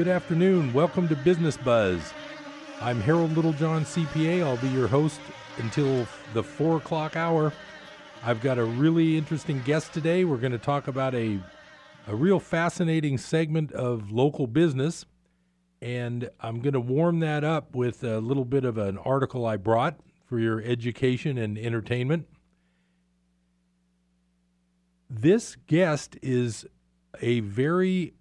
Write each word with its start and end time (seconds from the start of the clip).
Good 0.00 0.08
afternoon. 0.08 0.72
Welcome 0.72 1.08
to 1.08 1.14
Business 1.14 1.58
Buzz. 1.58 2.14
I'm 2.80 3.02
Harold 3.02 3.36
Littlejohn, 3.36 3.84
CPA. 3.84 4.42
I'll 4.42 4.56
be 4.56 4.70
your 4.70 4.88
host 4.88 5.20
until 5.58 6.06
the 6.32 6.42
four 6.42 6.78
o'clock 6.78 7.16
hour. 7.16 7.52
I've 8.24 8.40
got 8.40 8.56
a 8.56 8.64
really 8.64 9.18
interesting 9.18 9.60
guest 9.60 9.92
today. 9.92 10.24
We're 10.24 10.38
going 10.38 10.52
to 10.52 10.58
talk 10.58 10.88
about 10.88 11.14
a, 11.14 11.38
a 12.06 12.16
real 12.16 12.40
fascinating 12.40 13.18
segment 13.18 13.72
of 13.72 14.10
local 14.10 14.46
business. 14.46 15.04
And 15.82 16.30
I'm 16.40 16.62
going 16.62 16.72
to 16.72 16.80
warm 16.80 17.20
that 17.20 17.44
up 17.44 17.76
with 17.76 18.02
a 18.02 18.20
little 18.20 18.46
bit 18.46 18.64
of 18.64 18.78
an 18.78 18.96
article 18.96 19.44
I 19.44 19.58
brought 19.58 20.00
for 20.24 20.38
your 20.38 20.62
education 20.62 21.36
and 21.36 21.58
entertainment. 21.58 22.26
This 25.10 25.56
guest 25.66 26.16
is 26.22 26.64
a 27.20 27.40
very 27.40 28.14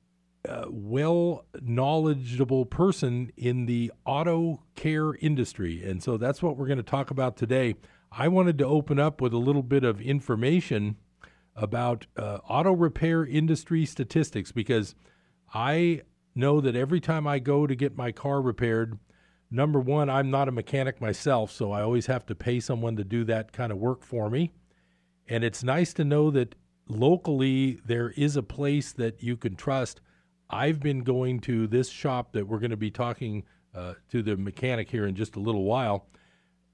uh, 0.47 0.65
well 0.69 1.45
knowledgeable 1.61 2.65
person 2.65 3.31
in 3.35 3.65
the 3.65 3.91
auto 4.05 4.63
care 4.75 5.15
industry. 5.15 5.83
And 5.83 6.01
so 6.01 6.17
that's 6.17 6.41
what 6.41 6.57
we're 6.57 6.67
going 6.67 6.77
to 6.77 6.83
talk 6.83 7.11
about 7.11 7.35
today. 7.35 7.75
I 8.11 8.27
wanted 8.27 8.57
to 8.59 8.65
open 8.65 8.99
up 8.99 9.21
with 9.21 9.33
a 9.33 9.37
little 9.37 9.63
bit 9.63 9.83
of 9.83 10.01
information 10.01 10.95
about 11.55 12.07
uh, 12.17 12.39
auto 12.47 12.71
repair 12.71 13.25
industry 13.25 13.85
statistics 13.85 14.51
because 14.51 14.95
I 15.53 16.01
know 16.35 16.61
that 16.61 16.75
every 16.75 16.99
time 16.99 17.27
I 17.27 17.39
go 17.39 17.67
to 17.67 17.75
get 17.75 17.97
my 17.97 18.11
car 18.11 18.41
repaired, 18.41 18.97
number 19.51 19.79
one, 19.79 20.09
I'm 20.09 20.31
not 20.31 20.47
a 20.47 20.53
mechanic 20.53 21.01
myself, 21.01 21.51
so 21.51 21.71
I 21.71 21.81
always 21.81 22.05
have 22.05 22.25
to 22.27 22.35
pay 22.35 22.59
someone 22.59 22.95
to 22.95 23.03
do 23.03 23.23
that 23.25 23.51
kind 23.51 23.71
of 23.71 23.77
work 23.77 24.03
for 24.03 24.29
me. 24.29 24.51
And 25.27 25.43
it's 25.43 25.63
nice 25.63 25.93
to 25.93 26.03
know 26.03 26.31
that 26.31 26.55
locally 26.87 27.79
there 27.85 28.11
is 28.11 28.35
a 28.35 28.43
place 28.43 28.91
that 28.93 29.21
you 29.21 29.37
can 29.37 29.55
trust. 29.55 30.01
I've 30.49 30.79
been 30.79 31.03
going 31.03 31.39
to 31.41 31.67
this 31.67 31.89
shop 31.89 32.33
that 32.33 32.47
we're 32.47 32.59
going 32.59 32.71
to 32.71 32.77
be 32.77 32.91
talking 32.91 33.43
uh, 33.73 33.93
to 34.09 34.23
the 34.23 34.35
mechanic 34.35 34.89
here 34.89 35.05
in 35.05 35.15
just 35.15 35.35
a 35.35 35.39
little 35.39 35.63
while. 35.63 36.07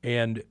And 0.01 0.43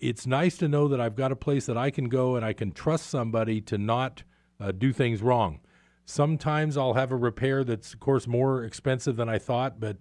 it's 0.00 0.26
nice 0.26 0.56
to 0.58 0.68
know 0.68 0.88
that 0.88 1.00
I've 1.00 1.16
got 1.16 1.32
a 1.32 1.36
place 1.36 1.66
that 1.66 1.76
I 1.76 1.90
can 1.90 2.08
go 2.08 2.36
and 2.36 2.44
I 2.44 2.52
can 2.52 2.72
trust 2.72 3.06
somebody 3.06 3.60
to 3.62 3.78
not 3.78 4.22
uh, 4.60 4.72
do 4.72 4.92
things 4.92 5.22
wrong. 5.22 5.60
Sometimes 6.04 6.76
I'll 6.76 6.94
have 6.94 7.12
a 7.12 7.16
repair 7.16 7.64
that's, 7.64 7.94
of 7.94 8.00
course, 8.00 8.26
more 8.26 8.64
expensive 8.64 9.16
than 9.16 9.28
I 9.28 9.38
thought, 9.38 9.80
but 9.80 9.98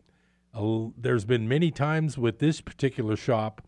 uh, 0.53 0.87
there's 0.97 1.25
been 1.25 1.47
many 1.47 1.71
times 1.71 2.17
with 2.17 2.39
this 2.39 2.61
particular 2.61 3.15
shop 3.15 3.61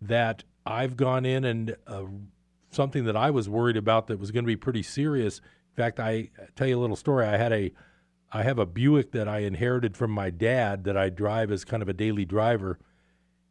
that 0.00 0.44
I've 0.66 0.96
gone 0.96 1.24
in 1.24 1.44
and 1.44 1.76
uh, 1.86 2.04
something 2.70 3.04
that 3.04 3.16
I 3.16 3.30
was 3.30 3.48
worried 3.48 3.76
about 3.76 4.08
that 4.08 4.18
was 4.18 4.30
going 4.30 4.44
to 4.44 4.48
be 4.48 4.56
pretty 4.56 4.82
serious. 4.82 5.38
In 5.38 5.76
fact, 5.76 6.00
I 6.00 6.30
tell 6.56 6.66
you 6.66 6.78
a 6.78 6.80
little 6.80 6.96
story. 6.96 7.26
I 7.26 7.36
had 7.36 7.52
a 7.52 7.72
I 8.34 8.42
have 8.42 8.58
a 8.58 8.66
Buick 8.66 9.12
that 9.12 9.28
I 9.28 9.38
inherited 9.38 9.96
from 9.96 10.10
my 10.10 10.28
dad 10.28 10.82
that 10.84 10.96
I 10.96 11.08
drive 11.08 11.52
as 11.52 11.64
kind 11.64 11.84
of 11.84 11.88
a 11.88 11.92
daily 11.92 12.24
driver. 12.24 12.80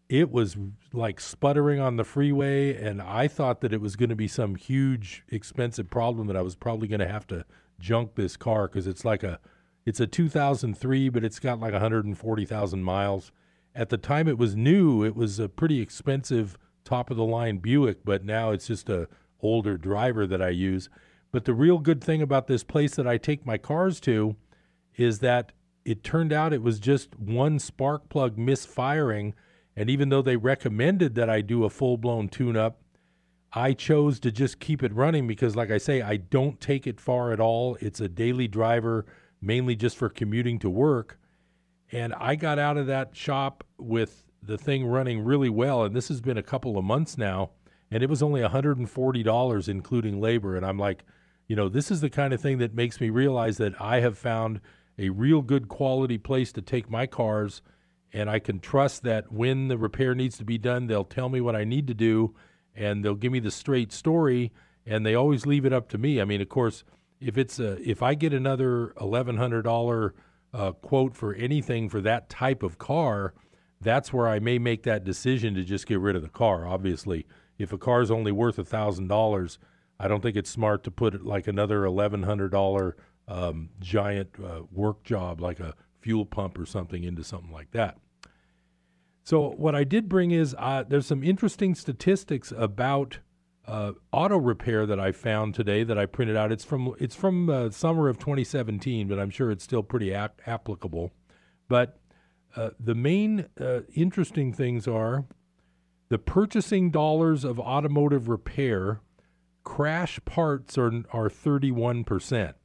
It 0.10 0.30
was 0.30 0.58
like 0.92 1.22
sputtering 1.22 1.80
on 1.80 1.96
the 1.96 2.04
freeway, 2.04 2.76
and 2.76 3.02
I 3.02 3.30
thought 3.30 3.62
that 3.62 3.72
it 3.72 3.80
was 3.80 3.96
going 3.96 4.10
to 4.10 4.16
be 4.16 4.28
some 4.28 4.56
huge, 4.56 5.24
expensive 5.30 5.90
problem 5.90 6.28
that 6.28 6.36
I 6.36 6.42
was 6.42 6.56
probably 6.56 6.90
going 6.90 7.00
to 7.00 7.08
have 7.08 7.26
to 7.28 7.46
junk 7.80 8.16
this 8.16 8.36
car 8.36 8.68
because 8.68 8.86
it's 8.86 9.06
like 9.06 9.24
a 9.24 9.40
it's 9.86 10.02
a 10.02 10.08
2003, 10.08 11.08
but 11.08 11.24
it's 11.24 11.40
got 11.40 11.62
like 11.62 11.72
140,000 11.72 12.84
miles. 12.84 13.32
At 13.74 13.88
the 13.88 13.98
time 13.98 14.28
it 14.28 14.38
was 14.38 14.54
new, 14.54 15.06
it 15.06 15.16
was 15.16 15.40
a 15.40 15.48
pretty 15.48 15.80
expensive 15.80 16.58
top 16.84 17.10
of 17.10 17.16
the 17.16 17.24
line 17.24 17.60
Buick, 17.60 18.04
but 18.04 18.26
now 18.26 18.52
it's 18.52 18.68
just 18.68 18.90
a 18.90 19.08
older 19.40 19.78
driver 19.78 20.28
that 20.28 20.42
I 20.42 20.50
use. 20.50 20.90
But 21.32 21.46
the 21.46 21.54
real 21.54 21.80
good 21.80 22.04
thing 22.04 22.22
about 22.22 22.48
this 22.48 22.66
place 22.66 22.96
that 22.96 23.08
I 23.08 23.18
take 23.18 23.46
my 23.46 23.58
cars 23.58 24.02
to 24.02 24.36
is 24.96 25.20
that 25.20 25.52
it 25.86 26.04
turned 26.04 26.32
out 26.32 26.54
it 26.54 26.62
was 26.62 26.80
just 26.80 27.18
one 27.20 27.60
spark 27.60 28.10
plug 28.10 28.38
misfiring. 28.38 29.34
And 29.76 29.90
even 29.90 30.10
though 30.10 30.22
they 30.22 30.38
recommended 30.38 31.16
that 31.16 31.30
I 31.30 31.42
do 31.42 31.66
a 31.66 31.70
full 31.70 31.98
blown 31.98 32.30
tune 32.30 32.56
up, 32.56 32.82
I 33.52 33.74
chose 33.74 34.20
to 34.22 34.32
just 34.32 34.60
keep 34.60 34.82
it 34.82 34.94
running 34.94 35.28
because, 35.28 35.56
like 35.56 35.70
I 35.70 35.78
say, 35.78 36.02
I 36.02 36.18
don't 36.18 36.60
take 36.60 36.88
it 36.88 37.00
far 37.00 37.32
at 37.32 37.40
all. 37.40 37.78
It's 37.82 38.02
a 38.02 38.08
daily 38.08 38.48
driver, 38.48 39.06
mainly 39.42 39.76
just 39.76 39.96
for 39.96 40.10
commuting 40.10 40.58
to 40.60 40.70
work. 40.70 41.20
And 41.92 42.14
I 42.16 42.36
got 42.36 42.58
out 42.58 42.78
of 42.78 42.88
that 42.88 43.16
shop 43.16 43.64
with 43.78 44.24
the 44.42 44.58
thing 44.58 44.86
running 44.86 45.24
really 45.24 45.50
well. 45.50 45.84
And 45.84 45.96
this 45.96 46.08
has 46.08 46.20
been 46.20 46.38
a 46.38 46.44
couple 46.44 46.78
of 46.78 46.84
months 46.84 47.18
now. 47.18 47.52
And 47.92 48.02
it 48.02 48.10
was 48.10 48.24
only 48.24 48.42
$140, 48.42 49.70
including 49.70 50.20
labor. 50.20 50.58
And 50.58 50.66
I'm 50.66 50.80
like, 50.80 51.04
you 51.48 51.56
know, 51.56 51.70
this 51.70 51.92
is 51.92 52.02
the 52.02 52.10
kind 52.10 52.34
of 52.34 52.42
thing 52.42 52.58
that 52.58 52.74
makes 52.74 53.00
me 53.00 53.12
realize 53.12 53.58
that 53.58 53.80
I 53.80 54.00
have 54.00 54.18
found 54.18 54.62
a 54.98 55.10
real 55.10 55.42
good 55.42 55.68
quality 55.68 56.18
place 56.18 56.52
to 56.54 56.62
take 56.62 56.90
my 56.90 57.06
cars, 57.08 57.62
and 58.12 58.30
I 58.30 58.40
can 58.40 58.60
trust 58.60 59.04
that 59.04 59.32
when 59.32 59.68
the 59.68 59.78
repair 59.78 60.14
needs 60.14 60.38
to 60.38 60.46
be 60.46 60.58
done, 60.58 60.88
they'll 60.88 61.04
tell 61.04 61.30
me 61.30 61.42
what 61.42 61.56
I 61.56 61.64
need 61.64 61.88
to 61.88 61.94
do, 61.94 62.36
and 62.76 63.04
they'll 63.04 63.16
give 63.16 63.32
me 63.32 63.40
the 63.40 63.52
straight 63.52 63.92
story, 63.92 64.52
and 64.86 65.06
they 65.06 65.16
always 65.16 65.46
leave 65.46 65.66
it 65.66 65.74
up 65.74 65.90
to 65.90 65.98
me. 65.98 66.22
I 66.22 66.26
mean, 66.26 66.42
of 66.42 66.50
course, 66.50 66.84
if 67.20 67.38
it's 67.38 67.60
a, 67.60 67.78
if 67.90 68.04
I 68.04 68.16
get 68.16 68.34
another 68.34 68.94
eleven 69.00 69.38
hundred 69.38 69.64
dollar 69.64 70.14
uh, 70.54 70.74
quote 70.74 71.16
for 71.16 71.34
anything 71.34 71.90
for 71.90 72.02
that 72.02 72.30
type 72.30 72.62
of 72.62 72.78
car, 72.78 73.34
that's 73.82 74.14
where 74.14 74.28
I 74.28 74.40
may 74.40 74.60
make 74.60 74.84
that 74.84 75.04
decision 75.04 75.56
to 75.56 75.64
just 75.64 75.88
get 75.88 76.00
rid 76.00 76.16
of 76.16 76.22
the 76.22 76.30
car. 76.30 76.68
Obviously, 76.68 77.26
if 77.58 77.74
a 77.74 77.78
car 77.78 78.02
is 78.02 78.12
only 78.12 78.32
worth 78.32 78.60
a 78.60 78.64
thousand 78.64 79.08
dollars, 79.08 79.58
I 80.00 80.08
don't 80.08 80.22
think 80.22 80.36
it's 80.36 80.50
smart 80.50 80.84
to 80.84 80.92
put 80.92 81.26
like 81.26 81.48
another 81.48 81.86
eleven 81.86 82.24
hundred 82.24 82.52
dollar 82.52 82.96
um, 83.28 83.70
giant 83.80 84.30
uh, 84.44 84.62
work 84.72 85.04
job 85.04 85.42
like 85.42 85.60
a 85.60 85.74
fuel 86.02 86.26
pump 86.26 86.60
or 86.60 86.66
something 86.66 87.04
into 87.04 87.24
something 87.24 87.52
like 87.52 87.72
that. 87.72 87.98
So 89.24 89.52
what 89.52 89.74
I 89.74 89.86
did 89.86 90.10
bring 90.10 90.32
is 90.32 90.54
uh, 90.60 90.84
there's 90.88 91.08
some 91.08 91.24
interesting 91.24 91.76
statistics 91.76 92.52
about 92.56 93.20
uh, 93.66 93.94
auto 94.12 94.38
repair 94.38 94.86
that 94.86 95.00
I 95.00 95.14
found 95.14 95.56
today 95.56 95.84
that 95.86 95.98
I 95.98 96.06
printed 96.06 96.36
out. 96.36 96.52
It's 96.52 96.66
from 96.66 96.94
it's 97.00 97.16
from 97.16 97.50
uh, 97.50 97.70
summer 97.70 98.10
of 98.10 98.20
2017, 98.20 99.08
but 99.08 99.20
I'm 99.20 99.30
sure 99.30 99.50
it's 99.50 99.64
still 99.64 99.84
pretty 99.84 100.14
ap- 100.14 100.42
applicable. 100.46 101.14
But 101.70 102.00
uh, 102.58 102.72
the 102.78 102.96
main 102.96 103.48
uh, 103.60 103.82
interesting 103.96 104.52
things 104.52 104.88
are 104.88 105.26
the 106.10 106.18
purchasing 106.18 106.92
dollars 106.92 107.46
of 107.46 107.60
automotive 107.60 108.28
repair 108.28 109.00
crash 109.64 110.20
parts 110.26 110.78
are 110.78 110.92
are 111.12 111.30
31 111.30 112.04
percent. 112.04 112.58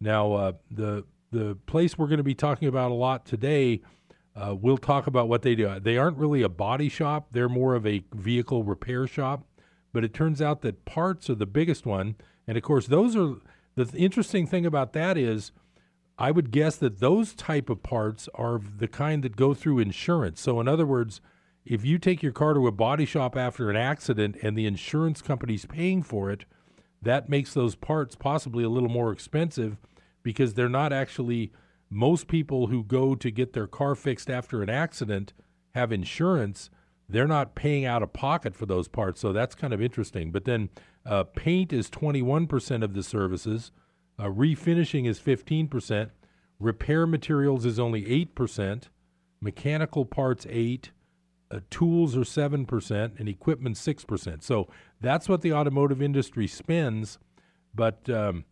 Now, 0.00 0.32
uh, 0.32 0.52
the 0.70 1.04
the 1.30 1.56
place 1.66 1.98
we're 1.98 2.06
going 2.06 2.18
to 2.18 2.24
be 2.24 2.34
talking 2.34 2.68
about 2.68 2.90
a 2.90 2.94
lot 2.94 3.26
today, 3.26 3.82
uh, 4.34 4.54
we'll 4.54 4.78
talk 4.78 5.06
about 5.06 5.28
what 5.28 5.42
they 5.42 5.54
do. 5.54 5.78
They 5.78 5.98
aren't 5.98 6.16
really 6.16 6.42
a 6.42 6.48
body 6.48 6.88
shop; 6.88 7.28
they're 7.32 7.48
more 7.48 7.74
of 7.74 7.86
a 7.86 8.02
vehicle 8.12 8.64
repair 8.64 9.06
shop. 9.06 9.46
But 9.92 10.04
it 10.04 10.14
turns 10.14 10.40
out 10.42 10.62
that 10.62 10.84
parts 10.84 11.30
are 11.30 11.34
the 11.34 11.46
biggest 11.46 11.86
one, 11.86 12.16
and 12.46 12.56
of 12.56 12.62
course, 12.62 12.86
those 12.86 13.16
are 13.16 13.36
the 13.74 13.86
th- 13.86 13.94
interesting 13.94 14.46
thing 14.46 14.66
about 14.66 14.92
that 14.92 15.16
is. 15.16 15.52
I 16.20 16.32
would 16.32 16.50
guess 16.50 16.74
that 16.74 16.98
those 16.98 17.32
type 17.32 17.70
of 17.70 17.84
parts 17.84 18.28
are 18.34 18.58
the 18.58 18.88
kind 18.88 19.22
that 19.22 19.36
go 19.36 19.54
through 19.54 19.78
insurance. 19.78 20.40
So 20.40 20.58
in 20.58 20.66
other 20.66 20.84
words, 20.84 21.20
if 21.64 21.84
you 21.84 21.98
take 21.98 22.24
your 22.24 22.32
car 22.32 22.54
to 22.54 22.66
a 22.66 22.72
body 22.72 23.04
shop 23.04 23.36
after 23.36 23.70
an 23.70 23.76
accident 23.76 24.36
and 24.42 24.56
the 24.56 24.66
insurance 24.66 25.22
company's 25.22 25.66
paying 25.66 26.02
for 26.02 26.28
it, 26.30 26.44
that 27.02 27.28
makes 27.28 27.54
those 27.54 27.74
parts 27.74 28.14
possibly 28.14 28.64
a 28.64 28.68
little 28.68 28.88
more 28.88 29.12
expensive 29.12 29.76
because 30.22 30.54
they're 30.54 30.68
not 30.68 30.92
actually 30.92 31.52
most 31.90 32.28
people 32.28 32.66
who 32.66 32.82
go 32.84 33.14
to 33.14 33.30
get 33.30 33.52
their 33.52 33.66
car 33.66 33.94
fixed 33.94 34.28
after 34.28 34.62
an 34.62 34.68
accident 34.68 35.32
have 35.74 35.92
insurance 35.92 36.70
they're 37.08 37.26
not 37.26 37.54
paying 37.54 37.84
out 37.84 38.02
of 38.02 38.12
pocket 38.12 38.54
for 38.54 38.66
those 38.66 38.86
parts. 38.86 39.20
So 39.20 39.32
that's 39.32 39.54
kind 39.54 39.72
of 39.72 39.80
interesting. 39.80 40.30
But 40.30 40.44
then 40.44 40.68
uh, 41.06 41.24
paint 41.24 41.72
is 41.72 41.88
21% 41.88 42.82
of 42.84 42.94
the 42.94 43.02
services 43.02 43.72
uh, 44.18 44.24
refinishing 44.24 45.06
is 45.06 45.20
15% 45.20 46.10
repair 46.58 47.06
materials 47.06 47.64
is 47.64 47.78
only 47.78 48.26
8% 48.26 48.84
mechanical 49.40 50.04
parts 50.04 50.46
8 50.50 50.90
uh, 51.50 51.60
tools 51.70 52.16
are 52.16 52.20
7% 52.22 53.18
and 53.18 53.28
equipment 53.28 53.76
6% 53.76 54.42
so 54.42 54.68
that's 55.00 55.28
what 55.28 55.42
the 55.42 55.52
automotive 55.52 56.02
industry 56.02 56.46
spends 56.46 57.18
but 57.74 58.08
um, 58.10 58.44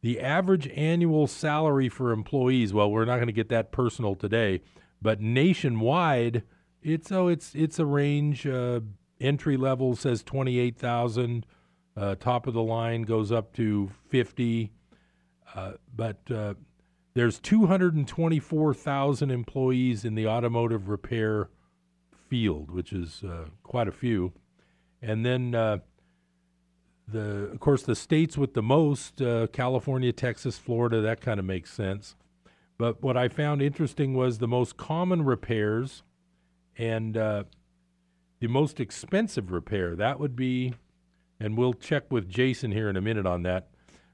the 0.00 0.20
average 0.20 0.68
annual 0.68 1.26
salary 1.26 1.88
for 1.88 2.12
employees, 2.12 2.72
well, 2.72 2.90
we're 2.90 3.04
not 3.04 3.16
going 3.16 3.26
to 3.26 3.32
get 3.32 3.48
that 3.50 3.72
personal 3.72 4.14
today, 4.14 4.62
but 5.02 5.20
nationwide, 5.20 6.42
it's 6.82 7.10
oh, 7.12 7.28
it's 7.28 7.54
it's 7.54 7.78
a 7.78 7.86
range. 7.86 8.46
Uh, 8.46 8.80
entry 9.20 9.56
level 9.56 9.96
says 9.96 10.22
twenty 10.22 10.58
eight 10.58 10.78
thousand. 10.78 11.44
Uh, 11.96 12.14
top 12.14 12.46
of 12.46 12.54
the 12.54 12.62
line 12.62 13.02
goes 13.02 13.32
up 13.32 13.52
to 13.54 13.90
fifty. 14.08 14.72
Uh, 15.54 15.72
but 15.94 16.20
uh, 16.30 16.54
there's 17.14 17.38
two 17.38 17.66
hundred 17.66 17.94
and 17.94 18.06
twenty 18.06 18.38
four 18.38 18.72
thousand 18.72 19.30
employees 19.30 20.04
in 20.04 20.14
the 20.14 20.26
automotive 20.26 20.88
repair 20.88 21.48
field, 22.28 22.70
which 22.70 22.92
is 22.92 23.22
uh, 23.22 23.46
quite 23.62 23.88
a 23.88 23.92
few. 23.92 24.32
And 25.02 25.24
then 25.24 25.54
uh, 25.54 25.78
the 27.08 27.48
of 27.50 27.60
course 27.60 27.82
the 27.82 27.94
states 27.94 28.36
with 28.36 28.54
the 28.54 28.62
most 28.62 29.20
uh, 29.22 29.46
California, 29.48 30.12
Texas, 30.12 30.58
Florida, 30.58 31.00
that 31.00 31.20
kind 31.20 31.38
of 31.38 31.46
makes 31.46 31.72
sense. 31.72 32.16
But 32.78 33.02
what 33.02 33.16
I 33.16 33.28
found 33.28 33.62
interesting 33.62 34.14
was 34.14 34.38
the 34.38 34.48
most 34.48 34.76
common 34.76 35.24
repairs 35.24 36.02
and 36.76 37.16
uh, 37.16 37.44
the 38.40 38.48
most 38.48 38.80
expensive 38.80 39.50
repair. 39.50 39.96
That 39.96 40.20
would 40.20 40.36
be, 40.36 40.74
and 41.40 41.56
we'll 41.56 41.72
check 41.72 42.10
with 42.10 42.28
Jason 42.28 42.72
here 42.72 42.90
in 42.90 42.96
a 42.96 43.00
minute 43.00 43.26
on 43.26 43.42
that. 43.44 43.68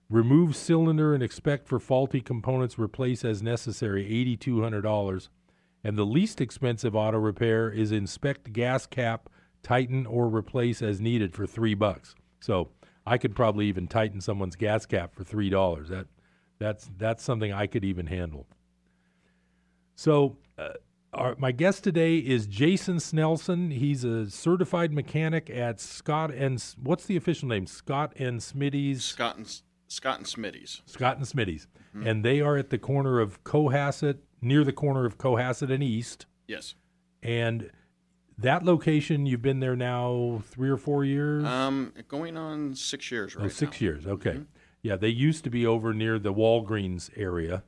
Remove 0.08 0.54
cylinder 0.54 1.14
and 1.14 1.22
expect 1.22 1.66
for 1.66 1.80
faulty 1.80 2.20
components, 2.20 2.78
replace 2.78 3.24
as 3.24 3.42
necessary, 3.42 4.04
$8,200. 4.38 5.28
And 5.82 5.98
the 5.98 6.06
least 6.06 6.40
expensive 6.40 6.94
auto 6.94 7.18
repair 7.18 7.70
is 7.70 7.90
inspect 7.90 8.52
gas 8.52 8.86
cap, 8.86 9.28
tighten 9.62 10.06
or 10.06 10.28
replace 10.28 10.82
as 10.82 11.00
needed 11.00 11.34
for 11.34 11.46
three 11.46 11.74
bucks. 11.74 12.14
So 12.40 12.70
I 13.06 13.18
could 13.18 13.34
probably 13.34 13.66
even 13.66 13.88
tighten 13.88 14.20
someone's 14.20 14.56
gas 14.56 14.86
cap 14.86 15.14
for 15.14 15.24
three 15.24 15.50
dollars. 15.50 15.88
That 15.88 16.06
that's 16.58 16.90
that's 16.98 17.22
something 17.22 17.52
I 17.52 17.66
could 17.66 17.84
even 17.84 18.06
handle. 18.06 18.46
So 19.94 20.36
uh, 20.58 20.70
our, 21.12 21.34
my 21.38 21.52
guest 21.52 21.84
today 21.84 22.18
is 22.18 22.46
Jason 22.46 22.96
Snelson. 22.96 23.72
He's 23.72 24.04
a 24.04 24.30
certified 24.30 24.92
mechanic 24.92 25.50
at 25.50 25.80
Scott 25.80 26.32
and 26.32 26.62
what's 26.82 27.04
the 27.04 27.16
official 27.16 27.48
name? 27.48 27.66
Scott 27.66 28.14
and 28.16 28.40
Smitty's. 28.40 29.04
Scott 29.04 29.36
and 29.36 29.60
Scott 29.88 30.18
and 30.18 30.26
Smitty's. 30.26 30.80
Scott 30.86 31.18
and 31.18 31.26
Smitty's, 31.26 31.66
mm-hmm. 31.94 32.06
and 32.06 32.24
they 32.24 32.40
are 32.40 32.56
at 32.56 32.70
the 32.70 32.78
corner 32.78 33.20
of 33.20 33.44
Cohasset, 33.44 34.18
near 34.40 34.64
the 34.64 34.72
corner 34.72 35.04
of 35.04 35.18
Cohasset 35.18 35.70
and 35.70 35.82
East. 35.82 36.24
Yes. 36.48 36.74
And 37.22 37.70
that 38.38 38.64
location, 38.64 39.26
you've 39.26 39.42
been 39.42 39.60
there 39.60 39.76
now 39.76 40.42
three 40.46 40.70
or 40.70 40.76
four 40.76 41.04
years. 41.04 41.44
Um, 41.44 41.92
going 42.08 42.36
on 42.36 42.74
six 42.74 43.10
years 43.10 43.36
right. 43.36 43.46
Oh, 43.46 43.48
six 43.48 43.80
now. 43.80 43.84
years. 43.84 44.06
Okay. 44.06 44.30
Mm-hmm. 44.30 44.42
Yeah, 44.82 44.96
they 44.96 45.08
used 45.08 45.44
to 45.44 45.50
be 45.50 45.64
over 45.64 45.94
near 45.94 46.18
the 46.18 46.32
Walgreens 46.34 47.10
area. 47.16 47.62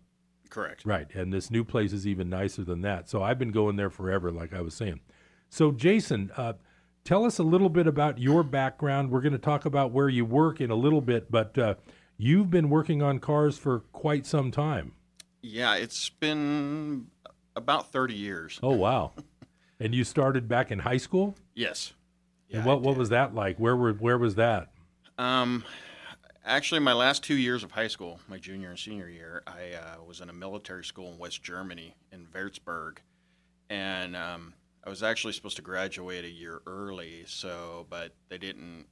Correct. 0.51 0.85
Right, 0.85 1.13
and 1.15 1.33
this 1.33 1.51
new 1.51 1.65
place 1.65 1.93
is 1.93 2.07
even 2.07 2.29
nicer 2.29 2.65
than 2.65 2.83
that. 2.83 3.09
So 3.09 3.23
I've 3.23 3.39
been 3.39 3.51
going 3.51 3.77
there 3.77 3.91
forever, 3.91 4.31
like 4.31 4.53
I 4.53 4.61
was 4.61 4.75
saying. 4.75 5.01
So 5.49 5.73
Jason, 5.73 6.31
uh, 6.37 6.55
tell 7.05 7.25
us 7.25 7.39
a 7.39 7.43
little 7.43 7.69
bit 7.69 7.87
about 7.87 8.19
your 8.19 8.43
background. 8.43 9.11
We're 9.11 9.21
going 9.21 9.33
to 9.33 9.39
talk 9.39 9.65
about 9.65 9.93
where 9.93 10.09
you 10.09 10.25
work 10.25 10.61
in 10.61 10.71
a 10.71 10.77
little 10.77 11.01
bit, 11.01 11.31
but 11.31 11.57
uh, 11.59 11.75
you've 12.17 12.51
been 12.51 12.69
working 12.69 13.03
on 13.03 13.19
cars 13.19 13.59
for 13.59 13.81
quite 13.93 14.27
some 14.27 14.51
time. 14.51 14.93
Yeah, 15.43 15.75
it's 15.75 16.09
been 16.09 17.09
about 17.55 17.93
thirty 17.93 18.15
years. 18.15 18.59
Oh 18.63 18.75
wow! 18.75 19.13
and 19.81 19.95
you 19.95 20.05
started 20.05 20.49
back 20.49 20.71
in 20.71 20.81
high 20.81 20.97
school. 20.97 21.37
Yes. 21.55 21.95
Yeah, 22.49 22.59
and 22.59 22.67
what 22.67 22.83
what 22.83 22.97
was 22.97 23.09
that 23.11 23.35
like? 23.35 23.59
Where 23.59 23.77
were 23.77 23.93
where 23.93 24.19
was 24.19 24.35
that? 24.37 24.71
Um, 25.19 25.65
Actually, 26.47 26.81
my 26.81 26.93
last 26.93 27.25
two 27.25 27.37
years 27.37 27.65
of 27.65 27.71
high 27.71 27.89
school, 27.89 28.21
my 28.29 28.37
junior 28.37 28.69
and 28.69 28.79
senior 28.79 29.09
year, 29.09 29.43
I 29.47 29.73
uh, 29.73 30.05
was 30.07 30.21
in 30.21 30.29
a 30.29 30.33
military 30.35 30.85
school 30.85 31.11
in 31.11 31.17
West 31.17 31.43
Germany, 31.43 31.97
in 32.13 32.27
Würzburg, 32.27 32.99
and 33.71 34.15
um, 34.15 34.53
I 34.85 34.91
was 34.91 35.03
actually 35.03 35.33
supposed 35.33 35.57
to 35.57 35.63
graduate 35.63 36.23
a 36.23 36.31
year 36.31 36.61
early. 36.67 37.25
So, 37.27 37.87
but 37.89 38.13
they 38.29 38.37
didn't 38.37 38.85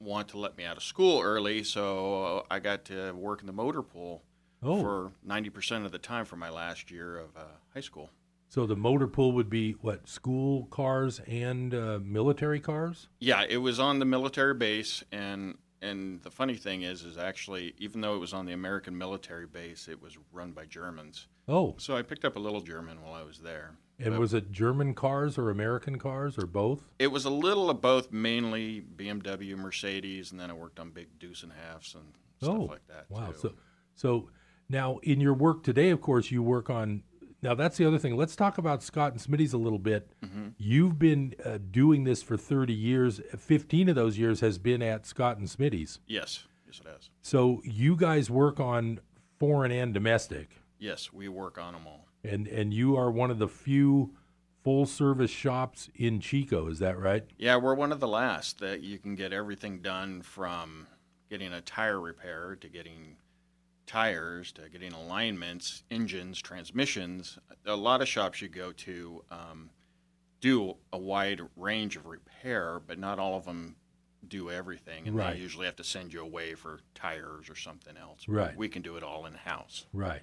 want 0.00 0.30
to 0.30 0.38
let 0.38 0.58
me 0.58 0.64
out 0.64 0.76
of 0.76 0.82
school 0.82 1.20
early, 1.22 1.62
so 1.62 2.44
I 2.50 2.58
got 2.58 2.84
to 2.86 3.12
work 3.12 3.40
in 3.40 3.46
the 3.46 3.52
motor 3.52 3.82
pool 3.82 4.24
oh. 4.64 4.82
for 4.82 5.12
ninety 5.22 5.48
percent 5.48 5.86
of 5.86 5.92
the 5.92 5.98
time 5.98 6.24
for 6.24 6.34
my 6.34 6.50
last 6.50 6.90
year 6.90 7.18
of 7.18 7.36
uh, 7.36 7.44
high 7.72 7.82
school. 7.82 8.10
So 8.52 8.66
the 8.66 8.76
motor 8.76 9.06
pool 9.06 9.32
would 9.32 9.48
be 9.48 9.72
what 9.80 10.06
school 10.06 10.66
cars 10.66 11.22
and 11.26 11.74
uh, 11.74 12.00
military 12.04 12.60
cars? 12.60 13.08
Yeah, 13.18 13.46
it 13.48 13.56
was 13.56 13.80
on 13.80 13.98
the 13.98 14.04
military 14.04 14.52
base, 14.52 15.02
and 15.10 15.56
and 15.80 16.20
the 16.20 16.30
funny 16.30 16.56
thing 16.56 16.82
is, 16.82 17.02
is 17.02 17.16
actually, 17.16 17.72
even 17.78 18.02
though 18.02 18.14
it 18.14 18.18
was 18.18 18.34
on 18.34 18.44
the 18.44 18.52
American 18.52 18.98
military 18.98 19.46
base, 19.46 19.88
it 19.88 20.02
was 20.02 20.18
run 20.32 20.52
by 20.52 20.66
Germans. 20.66 21.28
Oh. 21.48 21.76
So 21.78 21.96
I 21.96 22.02
picked 22.02 22.26
up 22.26 22.36
a 22.36 22.38
little 22.38 22.60
German 22.60 23.02
while 23.02 23.14
I 23.14 23.22
was 23.22 23.38
there. 23.38 23.70
And 23.98 24.10
but 24.10 24.20
was 24.20 24.34
it 24.34 24.52
German 24.52 24.92
cars 24.92 25.38
or 25.38 25.48
American 25.48 25.98
cars 25.98 26.36
or 26.36 26.44
both? 26.44 26.84
It 26.98 27.06
was 27.06 27.24
a 27.24 27.30
little 27.30 27.70
of 27.70 27.80
both, 27.80 28.12
mainly 28.12 28.84
BMW, 28.96 29.56
Mercedes, 29.56 30.30
and 30.30 30.38
then 30.38 30.50
I 30.50 30.54
worked 30.54 30.78
on 30.78 30.90
big 30.90 31.18
deuce 31.18 31.42
and 31.42 31.52
halves 31.52 31.94
and 31.94 32.04
stuff 32.36 32.54
oh, 32.54 32.64
like 32.64 32.86
that. 32.88 33.06
Wow. 33.08 33.28
Too. 33.28 33.38
So, 33.38 33.54
so 33.94 34.28
now 34.68 34.98
in 35.02 35.22
your 35.22 35.32
work 35.32 35.62
today, 35.64 35.88
of 35.88 36.02
course, 36.02 36.30
you 36.30 36.42
work 36.42 36.68
on 36.68 37.02
now 37.42 37.54
that's 37.54 37.76
the 37.76 37.84
other 37.84 37.98
thing. 37.98 38.16
Let's 38.16 38.36
talk 38.36 38.58
about 38.58 38.82
Scott 38.82 39.12
and 39.12 39.20
Smitty's 39.20 39.52
a 39.52 39.58
little 39.58 39.78
bit. 39.78 40.12
Mm-hmm. 40.24 40.48
You've 40.58 40.98
been 40.98 41.34
uh, 41.44 41.58
doing 41.70 42.04
this 42.04 42.22
for 42.22 42.36
30 42.36 42.72
years. 42.72 43.20
15 43.36 43.88
of 43.88 43.96
those 43.96 44.16
years 44.16 44.40
has 44.40 44.58
been 44.58 44.82
at 44.82 45.06
Scott 45.06 45.38
and 45.38 45.48
Smitty's. 45.48 45.98
Yes, 46.06 46.46
yes, 46.66 46.80
it 46.84 46.88
has. 46.88 47.10
So 47.20 47.60
you 47.64 47.96
guys 47.96 48.30
work 48.30 48.60
on 48.60 49.00
foreign 49.38 49.72
and 49.72 49.92
domestic. 49.92 50.60
Yes, 50.78 51.12
we 51.12 51.28
work 51.28 51.58
on 51.58 51.74
them 51.74 51.86
all. 51.86 52.06
And 52.24 52.46
and 52.46 52.72
you 52.72 52.96
are 52.96 53.10
one 53.10 53.30
of 53.30 53.38
the 53.38 53.48
few 53.48 54.14
full 54.62 54.86
service 54.86 55.30
shops 55.30 55.90
in 55.96 56.20
Chico. 56.20 56.68
Is 56.68 56.78
that 56.78 56.98
right? 56.98 57.24
Yeah, 57.38 57.56
we're 57.56 57.74
one 57.74 57.90
of 57.90 57.98
the 58.00 58.08
last 58.08 58.60
that 58.60 58.82
you 58.82 58.98
can 58.98 59.16
get 59.16 59.32
everything 59.32 59.80
done 59.80 60.22
from 60.22 60.86
getting 61.28 61.52
a 61.52 61.60
tire 61.60 62.00
repair 62.00 62.56
to 62.60 62.68
getting 62.68 63.16
tires 63.92 64.52
to 64.52 64.68
getting 64.70 64.92
alignments, 64.92 65.82
engines, 65.90 66.40
transmissions. 66.40 67.38
A 67.66 67.76
lot 67.76 68.00
of 68.00 68.08
shops 68.08 68.40
you 68.40 68.48
go 68.48 68.72
to 68.72 69.22
um, 69.30 69.70
do 70.40 70.76
a 70.94 70.98
wide 70.98 71.42
range 71.56 71.96
of 71.96 72.06
repair, 72.06 72.80
but 72.86 72.98
not 72.98 73.18
all 73.18 73.36
of 73.36 73.44
them 73.44 73.76
do 74.26 74.50
everything, 74.50 75.06
and 75.06 75.16
right. 75.16 75.34
they 75.34 75.40
usually 75.40 75.66
have 75.66 75.76
to 75.76 75.84
send 75.84 76.12
you 76.12 76.22
away 76.22 76.54
for 76.54 76.80
tires 76.94 77.50
or 77.50 77.54
something 77.54 77.96
else. 77.98 78.26
Right. 78.26 78.56
We 78.56 78.68
can 78.68 78.80
do 78.80 78.96
it 78.96 79.02
all 79.02 79.26
in 79.26 79.34
house. 79.34 79.84
Right. 79.92 80.22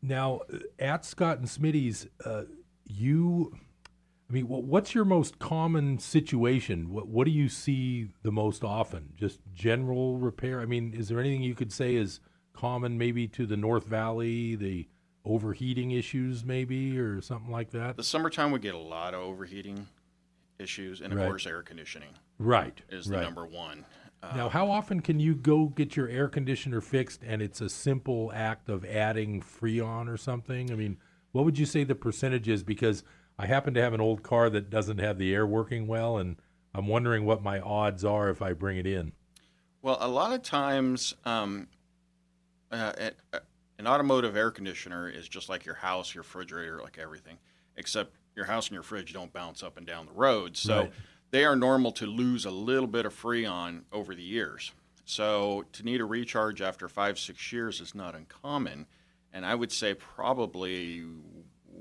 Now, 0.00 0.42
at 0.78 1.04
Scott 1.04 1.38
and 1.38 1.48
Smitty's, 1.48 2.06
uh, 2.24 2.42
you 2.84 3.52
I 4.28 4.32
mean, 4.32 4.46
what's 4.48 4.94
your 4.94 5.04
most 5.04 5.38
common 5.38 5.98
situation? 6.00 6.90
What 6.90 7.06
what 7.06 7.26
do 7.26 7.30
you 7.30 7.48
see 7.48 8.08
the 8.22 8.32
most 8.32 8.64
often? 8.64 9.12
Just 9.16 9.38
general 9.54 10.18
repair. 10.18 10.60
I 10.60 10.66
mean, 10.66 10.94
is 10.94 11.08
there 11.08 11.20
anything 11.20 11.42
you 11.42 11.54
could 11.54 11.72
say 11.72 11.94
is 11.94 12.18
common, 12.52 12.98
maybe 12.98 13.28
to 13.28 13.46
the 13.46 13.56
North 13.56 13.86
Valley, 13.86 14.56
the 14.56 14.88
overheating 15.24 15.92
issues, 15.92 16.44
maybe, 16.44 16.98
or 16.98 17.20
something 17.20 17.52
like 17.52 17.70
that? 17.70 17.96
The 17.96 18.02
summertime 18.02 18.50
we 18.50 18.58
get 18.58 18.74
a 18.74 18.78
lot 18.78 19.14
of 19.14 19.20
overheating 19.20 19.86
issues, 20.58 21.00
and 21.00 21.12
of 21.12 21.20
right. 21.20 21.28
course, 21.28 21.46
air 21.46 21.62
conditioning. 21.62 22.10
Right 22.38 22.82
is 22.88 23.06
the 23.06 23.16
right. 23.16 23.22
number 23.22 23.46
one. 23.46 23.84
Uh, 24.24 24.36
now, 24.36 24.48
how 24.48 24.68
often 24.68 25.02
can 25.02 25.20
you 25.20 25.36
go 25.36 25.66
get 25.66 25.94
your 25.94 26.08
air 26.08 26.26
conditioner 26.26 26.80
fixed, 26.80 27.22
and 27.24 27.40
it's 27.40 27.60
a 27.60 27.68
simple 27.68 28.32
act 28.34 28.68
of 28.68 28.84
adding 28.84 29.40
Freon 29.40 30.08
or 30.08 30.16
something? 30.16 30.72
I 30.72 30.74
mean, 30.74 30.96
what 31.30 31.44
would 31.44 31.58
you 31.58 31.66
say 31.66 31.84
the 31.84 31.94
percentage 31.94 32.48
is? 32.48 32.64
Because 32.64 33.04
I 33.38 33.46
happen 33.46 33.74
to 33.74 33.82
have 33.82 33.92
an 33.92 34.00
old 34.00 34.22
car 34.22 34.48
that 34.50 34.70
doesn't 34.70 34.98
have 34.98 35.18
the 35.18 35.34
air 35.34 35.46
working 35.46 35.86
well, 35.86 36.18
and 36.18 36.36
I'm 36.74 36.86
wondering 36.86 37.24
what 37.24 37.42
my 37.42 37.60
odds 37.60 38.04
are 38.04 38.30
if 38.30 38.40
I 38.40 38.52
bring 38.52 38.78
it 38.78 38.86
in. 38.86 39.12
Well, 39.82 39.98
a 40.00 40.08
lot 40.08 40.32
of 40.32 40.42
times, 40.42 41.14
um, 41.24 41.68
uh, 42.72 42.92
uh, 43.32 43.38
an 43.78 43.86
automotive 43.86 44.36
air 44.36 44.50
conditioner 44.50 45.08
is 45.08 45.28
just 45.28 45.48
like 45.48 45.64
your 45.64 45.74
house, 45.74 46.14
your 46.14 46.22
refrigerator, 46.22 46.80
like 46.82 46.98
everything, 46.98 47.38
except 47.76 48.16
your 48.34 48.46
house 48.46 48.68
and 48.68 48.74
your 48.74 48.82
fridge 48.82 49.12
don't 49.12 49.32
bounce 49.32 49.62
up 49.62 49.76
and 49.76 49.86
down 49.86 50.06
the 50.06 50.12
road. 50.12 50.56
So 50.56 50.80
right. 50.80 50.92
they 51.30 51.44
are 51.44 51.56
normal 51.56 51.92
to 51.92 52.06
lose 52.06 52.44
a 52.44 52.50
little 52.50 52.86
bit 52.86 53.06
of 53.06 53.14
freon 53.14 53.82
over 53.92 54.14
the 54.14 54.22
years. 54.22 54.72
So 55.04 55.64
to 55.72 55.82
need 55.82 56.00
a 56.00 56.04
recharge 56.04 56.60
after 56.60 56.88
five, 56.88 57.18
six 57.18 57.52
years 57.52 57.80
is 57.80 57.94
not 57.94 58.14
uncommon. 58.14 58.86
And 59.32 59.46
I 59.46 59.54
would 59.54 59.70
say 59.70 59.94
probably 59.94 61.04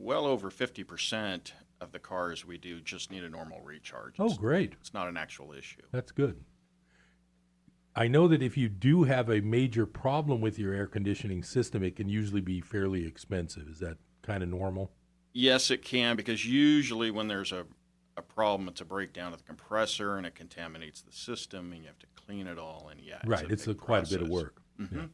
well 0.05 0.25
over 0.25 0.49
50% 0.49 1.51
of 1.81 1.91
the 1.91 1.99
cars 1.99 2.45
we 2.45 2.57
do 2.57 2.79
just 2.79 3.11
need 3.11 3.23
a 3.23 3.29
normal 3.29 3.59
recharge. 3.61 4.15
Oh, 4.19 4.33
great. 4.33 4.73
It's 4.79 4.93
not 4.93 5.07
an 5.09 5.17
actual 5.17 5.51
issue. 5.51 5.81
That's 5.91 6.11
good. 6.11 6.43
I 7.95 8.07
know 8.07 8.27
that 8.27 8.43
if 8.43 8.57
you 8.57 8.69
do 8.69 9.03
have 9.03 9.29
a 9.29 9.41
major 9.41 9.85
problem 9.85 10.41
with 10.41 10.59
your 10.59 10.73
air 10.73 10.87
conditioning 10.87 11.43
system, 11.43 11.81
it 11.83 11.95
can 11.95 12.09
usually 12.09 12.41
be 12.41 12.61
fairly 12.61 13.07
expensive. 13.07 13.67
Is 13.69 13.79
that 13.79 13.97
kind 14.21 14.43
of 14.43 14.49
normal? 14.49 14.91
Yes, 15.33 15.71
it 15.71 15.81
can, 15.81 16.15
because 16.15 16.45
usually 16.45 17.09
when 17.09 17.27
there's 17.27 17.51
a, 17.51 17.65
a 18.15 18.21
problem, 18.21 18.67
it's 18.67 18.81
a 18.81 18.85
breakdown 18.85 19.33
of 19.33 19.39
the 19.39 19.45
compressor 19.45 20.17
and 20.17 20.25
it 20.25 20.35
contaminates 20.35 21.01
the 21.01 21.11
system, 21.11 21.71
and 21.71 21.81
you 21.81 21.87
have 21.87 21.99
to 21.99 22.07
clean 22.15 22.47
it 22.47 22.57
all. 22.57 22.89
And 22.91 23.01
yeah, 23.01 23.19
right, 23.25 23.49
it's, 23.49 23.67
a 23.67 23.73
quite 23.73 24.07
a 24.07 24.09
bit 24.09 24.21
of 24.21 24.29
work. 24.29 24.61
Mm-hmm. 24.79 24.97
Yeah. 24.97 25.05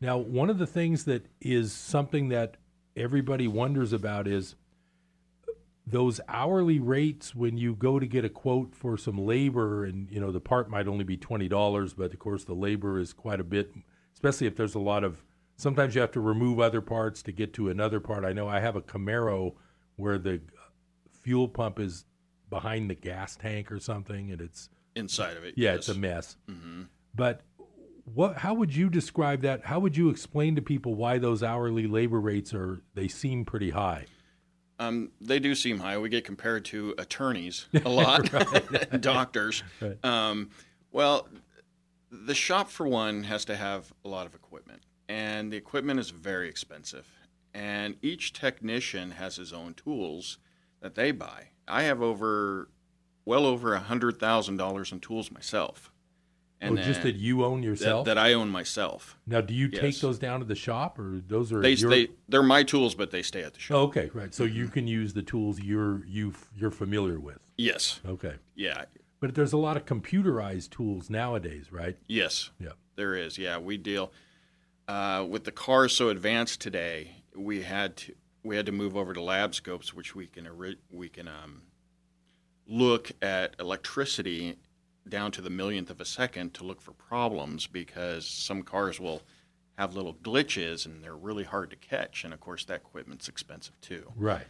Now, 0.00 0.18
one 0.18 0.50
of 0.50 0.58
the 0.58 0.66
things 0.66 1.04
that 1.04 1.26
is 1.40 1.72
something 1.72 2.28
that 2.28 2.56
everybody 2.96 3.48
wonders 3.48 3.92
about 3.92 4.26
is 4.28 4.54
those 5.86 6.20
hourly 6.28 6.78
rates 6.78 7.34
when 7.34 7.58
you 7.58 7.74
go 7.74 7.98
to 7.98 8.06
get 8.06 8.24
a 8.24 8.28
quote 8.28 8.74
for 8.74 8.96
some 8.96 9.18
labor 9.18 9.84
and 9.84 10.10
you 10.10 10.18
know 10.20 10.32
the 10.32 10.40
part 10.40 10.70
might 10.70 10.88
only 10.88 11.04
be 11.04 11.16
$20 11.16 11.94
but 11.96 12.12
of 12.12 12.18
course 12.18 12.44
the 12.44 12.54
labor 12.54 12.98
is 12.98 13.12
quite 13.12 13.40
a 13.40 13.44
bit 13.44 13.72
especially 14.14 14.46
if 14.46 14.56
there's 14.56 14.74
a 14.74 14.80
lot 14.80 15.04
of 15.04 15.22
sometimes 15.56 15.94
you 15.94 16.00
have 16.00 16.10
to 16.10 16.20
remove 16.20 16.58
other 16.58 16.80
parts 16.80 17.22
to 17.22 17.32
get 17.32 17.52
to 17.52 17.68
another 17.68 18.00
part 18.00 18.24
i 18.24 18.32
know 18.32 18.48
i 18.48 18.60
have 18.60 18.76
a 18.76 18.82
camaro 18.82 19.54
where 19.96 20.18
the 20.18 20.40
fuel 21.22 21.48
pump 21.48 21.78
is 21.78 22.06
behind 22.48 22.88
the 22.88 22.94
gas 22.94 23.36
tank 23.36 23.70
or 23.70 23.78
something 23.78 24.30
and 24.30 24.40
it's 24.40 24.70
inside 24.96 25.36
of 25.36 25.44
it 25.44 25.54
yeah 25.56 25.72
yes. 25.72 25.80
it's 25.80 25.88
a 25.88 25.94
mess 25.94 26.36
mm-hmm. 26.48 26.82
but 27.14 27.42
what? 28.04 28.38
How 28.38 28.54
would 28.54 28.74
you 28.74 28.90
describe 28.90 29.40
that? 29.42 29.64
How 29.64 29.80
would 29.80 29.96
you 29.96 30.10
explain 30.10 30.56
to 30.56 30.62
people 30.62 30.94
why 30.94 31.18
those 31.18 31.42
hourly 31.42 31.86
labor 31.86 32.20
rates 32.20 32.52
are? 32.54 32.80
They 32.94 33.08
seem 33.08 33.44
pretty 33.44 33.70
high. 33.70 34.06
Um, 34.78 35.12
they 35.20 35.38
do 35.38 35.54
seem 35.54 35.78
high. 35.78 35.98
We 35.98 36.08
get 36.08 36.24
compared 36.24 36.64
to 36.66 36.94
attorneys 36.98 37.66
a 37.84 37.88
lot, 37.88 38.30
doctors. 39.00 39.62
Right. 39.80 40.04
Um, 40.04 40.50
well, 40.92 41.28
the 42.10 42.34
shop 42.34 42.68
for 42.70 42.86
one 42.86 43.24
has 43.24 43.44
to 43.46 43.56
have 43.56 43.92
a 44.04 44.08
lot 44.08 44.26
of 44.26 44.34
equipment, 44.34 44.82
and 45.08 45.52
the 45.52 45.56
equipment 45.56 46.00
is 46.00 46.10
very 46.10 46.48
expensive. 46.48 47.08
And 47.52 47.96
each 48.02 48.32
technician 48.32 49.12
has 49.12 49.36
his 49.36 49.52
own 49.52 49.74
tools 49.74 50.38
that 50.80 50.96
they 50.96 51.12
buy. 51.12 51.50
I 51.68 51.84
have 51.84 52.02
over, 52.02 52.68
well 53.24 53.46
over 53.46 53.74
a 53.74 53.80
hundred 53.80 54.18
thousand 54.18 54.56
dollars 54.56 54.92
in 54.92 55.00
tools 55.00 55.30
myself. 55.30 55.92
Oh, 56.70 56.76
just 56.76 57.02
that 57.02 57.14
you 57.16 57.44
own 57.44 57.62
yourself. 57.62 58.06
that 58.06 58.18
I 58.18 58.32
own 58.32 58.48
myself. 58.48 59.18
now, 59.26 59.40
do 59.40 59.54
you 59.54 59.68
take 59.68 59.98
those 60.00 60.18
down 60.18 60.40
to 60.40 60.46
the 60.46 60.54
shop, 60.54 60.98
or 60.98 61.20
those 61.26 61.52
are 61.52 61.60
They, 61.60 61.72
your? 61.72 61.90
they 61.90 62.08
they're 62.28 62.42
my 62.42 62.62
tools, 62.62 62.94
but 62.94 63.10
they 63.10 63.22
stay 63.22 63.42
at 63.42 63.54
the 63.54 63.60
shop. 63.60 63.76
oh, 63.76 63.82
okay, 63.84 64.10
right. 64.14 64.34
So 64.34 64.44
you 64.44 64.68
can 64.68 64.86
use 64.86 65.12
the 65.14 65.22
tools 65.22 65.60
you're 65.60 66.04
you 66.06 66.34
you're 66.56 66.70
familiar 66.70 67.18
with. 67.20 67.38
Yes, 67.56 68.00
Okay, 68.06 68.34
yeah, 68.56 68.84
but 69.20 69.34
there's 69.34 69.52
a 69.52 69.58
lot 69.58 69.76
of 69.76 69.84
computerized 69.86 70.70
tools 70.70 71.08
nowadays, 71.10 71.70
right? 71.72 71.96
yes. 72.08 72.50
Yeah. 72.58 72.70
There 72.96 73.14
is, 73.16 73.38
yeah. 73.38 73.58
We 73.58 73.76
deal 73.76 74.12
uh, 74.86 75.26
with 75.28 75.42
the 75.44 75.50
cars 75.52 75.92
so 75.96 76.08
advanced 76.10 76.60
today. 76.60 77.16
We 77.36 77.62
had 77.62 77.96
to 77.98 78.14
we 78.44 78.56
had 78.56 78.66
to 78.66 78.72
move 78.72 78.96
over 78.96 79.12
to 79.14 79.20
lab 79.22 79.54
scopes, 79.54 79.92
which 79.94 80.14
we 80.14 80.26
can 80.26 80.46
we 80.92 81.08
can 81.08 81.26
um, 81.26 81.62
look 82.66 83.12
at 83.22 83.56
electricity 83.58 84.56
down 85.08 85.30
to 85.32 85.40
the 85.42 85.50
millionth 85.50 85.90
of 85.90 86.00
a 86.00 86.04
second 86.04 86.54
to 86.54 86.64
look 86.64 86.80
for 86.80 86.92
problems 86.92 87.66
because 87.66 88.26
some 88.26 88.62
cars 88.62 88.98
will 88.98 89.22
have 89.76 89.94
little 89.94 90.14
glitches 90.14 90.86
and 90.86 91.02
they're 91.02 91.16
really 91.16 91.44
hard 91.44 91.70
to 91.70 91.76
catch. 91.76 92.24
And 92.24 92.32
of 92.32 92.40
course, 92.40 92.64
that 92.66 92.76
equipment's 92.76 93.28
expensive 93.28 93.78
too. 93.80 94.10
Right. 94.16 94.46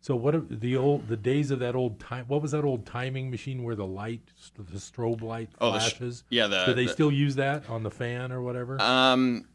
So 0.00 0.14
what 0.16 0.34
are 0.34 0.40
the 0.40 0.76
old 0.76 1.08
the 1.08 1.16
days 1.16 1.50
of 1.50 1.60
that 1.60 1.74
old 1.74 1.98
time? 1.98 2.26
What 2.28 2.42
was 2.42 2.50
that 2.50 2.62
old 2.62 2.84
timing 2.84 3.30
machine 3.30 3.62
where 3.62 3.74
the 3.74 3.86
light, 3.86 4.20
the 4.54 4.76
strobe 4.78 5.22
light 5.22 5.48
Oh, 5.62 5.72
the 5.72 5.80
flashes? 5.80 6.24
Yeah, 6.28 6.46
the, 6.46 6.66
Do 6.66 6.74
they 6.74 6.84
the- 6.86 6.92
still 6.92 7.10
use 7.10 7.36
that 7.36 7.70
on 7.70 7.82
the 7.84 7.90
fan 7.90 8.30
or 8.32 8.42
whatever? 8.42 8.78
Um, 8.82 9.46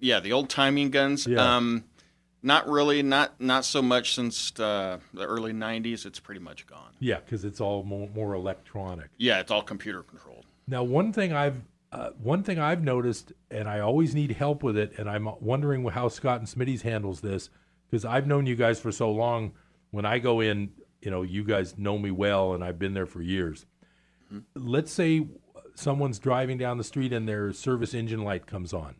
yeah, 0.00 0.18
the 0.18 0.32
old 0.32 0.50
timing 0.50 0.90
guns. 0.90 1.26
Yeah. 1.28 1.56
Um, 1.56 1.84
not 2.44 2.68
really. 2.68 3.02
Not 3.02 3.40
not 3.40 3.64
so 3.64 3.82
much 3.82 4.14
since 4.14 4.58
uh, 4.60 4.98
the 5.12 5.24
early 5.24 5.52
'90s. 5.52 6.06
It's 6.06 6.20
pretty 6.20 6.40
much 6.40 6.66
gone. 6.66 6.92
yeah, 7.00 7.18
because 7.18 7.44
it's 7.44 7.60
all 7.60 7.82
more, 7.82 8.08
more 8.14 8.34
electronic. 8.34 9.08
Yeah, 9.16 9.40
it's 9.40 9.50
all 9.50 9.62
computer 9.62 10.02
controlled. 10.02 10.44
Now, 10.68 10.84
one 10.84 11.12
thing 11.12 11.32
I've 11.32 11.62
uh, 11.90 12.10
one 12.22 12.42
thing 12.42 12.58
I've 12.58 12.82
noticed, 12.82 13.32
and 13.50 13.68
I 13.68 13.80
always 13.80 14.14
need 14.14 14.32
help 14.32 14.62
with 14.62 14.76
it, 14.76 14.92
and 14.98 15.08
I'm 15.08 15.28
wondering 15.40 15.84
how 15.88 16.08
Scott 16.08 16.38
and 16.40 16.48
Smitty's 16.48 16.82
handles 16.82 17.20
this 17.20 17.50
because 17.90 18.04
I've 18.04 18.26
known 18.26 18.46
you 18.46 18.56
guys 18.56 18.78
for 18.78 18.92
so 18.92 19.10
long. 19.10 19.52
When 19.90 20.04
I 20.04 20.18
go 20.18 20.40
in, 20.40 20.70
you 21.00 21.10
know, 21.10 21.22
you 21.22 21.44
guys 21.44 21.78
know 21.78 21.96
me 21.98 22.10
well, 22.10 22.54
and 22.54 22.64
I've 22.64 22.78
been 22.78 22.94
there 22.94 23.06
for 23.06 23.22
years. 23.22 23.64
Let's 24.56 24.90
say 24.90 25.28
someone's 25.76 26.18
driving 26.18 26.58
down 26.58 26.78
the 26.78 26.84
street 26.84 27.12
and 27.12 27.28
their 27.28 27.52
service 27.52 27.94
engine 27.94 28.24
light 28.24 28.46
comes 28.46 28.72
on. 28.72 28.96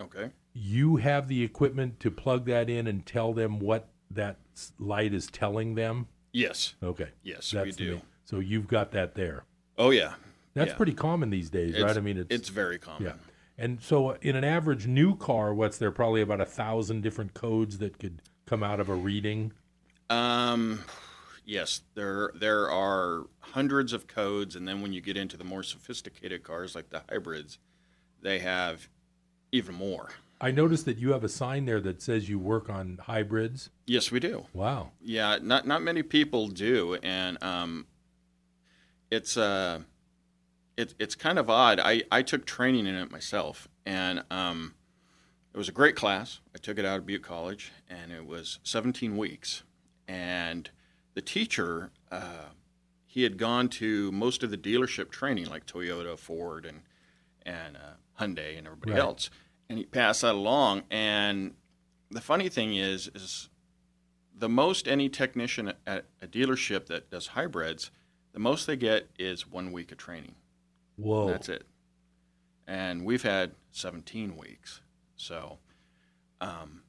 Okay. 0.00 0.30
You 0.52 0.96
have 0.96 1.28
the 1.28 1.42
equipment 1.42 2.00
to 2.00 2.10
plug 2.10 2.46
that 2.46 2.68
in 2.68 2.86
and 2.86 3.04
tell 3.06 3.32
them 3.32 3.58
what 3.60 3.88
that 4.10 4.36
light 4.78 5.12
is 5.14 5.26
telling 5.28 5.74
them. 5.74 6.08
Yes. 6.32 6.74
Okay, 6.82 7.08
Yes, 7.22 7.50
that's 7.50 7.64
we 7.78 7.84
do. 7.84 7.90
main- 7.94 8.02
So 8.24 8.38
you've 8.40 8.68
got 8.68 8.92
that 8.92 9.14
there. 9.14 9.44
Oh 9.78 9.90
yeah. 9.90 10.14
That's 10.54 10.70
Yeah. 10.72 10.76
pretty 10.76 10.94
common 10.94 11.30
these 11.30 11.50
days, 11.50 11.80
right? 11.80 11.96
I 11.96 12.00
mean, 12.00 12.18
it's 12.18 12.34
It's 12.34 12.48
very 12.48 12.78
common. 12.78 13.02
yeah. 13.04 13.14
And 13.56 13.80
so, 13.82 14.10
uh, 14.10 14.18
in 14.22 14.36
an 14.36 14.44
average 14.44 14.86
new 14.86 15.16
car, 15.16 15.54
what's 15.54 15.78
there? 15.78 15.90
Probably 15.92 16.22
about 16.22 16.40
a 16.40 16.44
thousand 16.46 17.02
different 17.02 17.34
codes 17.34 17.78
that 17.78 17.98
could 17.98 18.22
come 18.46 18.62
out 18.62 18.80
of 18.80 18.88
a 18.88 18.94
reading. 18.94 19.52
Um, 20.08 20.84
yes, 21.44 21.82
there 21.94 22.32
there 22.34 22.70
are 22.70 23.26
hundreds 23.40 23.92
of 23.92 24.06
codes, 24.06 24.56
and 24.56 24.66
then 24.66 24.82
when 24.82 24.92
you 24.92 25.00
get 25.00 25.16
into 25.16 25.36
the 25.36 25.44
more 25.44 25.62
sophisticated 25.62 26.42
cars 26.42 26.74
like 26.74 26.90
the 26.90 27.02
hybrids, 27.08 27.58
they 28.20 28.38
have 28.40 28.88
even 29.52 29.74
more. 29.74 30.10
I 30.40 30.50
noticed 30.50 30.86
that 30.86 30.96
you 30.98 31.12
have 31.12 31.22
a 31.24 31.28
sign 31.28 31.66
there 31.66 31.80
that 31.82 32.00
says 32.00 32.28
you 32.28 32.38
work 32.38 32.70
on 32.70 32.98
hybrids. 33.02 33.68
Yes, 33.86 34.10
we 34.10 34.20
do. 34.20 34.46
Wow. 34.54 34.92
Yeah, 35.02 35.38
not 35.42 35.66
not 35.66 35.82
many 35.82 36.02
people 36.02 36.48
do, 36.48 36.94
and 37.02 37.42
um, 37.42 37.86
it's 39.10 39.36
uh, 39.36 39.80
it, 40.76 40.94
it's 40.98 41.14
kind 41.14 41.38
of 41.38 41.50
odd. 41.50 41.78
I, 41.80 42.02
I 42.10 42.22
took 42.22 42.46
training 42.46 42.86
in 42.86 42.94
it 42.94 43.10
myself, 43.10 43.68
and 43.84 44.22
um, 44.30 44.74
it 45.52 45.58
was 45.58 45.68
a 45.68 45.72
great 45.72 45.96
class. 45.96 46.40
I 46.54 46.58
took 46.58 46.78
it 46.78 46.84
out 46.84 46.98
of 46.98 47.06
Butte 47.06 47.22
College, 47.22 47.72
and 47.88 48.12
it 48.12 48.24
was 48.26 48.60
17 48.62 49.16
weeks. 49.16 49.62
And 50.08 50.70
the 51.14 51.20
teacher, 51.20 51.90
uh, 52.10 52.46
he 53.06 53.24
had 53.24 53.36
gone 53.36 53.68
to 53.68 54.10
most 54.12 54.42
of 54.42 54.50
the 54.50 54.56
dealership 54.56 55.10
training, 55.10 55.46
like 55.50 55.66
Toyota, 55.66 56.18
Ford, 56.18 56.64
and 56.64 56.80
and 57.44 57.76
uh, 57.76 57.80
Hyundai, 58.24 58.56
and 58.56 58.66
everybody 58.66 58.92
Right. 58.92 59.00
else, 59.00 59.28
and 59.70 59.78
he 59.78 59.84
passed 59.84 60.22
that 60.22 60.34
along. 60.34 60.82
And 60.90 61.54
the 62.10 62.20
funny 62.20 62.48
thing 62.48 62.74
is, 62.74 63.08
is 63.14 63.48
the 64.36 64.48
most 64.48 64.88
any 64.88 65.08
technician 65.08 65.72
at 65.86 66.06
a 66.20 66.26
dealership 66.26 66.86
that 66.86 67.08
does 67.08 67.28
hybrids, 67.28 67.92
the 68.32 68.40
most 68.40 68.66
they 68.66 68.76
get 68.76 69.08
is 69.16 69.46
one 69.46 69.70
week 69.70 69.92
of 69.92 69.98
training. 69.98 70.34
Whoa. 70.96 71.28
That's 71.28 71.48
it. 71.48 71.66
And 72.66 73.04
we've 73.04 73.22
had 73.22 73.52
17 73.70 74.36
weeks. 74.36 74.80
So, 75.14 75.58
um, 76.40 76.82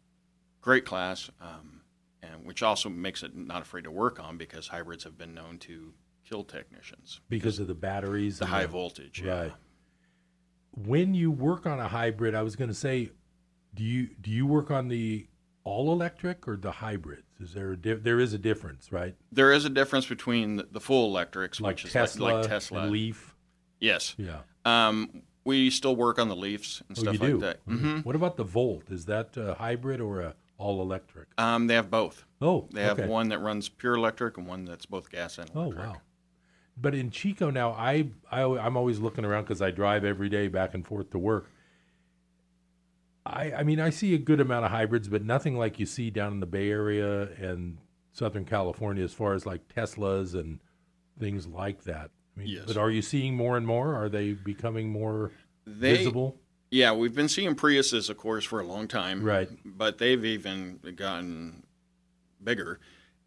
great 0.59 0.83
class, 0.83 1.29
um, 1.39 1.81
and 2.23 2.45
which 2.45 2.63
also 2.63 2.89
makes 2.89 3.21
it 3.21 3.35
not 3.35 3.61
afraid 3.61 3.83
to 3.83 3.91
work 3.91 4.19
on 4.19 4.37
because 4.37 4.67
hybrids 4.67 5.03
have 5.03 5.17
been 5.19 5.35
known 5.35 5.59
to 5.59 5.93
kill 6.27 6.43
technicians. 6.43 7.19
because 7.29 7.59
of 7.59 7.67
the 7.67 7.75
batteries. 7.75 8.39
The 8.39 8.47
high 8.47 8.65
voltage. 8.65 9.21
Yeah. 9.23 9.41
Right. 9.41 9.53
When 10.73 11.13
you 11.13 11.31
work 11.31 11.65
on 11.65 11.79
a 11.79 11.87
hybrid, 11.87 12.33
I 12.35 12.41
was 12.43 12.55
going 12.55 12.69
to 12.69 12.73
say, 12.75 13.09
do 13.73 13.83
you 13.83 14.09
do 14.21 14.31
you 14.31 14.45
work 14.45 14.71
on 14.71 14.87
the 14.87 15.27
all 15.63 15.91
electric 15.91 16.47
or 16.47 16.55
the 16.57 16.71
hybrids? 16.71 17.23
Is 17.39 17.53
there 17.53 17.71
a 17.73 17.77
di- 17.77 17.93
there 17.93 18.19
is 18.19 18.33
a 18.33 18.37
difference, 18.37 18.91
right? 18.91 19.15
There 19.31 19.51
is 19.51 19.65
a 19.65 19.69
difference 19.69 20.05
between 20.05 20.63
the, 20.71 20.79
full 20.79 21.07
electrics, 21.09 21.59
Like 21.59 21.73
which 21.75 21.85
is 21.85 21.91
Tesla, 21.93 22.23
like, 22.23 22.33
like 22.35 22.47
Tesla. 22.47 22.83
and 22.83 22.91
Leaf. 22.91 23.35
Yes. 23.79 24.15
Yeah. 24.17 24.39
Um, 24.65 25.23
we 25.43 25.69
still 25.71 25.95
work 25.95 26.19
on 26.19 26.29
the 26.29 26.35
Leafs 26.35 26.81
and 26.87 26.97
Oh, 26.97 27.01
stuff 27.01 27.19
like 27.19 27.39
that. 27.39 27.65
Mhm. 27.65 27.79
hmm 27.79 27.99
What 28.01 28.15
about 28.15 28.37
the 28.37 28.43
Volt? 28.43 28.91
Is 28.91 29.05
that 29.05 29.35
a 29.37 29.55
hybrid 29.55 29.99
or 29.99 30.21
a 30.21 30.35
all 30.57 30.81
electric? 30.81 31.27
Um, 31.39 31.65
they 31.67 31.73
have 31.73 31.89
both. 31.89 32.25
Oh, 32.41 32.67
They 32.71 32.83
have 32.83 32.99
okay. 32.99 33.07
one 33.09 33.29
that 33.29 33.39
runs 33.39 33.67
pure 33.67 33.95
electric 33.95 34.37
and 34.37 34.45
one 34.47 34.65
that's 34.65 34.85
both 34.85 35.09
gas 35.09 35.37
and 35.39 35.49
electric. 35.49 35.79
Oh 35.79 35.89
wow! 35.89 36.01
But 36.81 36.95
in 36.95 37.11
Chico 37.11 37.51
now, 37.51 37.71
I, 37.71 38.07
I 38.31 38.41
I'm 38.41 38.75
always 38.75 38.99
looking 38.99 39.23
around 39.23 39.43
because 39.43 39.61
I 39.61 39.71
drive 39.71 40.03
every 40.03 40.29
day 40.29 40.47
back 40.47 40.73
and 40.73 40.85
forth 40.85 41.11
to 41.11 41.19
work. 41.19 41.49
I 43.25 43.51
I 43.53 43.63
mean 43.63 43.79
I 43.79 43.91
see 43.91 44.15
a 44.15 44.17
good 44.17 44.39
amount 44.41 44.65
of 44.65 44.71
hybrids, 44.71 45.07
but 45.07 45.23
nothing 45.23 45.57
like 45.57 45.79
you 45.79 45.85
see 45.85 46.09
down 46.09 46.33
in 46.33 46.39
the 46.39 46.47
Bay 46.47 46.69
Area 46.71 47.29
and 47.39 47.77
Southern 48.13 48.45
California 48.45 49.03
as 49.03 49.13
far 49.13 49.33
as 49.33 49.45
like 49.45 49.67
Teslas 49.67 50.33
and 50.33 50.59
things 51.19 51.45
like 51.45 51.83
that. 51.83 52.09
I 52.35 52.39
mean, 52.39 52.47
Yes. 52.49 52.63
But 52.65 52.77
are 52.77 52.89
you 52.89 53.01
seeing 53.01 53.35
more 53.35 53.57
and 53.57 53.67
more? 53.67 53.95
Are 53.95 54.09
they 54.09 54.33
becoming 54.33 54.89
more 54.89 55.31
They, 55.67 55.97
visible? 55.97 56.37
Yeah, 56.71 56.93
we've 56.93 57.13
been 57.13 57.27
seeing 57.27 57.55
Priuses, 57.55 58.09
of 58.09 58.17
course, 58.17 58.45
for 58.45 58.59
a 58.61 58.65
long 58.65 58.87
time. 58.87 59.23
Right. 59.23 59.49
But 59.65 59.97
they've 59.97 60.23
even 60.23 60.79
gotten 60.95 61.63
bigger. 62.41 62.79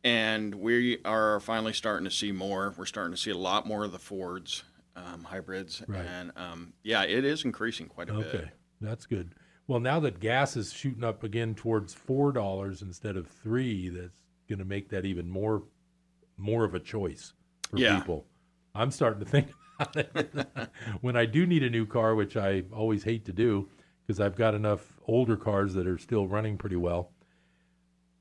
And 0.04 0.54
we 0.56 0.98
are 1.04 1.40
finally 1.40 1.72
starting 1.72 2.04
to 2.04 2.10
see 2.10 2.30
more. 2.30 2.74
We're 2.76 2.84
starting 2.84 3.14
to 3.14 3.20
see 3.20 3.30
a 3.30 3.36
lot 3.38 3.66
more 3.66 3.84
of 3.84 3.92
the 3.92 3.98
Fords, 3.98 4.62
um, 4.96 5.24
hybrids. 5.24 5.82
Right. 5.88 6.04
And 6.06 6.30
um, 6.36 6.74
yeah, 6.82 7.04
it 7.04 7.24
is 7.24 7.44
increasing 7.44 7.86
quite 7.86 8.10
a 8.10 8.12
Okay, 8.12 8.22
bit. 8.22 8.34
Okay, 8.34 8.50
that's 8.82 9.06
good. 9.06 9.34
Well, 9.66 9.80
now 9.80 9.98
that 10.00 10.20
gas 10.20 10.56
is 10.58 10.72
shooting 10.74 11.04
up 11.04 11.24
again 11.24 11.54
towards 11.54 11.94
four 11.94 12.32
dollars 12.32 12.82
instead 12.82 13.16
of 13.16 13.26
three, 13.28 13.88
that's 13.88 14.12
going 14.46 14.58
to 14.58 14.66
make 14.66 14.90
that 14.90 15.06
even 15.06 15.28
more 15.28 15.62
more 16.36 16.64
of 16.64 16.74
a 16.74 16.80
choice 16.80 17.32
for 17.70 17.78
Yeah. 17.78 17.98
people. 17.98 18.26
I'm 18.74 18.90
starting 18.90 19.20
to 19.24 19.30
think 19.30 19.48
about 19.80 19.96
it 19.96 20.46
when 21.00 21.16
I 21.16 21.24
do 21.24 21.46
need 21.46 21.62
a 21.62 21.70
new 21.70 21.86
car, 21.86 22.14
which 22.14 22.36
I 22.36 22.64
always 22.72 23.04
hate 23.04 23.24
to 23.24 23.32
do 23.32 23.70
because 24.06 24.20
I've 24.20 24.36
got 24.36 24.54
enough 24.54 24.98
older 25.06 25.36
cars 25.38 25.72
that 25.74 25.86
are 25.86 25.96
still 25.96 26.28
running 26.28 26.58
pretty 26.58 26.76
well. 26.76 27.10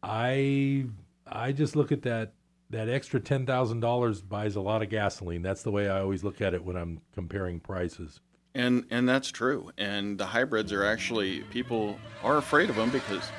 I 0.01 0.85
I 1.33 1.51
just 1.51 1.75
look 1.75 1.91
at 1.91 2.03
that 2.03 2.33
that 2.69 2.89
extra 2.89 3.19
ten 3.19 3.45
thousand 3.45 3.79
dollars 3.81 4.21
buys 4.21 4.55
a 4.55 4.61
lot 4.61 4.81
of 4.81 4.89
gasoline. 4.89 5.41
That's 5.41 5.63
the 5.63 5.71
way 5.71 5.89
I 5.89 5.99
always 6.01 6.23
look 6.23 6.41
at 6.41 6.53
it 6.53 6.63
when 6.63 6.75
I'm 6.77 7.01
comparing 7.13 7.59
prices. 7.59 8.21
And 8.55 8.85
and 8.91 9.09
that's 9.09 9.31
true. 9.31 9.71
And 9.77 10.17
the 10.17 10.25
hybrids 10.27 10.71
are 10.71 10.85
actually 10.85 11.41
people 11.51 11.97
are 12.23 12.37
afraid 12.37 12.69
of 12.69 12.75
them 12.75 12.91
because 12.91 13.31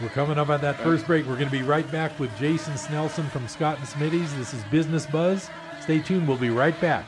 We're 0.00 0.08
coming 0.10 0.38
up 0.38 0.48
on 0.48 0.60
that 0.62 0.78
first 0.80 1.06
break. 1.06 1.26
We're 1.26 1.34
going 1.36 1.50
to 1.50 1.52
be 1.52 1.62
right 1.62 1.90
back 1.92 2.18
with 2.18 2.30
Jason 2.38 2.74
Snelson 2.74 3.28
from 3.30 3.46
Scott 3.48 3.78
and 3.78 3.86
Smitty's. 3.86 4.34
This 4.36 4.54
is 4.54 4.64
Business 4.70 5.06
Buzz. 5.06 5.50
Stay 5.82 6.00
tuned. 6.00 6.26
We'll 6.26 6.38
be 6.38 6.50
right 6.50 6.78
back. 6.80 7.04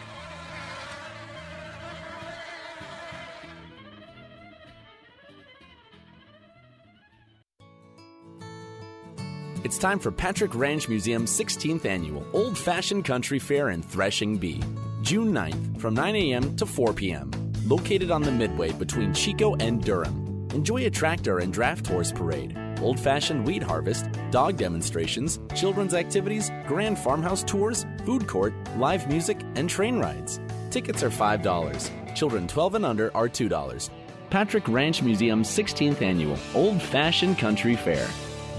It's 9.65 9.79
time 9.79 10.01
for 10.01 10.11
Patrick 10.11 10.57
Ranch 10.57 10.89
Museum's 10.89 11.31
16th 11.31 11.85
annual 11.85 12.27
Old 12.33 12.59
Fashioned 12.59 13.05
Country 13.05 13.39
Fair 13.39 13.71
in 13.71 13.81
Threshing 13.81 14.37
Bee, 14.37 14.61
June 15.03 15.33
9th 15.33 15.81
from 15.81 15.95
9 15.95 16.17
a.m. 16.17 16.57
to 16.57 16.67
4 16.67 16.93
p.m. 16.93 17.31
Located 17.69 18.11
on 18.11 18.23
the 18.23 18.33
midway 18.33 18.73
between 18.73 19.15
Chico 19.15 19.55
and 19.61 19.81
Durham. 19.81 20.49
Enjoy 20.53 20.87
a 20.87 20.91
tractor 20.91 21.39
and 21.39 21.53
draft 21.53 21.87
horse 21.87 22.11
parade, 22.11 22.59
old 22.81 22.99
fashioned 22.99 23.47
wheat 23.47 23.63
harvest, 23.63 24.07
dog 24.33 24.57
demonstrations, 24.57 25.39
children's 25.55 25.95
activities, 25.95 26.51
grand 26.67 26.99
farmhouse 26.99 27.45
tours, 27.45 27.87
food 28.05 28.27
court, 28.27 28.53
live 28.79 29.09
music, 29.09 29.41
and 29.55 29.71
train 29.71 30.01
rides. 30.01 30.41
Tickets 30.71 31.05
are 31.05 31.11
$5. 31.11 32.17
Children 32.17 32.49
12 32.49 32.75
and 32.75 32.85
under 32.85 33.17
are 33.17 33.29
$2. 33.29 33.91
Patrick 34.29 34.67
Ranch 34.67 35.03
Museum's 35.03 35.49
16th 35.49 36.03
annual 36.03 36.37
Old 36.53 36.83
Fashioned 36.83 37.39
Country 37.39 37.77
Fair. 37.77 38.09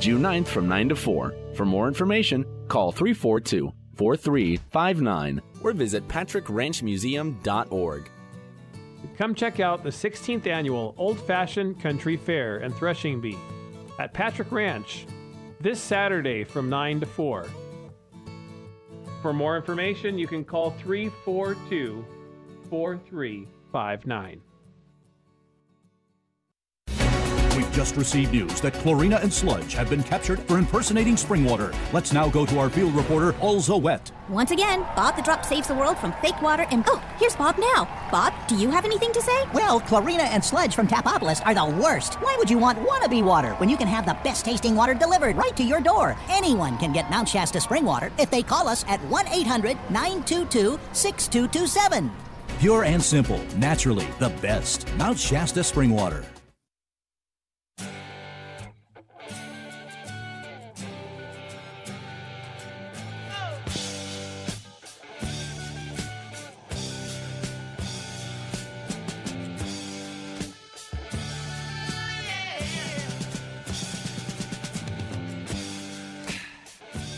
June 0.04 0.22
9th 0.22 0.48
from 0.48 0.68
9 0.68 0.90
to 0.90 0.96
4. 0.98 1.34
For 1.54 1.64
more 1.64 1.88
information, 1.88 2.46
call 2.68 2.92
342 2.92 3.72
4359 3.96 5.42
or 5.64 5.72
visit 5.72 6.06
patrickranchmuseum.org. 6.10 8.12
Come 9.18 9.34
check 9.34 9.62
out 9.62 9.82
the 9.82 9.90
16th 9.90 10.46
annual 10.46 10.94
Old 10.98 11.26
Fashioned 11.26 11.80
Country 11.80 12.18
Fair 12.18 12.58
and 12.58 12.76
Threshing 12.76 13.22
Bee 13.22 13.38
at 13.98 14.14
Patrick 14.14 14.52
Ranch 14.52 15.06
this 15.62 15.80
Saturday 15.80 16.44
from 16.44 16.70
9 16.70 17.00
to 17.00 17.06
4. 17.06 17.48
For 19.22 19.32
more 19.32 19.56
information, 19.56 20.20
you 20.20 20.28
can 20.28 20.44
call 20.44 20.72
342 20.72 22.06
4359. 22.70 24.42
Just 27.74 27.98
received 27.98 28.32
news 28.32 28.62
that 28.62 28.74
Chlorina 28.74 29.22
and 29.22 29.34
Sludge 29.34 29.74
have 29.74 29.90
been 29.90 30.04
captured 30.04 30.40
for 30.42 30.58
impersonating 30.58 31.18
spring 31.18 31.44
water. 31.44 31.74
Let's 31.92 32.14
now 32.14 32.30
go 32.30 32.46
to 32.46 32.60
our 32.60 32.70
field 32.70 32.94
reporter, 32.94 33.34
Alza 33.34 33.82
Wet. 33.82 34.12
Once 34.30 34.52
again, 34.52 34.82
Bob 34.96 35.16
the 35.16 35.22
Drop 35.22 35.44
saves 35.44 35.68
the 35.68 35.76
world 35.76 35.98
from 35.98 36.14
fake 36.22 36.40
water 36.42 36.66
and. 36.70 36.84
Oh, 36.88 37.04
here's 37.18 37.36
Bob 37.36 37.58
now. 37.58 37.86
Bob, 38.12 38.34
do 38.48 38.56
you 38.56 38.70
have 38.70 38.86
anything 38.86 39.12
to 39.12 39.22
say? 39.22 39.46
Well, 39.54 39.82
Chlorina 39.82 40.28
and 40.30 40.46
Sludge 40.46 40.76
from 40.76 40.88
Tapopolis 40.88 41.46
are 41.46 41.56
the 41.56 41.82
worst. 41.82 42.14
Why 42.16 42.36
would 42.38 42.50
you 42.50 42.60
want 42.60 42.80
wannabe 42.80 43.24
water 43.24 43.54
when 43.56 43.70
you 43.70 43.78
can 43.78 43.88
have 43.88 44.06
the 44.06 44.18
best 44.24 44.46
tasting 44.46 44.76
water 44.76 44.94
delivered 44.94 45.36
right 45.36 45.58
to 45.58 45.64
your 45.64 45.82
door? 45.82 46.16
Anyone 46.30 46.78
can 46.78 46.94
get 46.94 47.10
Mount 47.10 47.28
Shasta 47.28 47.60
spring 47.60 47.86
water 47.86 48.12
if 48.20 48.30
they 48.30 48.44
call 48.44 48.68
us 48.68 48.86
at 48.88 49.04
1 49.06 49.28
800 49.28 49.78
922 49.90 50.80
6227. 50.94 52.12
Pure 52.60 52.84
and 52.86 53.02
simple, 53.02 53.42
naturally 53.58 54.08
the 54.20 54.30
best. 54.42 54.88
Mount 54.96 55.18
Shasta 55.18 55.64
spring 55.64 55.90
water. 55.90 56.24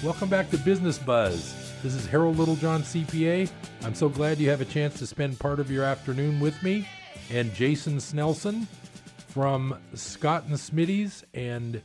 Welcome 0.06 0.30
back 0.30 0.52
to 0.52 0.60
Business 0.60 1.00
Buzz. 1.00 1.56
This 1.82 1.96
is 1.96 2.06
Harold 2.06 2.38
Littlejohn, 2.38 2.84
CPA. 2.84 3.50
I'm 3.82 3.96
so 3.96 4.08
glad 4.08 4.38
you 4.38 4.52
have 4.52 4.62
a 4.62 4.66
chance 4.66 5.00
to 5.00 5.08
spend 5.08 5.40
part 5.40 5.60
of 5.60 5.72
your 5.72 5.84
afternoon 5.84 6.40
with 6.40 6.62
me 6.62 6.88
and 7.32 7.52
Jason 7.56 7.98
Snelson 7.98 8.68
from 9.30 9.76
Scott 9.96 10.44
and 10.44 10.54
Smitty's. 10.54 11.24
And 11.34 11.82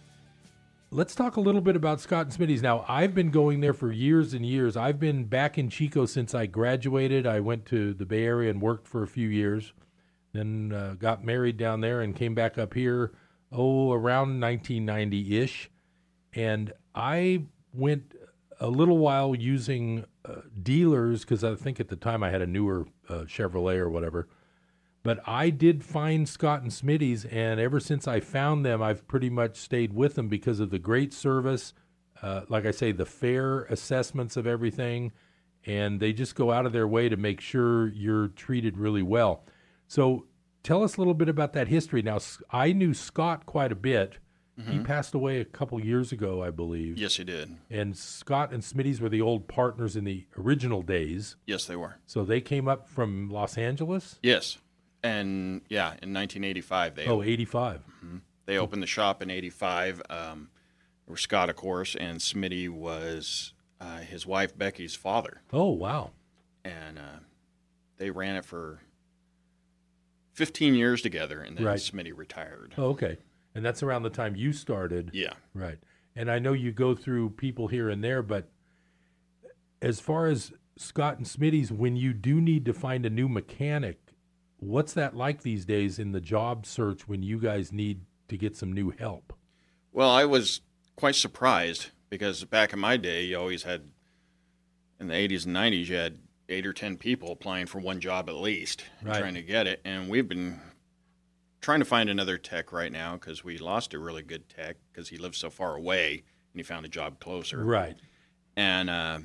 let's 0.91 1.15
talk 1.15 1.37
a 1.37 1.41
little 1.41 1.63
bit 1.63 1.77
about 1.77 2.03
Scott 2.03 2.27
and 2.27 2.35
Smitty's. 2.35 2.61
Now, 2.61 2.85
I've 2.87 3.15
been 3.15 3.31
going 3.31 3.61
there 3.61 3.73
for 3.73 3.91
years 3.91 4.35
and 4.35 4.45
years. 4.45 4.77
I've 4.77 5.01
been 5.01 5.25
back 5.25 5.57
in 5.57 5.71
Chico 5.71 6.05
since 6.05 6.35
I 6.35 6.45
graduated. 6.45 7.27
I 7.27 7.41
went 7.41 7.65
to 7.67 7.95
the 7.95 8.05
Bay 8.05 8.25
Area 8.25 8.51
and 8.51 8.61
worked 8.61 8.87
for 8.87 9.03
a 9.03 9.09
few 9.09 9.29
years, 9.29 9.73
then 10.35 10.75
uh, 10.75 10.95
got 10.99 11.25
married 11.25 11.57
down 11.57 11.81
there 11.81 12.03
and 12.03 12.15
came 12.15 12.35
back 12.35 12.59
up 12.59 12.75
here, 12.75 13.13
oh, 13.51 13.93
around 13.93 14.39
1990 14.39 15.39
ish. 15.39 15.71
And 16.35 16.75
I 16.95 17.45
went 17.73 18.15
a 18.61 18.69
little 18.69 18.99
while 18.99 19.35
using 19.35 20.05
uh, 20.25 20.43
dealers 20.63 21.21
because 21.21 21.43
I 21.43 21.55
think 21.55 21.81
at 21.81 21.89
the 21.89 21.97
time 21.97 22.23
I 22.23 22.31
had 22.31 22.43
a 22.43 22.47
newer 22.47 22.87
uh, 23.09 23.25
Chevrolet 23.25 23.79
or 23.79 23.89
whatever. 23.89 24.29
But 25.03 25.27
I 25.27 25.49
did 25.49 25.83
find 25.83 26.29
Scott 26.29 26.61
and 26.61 26.71
Smitty's, 26.71 27.25
and 27.25 27.59
ever 27.59 27.81
since 27.81 28.07
I 28.07 28.21
found 28.21 28.67
them, 28.67 28.83
I've 28.83 29.09
pretty 29.09 29.31
much 29.31 29.57
stayed 29.57 29.95
with 29.95 30.15
them 30.15 30.29
because 30.29 30.61
of 30.61 30.69
the 30.71 30.79
great 30.79 31.15
service. 31.15 31.73
Uh, 32.21 32.43
like 32.51 32.67
I 32.67 32.71
say, 32.71 32.93
the 32.93 33.07
fair 33.07 33.63
assessments 33.65 34.37
of 34.37 34.47
everything, 34.47 35.13
and 35.65 36.01
they 36.01 36.13
just 36.13 36.35
go 36.35 36.53
out 36.53 36.67
of 36.67 36.73
their 36.73 36.87
way 36.87 37.09
to 37.09 37.17
make 37.17 37.41
sure 37.41 37.89
you're 37.89 38.29
treated 38.29 38.77
really 38.77 39.03
well. 39.03 39.45
So, 39.89 40.27
tell 40.63 40.83
us 40.83 40.97
a 40.97 41.01
little 41.01 41.15
bit 41.15 41.31
about 41.31 41.55
that 41.55 41.69
history. 41.69 42.03
Now, 42.03 42.19
I 42.51 42.73
knew 42.73 42.93
Scott 42.93 43.47
quite 43.47 43.73
a 43.73 43.77
bit. 43.77 44.19
He 44.69 44.79
passed 44.81 45.15
away 45.15 45.41
a 45.41 45.45
couple 45.45 45.81
years 45.85 46.13
ago, 46.13 46.43
I 46.43 46.51
believe. 46.51 46.99
Yes, 46.99 47.17
he 47.17 47.25
did. 47.25 47.57
And 47.71 47.97
Scott 47.97 48.53
and 48.53 48.63
Smitty's 48.63 49.01
were 49.01 49.09
the 49.09 49.21
old 49.21 49.49
partners 49.49 49.97
in 49.97 50.05
the 50.05 50.27
original 50.39 50.83
days. 50.83 51.37
Yes, 51.47 51.65
they 51.67 51.77
were. 51.77 51.97
So 52.07 52.25
they 52.25 52.41
came 52.41 52.69
up 52.69 52.89
from 52.89 53.31
Los 53.31 53.57
Angeles. 53.59 54.19
Yes, 54.23 54.59
and 55.03 55.63
yeah, 55.69 55.89
in 56.03 56.13
1985 56.13 56.95
they 56.95 57.07
Oh, 57.07 57.23
85. 57.23 57.81
they 58.47 58.59
opened 58.59 58.83
the 58.83 58.87
shop 58.87 59.23
in 59.23 59.31
'85. 59.31 60.03
Um, 60.11 60.51
was 61.07 61.21
Scott, 61.21 61.49
of 61.51 61.57
course, 61.57 61.95
and 61.97 62.19
Smitty 62.21 62.69
was 62.69 63.53
uh, 63.81 63.99
his 63.99 64.27
wife 64.27 64.57
Becky's 64.57 64.95
father, 64.95 65.41
Oh, 65.53 65.71
wow. 65.71 66.11
and 66.65 66.99
uh, 66.99 67.21
they 67.97 68.11
ran 68.11 68.37
it 68.37 68.45
for 68.45 68.81
15 70.35 70.75
years 70.75 71.03
together, 71.03 71.41
and 71.41 71.57
then 71.57 71.65
Right. 71.65 71.79
Smitty 71.79 72.17
retired. 72.17 72.75
Oh, 72.79 72.91
okay. 72.91 73.19
And 73.55 73.65
that's 73.65 73.83
around 73.83 74.03
the 74.05 74.11
time 74.11 74.37
you 74.37 74.53
started. 74.53 75.11
Yeah. 75.13 75.33
Right. 75.55 75.79
And 76.15 76.31
I 76.31 76.39
know 76.39 76.53
you 76.53 76.73
go 76.73 76.95
through 76.95 77.31
people 77.31 77.69
here 77.69 77.89
and 77.89 78.03
there, 78.03 78.23
but 78.23 78.49
as 79.83 80.01
far 80.01 80.27
as 80.27 80.53
Scott 80.77 81.17
and 81.19 81.27
Smitty's, 81.27 81.73
when 81.73 81.97
you 81.97 82.13
do 82.13 82.41
need 82.41 82.65
to 82.67 82.73
find 82.73 83.05
a 83.07 83.11
new 83.11 83.29
mechanic, 83.29 83.99
what's 84.59 84.93
that 84.95 85.17
like 85.17 85.43
these 85.43 85.65
days 85.65 85.99
in 85.99 86.13
the 86.13 86.21
job 86.21 86.67
search 86.67 87.09
when 87.09 87.23
you 87.23 87.39
guys 87.39 87.73
need 87.73 88.03
to 88.29 88.37
get 88.37 88.57
some 88.57 88.73
new 88.73 88.91
help? 88.91 89.33
Well, 89.93 90.11
I 90.11 90.25
was 90.25 90.61
quite 90.97 91.15
surprised 91.17 91.91
because 92.09 92.45
back 92.45 92.73
in 92.73 92.79
my 92.79 92.97
day, 92.97 93.25
you 93.25 93.39
always 93.39 93.63
had, 93.65 93.91
in 95.01 95.09
the 95.09 95.15
80s 95.15 95.47
and 95.47 95.57
90s, 95.57 95.87
you 95.87 95.97
had 95.97 96.19
eight 96.49 96.67
or 96.67 96.73
10 96.73 96.97
people 96.97 97.33
applying 97.33 97.67
for 97.67 97.79
one 97.79 98.01
job 98.01 98.29
at 98.29 98.35
least, 98.37 98.85
Right. 99.03 99.19
trying 99.19 99.35
to 99.35 99.43
get 99.43 99.67
it. 99.67 99.81
And 99.85 100.09
we've 100.09 100.29
been 100.29 100.61
trying 101.61 101.81
to 101.81 101.85
find 101.85 102.09
another 102.09 102.39
tech 102.39 102.73
right 102.73 102.93
now 102.93 103.15
because 103.15 103.45
we 103.45 103.59
lost 103.59 103.95
a 103.95 103.99
really 103.99 104.23
good 104.23 104.49
tech 104.49 104.77
because 104.93 105.09
he 105.09 105.17
lived 105.17 105.35
so 105.35 105.51
far 105.51 105.77
away 105.77 106.23
and 106.53 106.59
he 106.59 106.63
found 106.63 106.87
a 106.87 106.89
job 106.89 107.21
closer. 107.21 107.65
Right. 107.65 107.97
And 108.57 108.91
uh, 108.91 109.19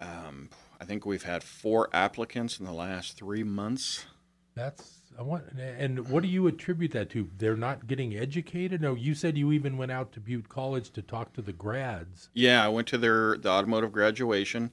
um, 0.00 0.50
I 0.80 0.84
think 0.84 1.06
we've 1.06 1.22
had 1.22 1.42
four 1.42 1.88
applicants 1.92 2.58
in 2.58 2.66
the 2.66 2.72
last 2.72 3.16
three 3.16 3.44
months. 3.44 4.06
That's 4.54 5.00
I 5.18 5.22
want. 5.22 5.44
And 5.58 6.08
what 6.08 6.22
do 6.22 6.28
you 6.28 6.46
attribute 6.46 6.92
that 6.92 7.10
to? 7.10 7.28
They're 7.38 7.56
not 7.56 7.86
getting 7.86 8.16
educated. 8.16 8.80
No, 8.80 8.94
you 8.94 9.14
said 9.14 9.38
you 9.38 9.52
even 9.52 9.76
went 9.76 9.92
out 9.92 10.12
to 10.12 10.20
Butte 10.20 10.48
College 10.48 10.90
to 10.90 11.02
talk 11.02 11.32
to 11.34 11.42
the 11.42 11.52
grads. 11.52 12.28
Yeah, 12.34 12.64
I 12.64 12.68
went 12.68 12.88
to 12.88 12.98
their 12.98 13.36
the 13.38 13.50
automotive 13.50 13.92
graduation, 13.92 14.72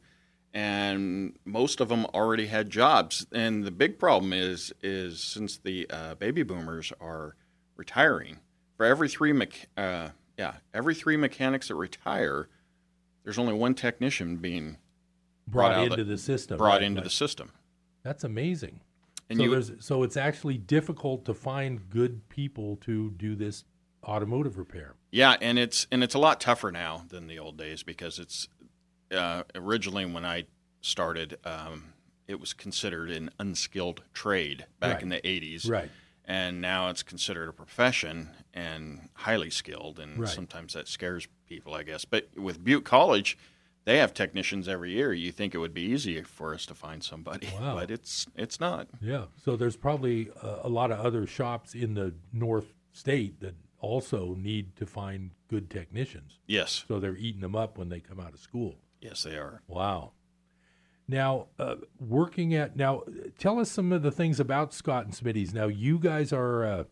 and 0.53 1.33
most 1.45 1.79
of 1.81 1.89
them 1.89 2.05
already 2.13 2.47
had 2.47 2.69
jobs. 2.69 3.25
And 3.31 3.63
the 3.63 3.71
big 3.71 3.97
problem 3.99 4.33
is 4.33 4.73
is 4.81 5.21
since 5.23 5.57
the 5.57 5.87
uh, 5.89 6.15
baby 6.15 6.43
boomers 6.43 6.91
are 6.99 7.35
retiring, 7.75 8.39
for 8.77 8.85
every 8.85 9.09
three 9.09 9.33
mech- 9.33 9.69
uh, 9.77 10.09
yeah 10.37 10.55
every 10.73 10.95
three 10.95 11.17
mechanics 11.17 11.67
that 11.69 11.75
retire, 11.75 12.49
there's 13.23 13.37
only 13.37 13.53
one 13.53 13.73
technician 13.73 14.37
being 14.37 14.77
Brought, 15.47 15.73
Brought 15.73 15.83
into 15.83 16.03
the- 16.03 16.11
the 16.11 16.17
system. 16.17 16.57
brought 16.57 16.73
Right, 16.75 16.83
into 16.83 16.99
right. 17.01 17.03
the 17.03 17.09
system. 17.09 17.51
That's 18.03 18.23
amazing. 18.23 18.79
And 19.29 19.37
so 19.39 19.43
you 19.43 19.61
so 19.79 20.03
it's 20.03 20.17
actually 20.17 20.57
difficult 20.57 21.25
to 21.25 21.33
find 21.33 21.89
good 21.89 22.27
people 22.29 22.75
to 22.81 23.11
do 23.11 23.35
this 23.35 23.63
automotive 24.03 24.57
repair. 24.57 24.95
Yeah, 25.11 25.35
and 25.41 25.57
it's 25.57 25.87
and 25.91 26.03
it's 26.03 26.13
a 26.15 26.19
lot 26.19 26.39
tougher 26.41 26.71
now 26.71 27.05
than 27.09 27.27
the 27.27 27.39
old 27.39 27.57
days 27.57 27.81
because 27.83 28.19
it's 28.19 28.47
uh, 29.11 29.43
originally 29.55 30.05
when 30.05 30.25
I 30.25 30.45
started, 30.81 31.37
um, 31.45 31.93
it 32.27 32.39
was 32.39 32.53
considered 32.53 33.09
an 33.11 33.29
unskilled 33.39 34.03
trade 34.13 34.65
back 34.79 34.95
Right. 34.95 35.03
in 35.03 35.09
the 35.09 35.27
'80s, 35.27 35.67
Right. 35.69 35.91
And 36.25 36.61
now 36.61 36.89
it's 36.89 37.03
considered 37.03 37.49
a 37.49 37.53
profession 37.53 38.29
and 38.53 39.09
highly 39.13 39.49
skilled, 39.49 39.99
and 39.99 40.19
Right. 40.19 40.29
sometimes 40.29 40.73
that 40.73 40.87
scares 40.87 41.27
people, 41.47 41.73
I 41.73 41.83
guess. 41.83 42.05
But 42.05 42.29
with 42.37 42.63
Butte 42.63 42.85
College, 42.85 43.37
they 43.83 43.97
have 43.97 44.13
technicians 44.13 44.67
every 44.67 44.91
year. 44.91 45.11
You 45.13 45.31
think 45.31 45.53
it 45.55 45.57
would 45.57 45.73
be 45.73 45.81
easy 45.81 46.21
for 46.21 46.53
us 46.53 46.65
to 46.67 46.75
find 46.75 47.03
somebody, 47.03 47.47
Wow. 47.59 47.75
but 47.75 47.91
it's 47.91 48.27
it's 48.35 48.59
not. 48.59 48.87
Yeah. 49.01 49.25
So 49.43 49.57
there's 49.57 49.75
probably 49.75 50.29
a, 50.41 50.59
a 50.63 50.69
lot 50.69 50.91
of 50.91 50.99
other 50.99 51.25
shops 51.25 51.73
in 51.73 51.95
the 51.95 52.13
North 52.31 52.73
State 52.93 53.39
that 53.41 53.55
also 53.79 54.35
need 54.35 54.75
to 54.75 54.85
find 54.85 55.31
good 55.49 55.69
technicians. 55.69 56.37
Yes, 56.45 56.85
So 56.87 56.99
they're 56.99 57.17
eating 57.17 57.41
them 57.41 57.55
up 57.55 57.77
when 57.79 57.89
they 57.89 57.99
come 57.99 58.19
out 58.19 58.33
of 58.33 58.39
school. 58.39 58.75
Yes, 59.01 59.23
they 59.23 59.35
are. 59.35 59.61
Wow. 59.67 60.11
Now, 61.07 61.47
uh, 61.59 61.75
working 61.99 62.53
at 62.53 62.75
now, 62.77 63.03
tell 63.37 63.59
us 63.59 63.69
some 63.69 63.91
of 63.91 64.01
the 64.01 64.11
things 64.11 64.39
about 64.39 64.73
Scott 64.73 65.05
and 65.05 65.13
Smitty's. 65.13 65.53
Now, 65.53 65.67
you 65.67 65.99
guys 65.99 66.31
are 66.31 66.63
uh, 66.65 66.83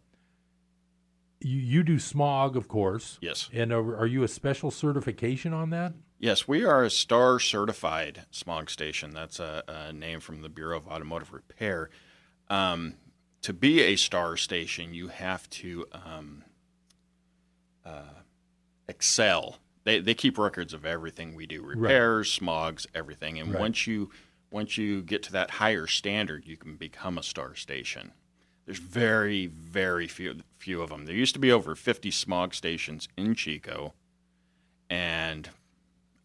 you 1.40 1.58
you 1.58 1.84
do 1.84 2.00
smog, 2.00 2.58
of 2.58 2.68
course. 2.68 3.18
Yes. 3.22 3.50
And 3.54 3.72
are, 3.72 3.98
are 3.98 4.08
you 4.08 4.24
a 4.24 4.28
special 4.28 4.72
certification 4.72 5.54
on 5.54 5.70
that? 5.70 5.94
Yes, 6.20 6.50
we 6.50 6.66
are 6.66 6.84
a 6.84 6.90
STAR 6.90 7.40
certified 7.40 8.26
smog 8.30 8.70
station. 8.70 9.12
That's 9.12 9.40
a, 9.40 9.64
a 9.70 9.94
name 9.94 10.20
from 10.20 10.42
the 10.42 10.50
Bureau 10.50 10.78
of 10.78 10.88
Automotive 10.88 11.32
Repair. 11.32 11.90
Um, 12.50 12.96
to 13.42 13.54
be 13.54 13.80
a 13.82 13.96
STAR 13.96 14.36
station, 14.36 14.94
you 14.94 15.08
have 15.08 15.50
to 15.52 15.86
um, 15.94 16.44
uh, 17.86 18.20
excel. 18.90 19.60
They, 19.90 20.00
they 20.00 20.14
keep 20.14 20.38
records 20.38 20.76
of 20.76 20.86
everything 20.86 21.34
we 21.34 21.48
do, 21.48 21.64
repairs, 21.64 22.38
smogs, 22.38 22.86
everything. 22.94 23.40
And 23.40 23.52
Right. 23.52 23.60
once 23.60 23.88
you 23.88 24.12
once 24.52 24.78
you 24.78 25.02
get 25.02 25.24
to 25.24 25.32
that 25.32 25.50
higher 25.52 25.88
standard, 25.88 26.46
you 26.46 26.58
can 26.58 26.76
become 26.76 27.18
a 27.18 27.24
STAR 27.24 27.56
station. 27.56 28.12
There's 28.66 28.78
very 28.78 29.48
very 29.48 30.08
few 30.08 30.42
few 30.60 30.84
of 30.84 30.90
them. 30.90 31.06
There 31.06 31.16
used 31.16 31.34
to 31.34 31.40
be 31.40 31.52
over 31.52 31.74
50 31.74 32.12
smog 32.12 32.54
stations 32.54 33.08
in 33.18 33.34
Chico, 33.34 33.96
and 34.92 35.50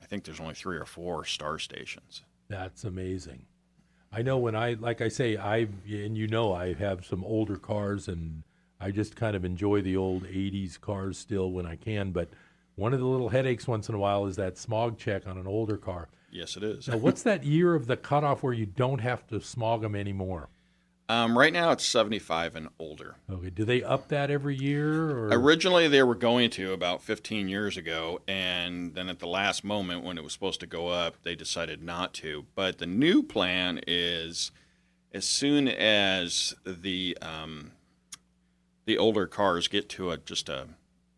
I 0.03 0.05
think 0.05 0.25
there's 0.25 0.41
only 0.41 0.55
three 0.55 0.77
or 0.77 0.85
four 0.85 1.25
star 1.25 1.59
stations. 1.59 2.23
That's 2.49 2.85
amazing. 2.85 3.47
I 4.13 4.21
know 4.21 4.37
when 4.37 4.55
I, 4.55 4.75
like 4.75 5.01
I 5.01 5.09
say, 5.09 5.39
I 5.39 5.69
and 5.89 6.19
you 6.19 6.27
know 6.27 6.53
I 6.53 6.75
have 6.75 7.07
some 7.07 7.25
older 7.25 7.57
cars, 7.57 8.09
and 8.09 8.43
I 8.79 8.91
just 8.91 9.17
kind 9.17 9.35
of 9.35 9.43
enjoy 9.43 9.81
the 9.81 9.97
old 9.97 10.25
'80s 10.25 10.79
cars 10.79 11.17
still 11.17 11.51
when 11.51 11.65
I 11.65 11.77
can. 11.77 12.11
But 12.11 12.29
one 12.77 12.93
of 12.93 13.01
the 13.01 13.07
little 13.07 13.29
headaches 13.29 13.67
once 13.69 13.89
in 13.89 13.95
a 13.95 13.99
while 13.99 14.27
is 14.27 14.37
that 14.37 14.59
smog 14.59 14.99
check 14.99 15.27
on 15.27 15.39
an 15.39 15.47
older 15.47 15.77
car. 15.77 16.09
Yes, 16.31 16.57
it 16.57 16.65
is. 16.65 16.89
Now, 16.89 16.97
what's 16.97 17.23
that 17.23 17.45
year 17.45 17.75
of 17.75 17.87
the 17.87 17.97
cutoff 17.97 18.43
where 18.43 18.53
you 18.53 18.67
don't 18.67 19.01
have 19.01 19.27
to 19.29 19.41
smog 19.41 19.83
them 19.83 19.95
anymore? 19.95 20.49
Um, 21.09 21.37
right 21.37 21.53
now, 21.53 21.71
it's 21.71 21.87
75 21.87 22.57
and 22.57 22.69
older. 22.79 23.17
Okay, 23.31 23.51
do 23.51 23.65
they 23.65 23.83
up 23.83 24.09
that 24.09 24.31
every 24.31 24.57
year? 24.57 25.11
Or 25.11 25.29
Originally, 25.29 25.87
they 25.87 26.03
were 26.03 26.15
going 26.15 26.49
to 26.51 26.73
about 26.73 27.03
15 27.03 27.49
years 27.49 27.77
ago, 27.77 28.21
and 28.27 28.95
then 28.95 29.09
at 29.11 29.19
the 29.19 29.27
last 29.27 29.65
moment 29.65 30.03
when 30.03 30.17
it 30.17 30.25
was 30.25 30.33
supposed 30.33 30.61
to 30.61 30.67
go 30.67 30.89
up, 30.89 31.17
they 31.23 31.35
decided 31.35 31.83
not 31.83 32.15
to. 32.15 32.47
But 32.55 32.79
the 32.79 32.87
new 32.87 33.23
plan 33.23 33.81
is 33.87 34.51
as 35.13 35.27
soon 35.27 35.69
as 35.69 36.55
the 36.65 37.19
um, 37.21 37.73
the 38.87 38.97
older 38.97 39.27
cars 39.27 39.69
get 39.69 39.91
to 39.91 40.11
a 40.11 40.17
just 40.17 40.49
a 40.49 40.69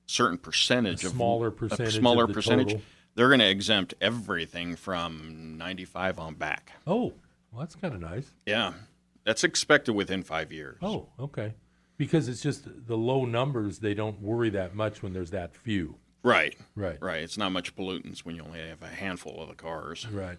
certain 0.07 0.39
percentage 0.39 1.03
A 1.05 1.09
of 1.09 1.13
smaller 1.13 1.49
a 1.49 1.53
percentage 1.53 1.95
smaller 1.97 2.25
of 2.25 2.29
the 2.29 2.35
percentage, 2.35 2.69
total. 2.69 2.83
they're 3.15 3.29
going 3.29 3.41
to 3.41 3.49
exempt 3.49 3.95
everything 4.01 4.77
from 4.77 5.57
95 5.59 6.19
on 6.19 6.35
back. 6.35 6.73
oh, 6.87 7.13
well, 7.53 7.61
that's 7.61 7.75
kind 7.75 7.95
of 7.95 8.01
nice. 8.01 8.33
Yeah, 8.47 8.75
that's 9.25 9.43
expected 9.45 9.93
within 9.95 10.23
five 10.23 10.53
years. 10.53 10.79
Oh, 10.83 11.09
okay, 11.19 11.55
because 11.97 12.29
it's 12.29 12.41
just 12.43 12.65
the 12.87 12.97
low 12.97 13.25
numbers. 13.25 13.79
They 13.81 13.95
don't 13.95 14.21
worry 14.21 14.51
that 14.51 14.75
much 14.75 15.03
when 15.03 15.13
there's 15.13 15.31
that 15.31 15.55
few. 15.55 15.97
right, 16.23 16.57
Right. 16.75 16.99
right. 17.01 17.23
It's 17.23 17.39
not 17.39 17.53
much 17.53 17.75
pollutants 17.77 18.21
when 18.21 18.35
you 18.37 18.43
only 18.43 18.61
have 18.61 18.83
a 18.83 18.89
handful 18.89 19.41
of 19.43 19.49
the 19.49 19.55
cars. 19.55 20.07
Right. 20.09 20.39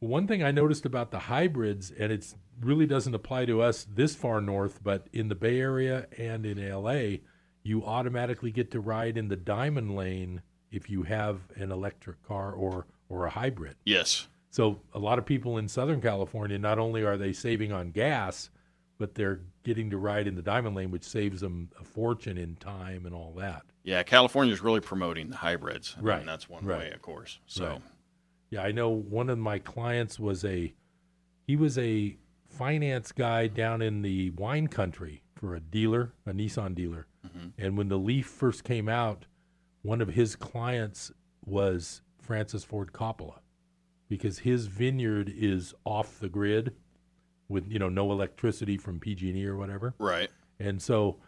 One 0.00 0.26
thing 0.26 0.42
I 0.42 0.50
noticed 0.50 0.84
about 0.86 1.10
the 1.12 1.18
hybrids, 1.20 1.90
and 1.92 2.10
it 2.10 2.34
really 2.60 2.86
doesn't 2.86 3.14
apply 3.14 3.44
to 3.46 3.62
us 3.62 3.84
this 3.84 4.16
far 4.16 4.40
north, 4.40 4.80
but 4.82 5.06
in 5.12 5.28
the 5.28 5.34
Bay 5.36 5.60
Area 5.60 6.06
and 6.18 6.44
in 6.44 6.58
LA, 6.58 7.18
you 7.62 7.84
automatically 7.84 8.50
get 8.50 8.70
to 8.72 8.80
ride 8.80 9.16
in 9.16 9.28
the 9.28 9.36
diamond 9.36 9.94
lane 9.96 10.42
if 10.70 10.90
you 10.90 11.02
have 11.02 11.40
an 11.56 11.70
electric 11.70 12.22
car 12.26 12.52
or 12.52 12.86
or 13.08 13.26
a 13.26 13.30
hybrid. 13.30 13.76
Yes, 13.84 14.26
So 14.50 14.80
a 14.94 14.98
lot 14.98 15.18
of 15.18 15.26
people 15.26 15.58
in 15.58 15.68
Southern 15.68 16.00
California 16.00 16.58
not 16.58 16.78
only 16.78 17.02
are 17.02 17.18
they 17.18 17.32
saving 17.34 17.72
on 17.72 17.90
gas, 17.90 18.48
but 18.98 19.14
they're 19.14 19.40
getting 19.64 19.90
to 19.90 19.98
ride 19.98 20.26
in 20.26 20.34
the 20.34 20.42
diamond 20.42 20.74
lane, 20.76 20.90
which 20.90 21.04
saves 21.04 21.42
them 21.42 21.68
a 21.78 21.84
fortune 21.84 22.38
in 22.38 22.56
time 22.56 23.04
and 23.04 23.14
all 23.14 23.32
that. 23.36 23.62
yeah. 23.84 24.02
California's 24.02 24.62
really 24.62 24.80
promoting 24.80 25.28
the 25.28 25.36
hybrids. 25.36 25.94
Right, 26.00 26.20
and 26.20 26.28
that's 26.28 26.48
one 26.48 26.64
right. 26.64 26.78
way, 26.78 26.90
of 26.90 27.02
course. 27.02 27.38
So 27.46 27.66
Right. 27.66 27.82
Yeah, 28.50 28.62
I 28.62 28.72
know 28.72 28.90
one 28.90 29.30
of 29.30 29.38
my 29.38 29.58
clients 29.58 30.20
was 30.20 30.44
a 30.44 30.74
he 31.46 31.56
was 31.56 31.78
a 31.78 32.16
finance 32.46 33.10
guy 33.10 33.46
down 33.46 33.80
in 33.80 34.02
the 34.02 34.30
wine 34.30 34.68
country 34.68 35.22
for 35.34 35.54
a 35.54 35.60
dealer, 35.60 36.12
a 36.26 36.32
Nissan 36.32 36.74
dealer. 36.74 37.06
Mm-hmm. 37.26 37.48
And 37.58 37.76
when 37.76 37.88
the 37.88 37.98
Leaf 37.98 38.26
first 38.26 38.64
came 38.64 38.88
out, 38.88 39.26
one 39.82 40.00
of 40.00 40.08
his 40.08 40.36
clients 40.36 41.12
was 41.44 42.02
Francis 42.20 42.64
Ford 42.64 42.92
Coppola 42.92 43.38
because 44.08 44.40
his 44.40 44.66
vineyard 44.66 45.32
is 45.34 45.74
off 45.84 46.18
the 46.20 46.28
grid 46.28 46.74
with 47.48 47.70
you 47.70 47.78
know 47.78 47.88
no 47.88 48.10
electricity 48.12 48.76
from 48.76 49.00
PG&E 49.00 49.46
or 49.46 49.56
whatever. 49.56 49.94
right, 49.98 50.30
And 50.58 50.80
so 50.80 51.18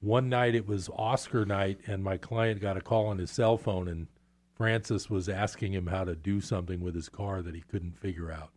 one 0.00 0.28
night 0.28 0.54
it 0.54 0.66
was 0.66 0.88
Oscar 0.96 1.44
night, 1.44 1.80
and 1.86 2.02
my 2.04 2.16
client 2.16 2.60
got 2.60 2.76
a 2.76 2.80
call 2.80 3.06
on 3.06 3.18
his 3.18 3.30
cell 3.30 3.58
phone, 3.58 3.88
and 3.88 4.06
Francis 4.54 5.10
was 5.10 5.28
asking 5.28 5.72
him 5.72 5.86
how 5.86 6.04
to 6.04 6.14
do 6.14 6.40
something 6.40 6.80
with 6.80 6.94
his 6.94 7.08
car 7.08 7.42
that 7.42 7.54
he 7.54 7.62
couldn't 7.62 7.98
figure 7.98 8.30
out. 8.30 8.50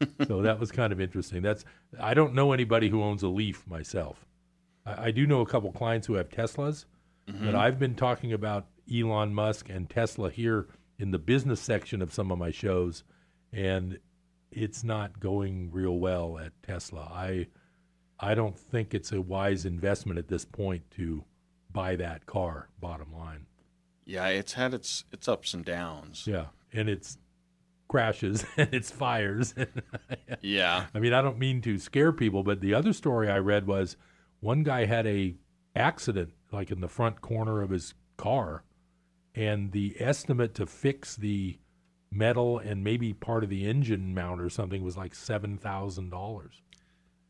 so 0.28 0.42
that 0.42 0.60
was 0.60 0.70
kind 0.70 0.92
of 0.92 1.00
interesting. 1.00 1.42
That's 1.42 1.64
I 1.98 2.14
don't 2.14 2.34
know 2.34 2.52
anybody 2.52 2.88
who 2.88 3.02
owns 3.02 3.22
a 3.22 3.28
Leaf 3.28 3.66
myself. 3.66 4.26
I, 4.86 5.06
I 5.06 5.10
do 5.10 5.26
know 5.26 5.40
a 5.40 5.46
couple 5.46 5.72
clients 5.72 6.06
who 6.06 6.14
have 6.14 6.28
Teslas, 6.28 6.86
mm-hmm. 7.28 7.44
but 7.44 7.54
I've 7.54 7.78
been 7.78 7.94
talking 7.94 8.32
about 8.32 8.66
Elon 8.92 9.34
Musk 9.34 9.68
and 9.68 9.90
Tesla 9.90 10.30
here 10.30 10.68
in 10.98 11.10
the 11.10 11.18
business 11.18 11.60
section 11.60 12.00
of 12.00 12.12
some 12.12 12.30
of 12.30 12.38
my 12.38 12.50
shows, 12.50 13.04
and 13.52 13.98
it's 14.50 14.84
not 14.84 15.20
going 15.20 15.70
real 15.72 15.98
well 15.98 16.38
at 16.38 16.52
Tesla. 16.62 17.10
I 17.12 17.48
I 18.18 18.34
don't 18.34 18.58
think 18.58 18.94
it's 18.94 19.12
a 19.12 19.20
wise 19.20 19.66
investment 19.66 20.18
at 20.18 20.28
this 20.28 20.44
point 20.44 20.90
to 20.92 21.24
buy 21.70 21.96
that 21.96 22.26
car. 22.26 22.68
Bottom 22.80 23.12
line, 23.14 23.46
yeah. 24.04 24.28
It's 24.28 24.54
had 24.54 24.72
its 24.72 25.04
its 25.12 25.28
ups 25.28 25.52
and 25.52 25.64
downs. 25.64 26.26
yeah, 26.26 26.46
and 26.72 26.88
it's 26.88 27.18
crashes 27.88 28.44
and 28.56 28.72
it's 28.72 28.90
fires. 28.90 29.54
Yeah, 30.42 30.86
I 30.94 30.98
mean, 30.98 31.12
I 31.12 31.22
don't 31.22 31.38
mean 31.38 31.60
to 31.62 31.78
scare 31.78 32.12
people, 32.12 32.42
but 32.42 32.60
the 32.60 32.74
other 32.74 32.92
story 32.92 33.28
I 33.28 33.38
read 33.38 33.66
was 33.66 33.96
one 34.46 34.62
guy 34.62 34.84
had 34.84 35.08
a 35.08 35.34
accident 35.74 36.30
like 36.52 36.70
in 36.70 36.80
the 36.80 36.88
front 36.88 37.20
corner 37.20 37.62
of 37.62 37.70
his 37.70 37.94
car, 38.16 38.62
and 39.34 39.72
the 39.72 39.96
estimate 39.98 40.54
to 40.54 40.66
fix 40.66 41.16
the 41.16 41.58
metal 42.12 42.58
and 42.58 42.84
maybe 42.84 43.12
part 43.12 43.42
of 43.42 43.50
the 43.50 43.66
engine 43.66 44.14
mount 44.14 44.40
or 44.40 44.48
something 44.48 44.84
was 44.84 44.96
like 44.96 45.14
seven 45.16 45.58
thousand 45.58 46.10
dollars. 46.10 46.62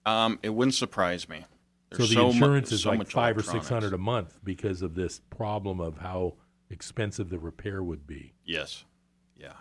um, 0.04 0.38
it 0.42 0.50
wouldn't 0.50 0.74
surprise 0.74 1.26
me. 1.26 1.46
So 1.92 1.98
There's 1.98 2.10
the 2.10 2.16
mu- 2.16 2.28
insurance 2.30 2.70
is 2.72 2.82
so 2.82 2.90
like 2.90 2.98
much 2.98 3.12
five 3.12 3.38
or 3.38 3.42
six 3.42 3.66
hundred 3.68 3.94
a 3.94 3.98
month 3.98 4.38
because 4.44 4.82
of 4.82 4.94
this 4.94 5.20
problem 5.30 5.80
of 5.80 5.96
how 5.98 6.34
expensive 6.68 7.30
the 7.30 7.38
repair 7.38 7.82
would 7.82 8.06
be. 8.06 8.34
Yes, 8.44 8.84
yeah. 9.36 9.54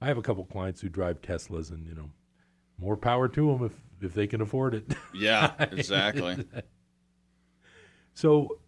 I 0.00 0.06
have 0.06 0.16
a 0.16 0.22
couple 0.22 0.44
clients 0.46 0.80
who 0.80 0.88
drive 0.88 1.20
Teslas, 1.20 1.70
and 1.70 1.86
you 1.86 1.94
know, 1.94 2.08
more 2.78 2.96
power 2.96 3.28
to 3.28 3.52
them 3.52 3.64
if 3.66 3.72
if 4.00 4.14
they 4.14 4.26
can 4.26 4.40
afford 4.40 4.74
it. 4.74 4.94
Yeah, 5.14 5.52
exactly. 5.60 6.44
So, 8.16 8.58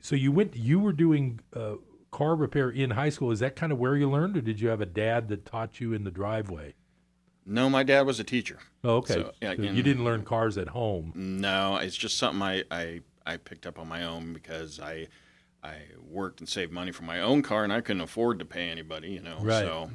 so 0.00 0.14
you 0.16 0.30
went, 0.32 0.54
you 0.56 0.78
were 0.78 0.92
doing 0.92 1.40
uh, 1.54 1.74
car 2.12 2.36
repair 2.36 2.70
in 2.70 2.90
high 2.90 3.08
school. 3.10 3.30
Is 3.32 3.40
that 3.40 3.56
kind 3.56 3.72
of 3.72 3.78
where 3.78 3.96
you 3.96 4.08
learned, 4.08 4.36
or 4.36 4.40
did 4.40 4.60
you 4.60 4.68
have 4.68 4.80
a 4.80 4.86
dad 4.86 5.28
that 5.28 5.44
taught 5.44 5.80
you 5.80 5.92
in 5.92 6.04
the 6.04 6.10
driveway? 6.10 6.74
no, 7.48 7.70
my 7.70 7.84
dad 7.84 8.02
was 8.06 8.18
a 8.18 8.24
teacher. 8.24 8.58
Oh, 8.82 8.96
okay. 8.96 9.14
So, 9.14 9.32
yeah, 9.40 9.50
So 9.50 9.52
again- 9.62 9.76
you 9.76 9.82
didn't 9.82 10.04
learn 10.04 10.24
cars 10.24 10.58
at 10.58 10.68
home. 10.68 11.12
No, 11.14 11.76
it's 11.76 11.94
just 11.96 12.18
something 12.18 12.42
I, 12.42 12.64
I, 12.72 13.00
I 13.24 13.36
picked 13.36 13.66
up 13.68 13.78
on 13.78 13.86
my 13.88 14.02
own 14.04 14.32
because 14.32 14.80
I 14.80 15.06
I 15.62 15.74
worked 16.08 16.40
and 16.40 16.48
saved 16.48 16.72
money 16.72 16.90
for 16.92 17.02
my 17.04 17.20
own 17.20 17.42
car 17.42 17.62
and 17.64 17.72
I 17.72 17.80
couldn't 17.80 18.02
afford 18.02 18.38
to 18.40 18.44
pay 18.44 18.68
anybody, 18.68 19.10
you 19.10 19.20
know. 19.20 19.38
Right. 19.40 19.64
So, 19.64 19.90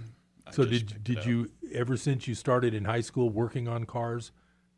I 0.48 0.52
So 0.52 0.64
did 0.66 1.04
did 1.04 1.26
you 1.26 1.50
ever 1.74 1.96
since 1.98 2.26
you 2.28 2.36
started 2.36 2.74
in 2.74 2.86
high 2.86 3.02
school 3.02 3.30
working 3.30 3.68
on 3.68 3.86
cars, 3.86 4.32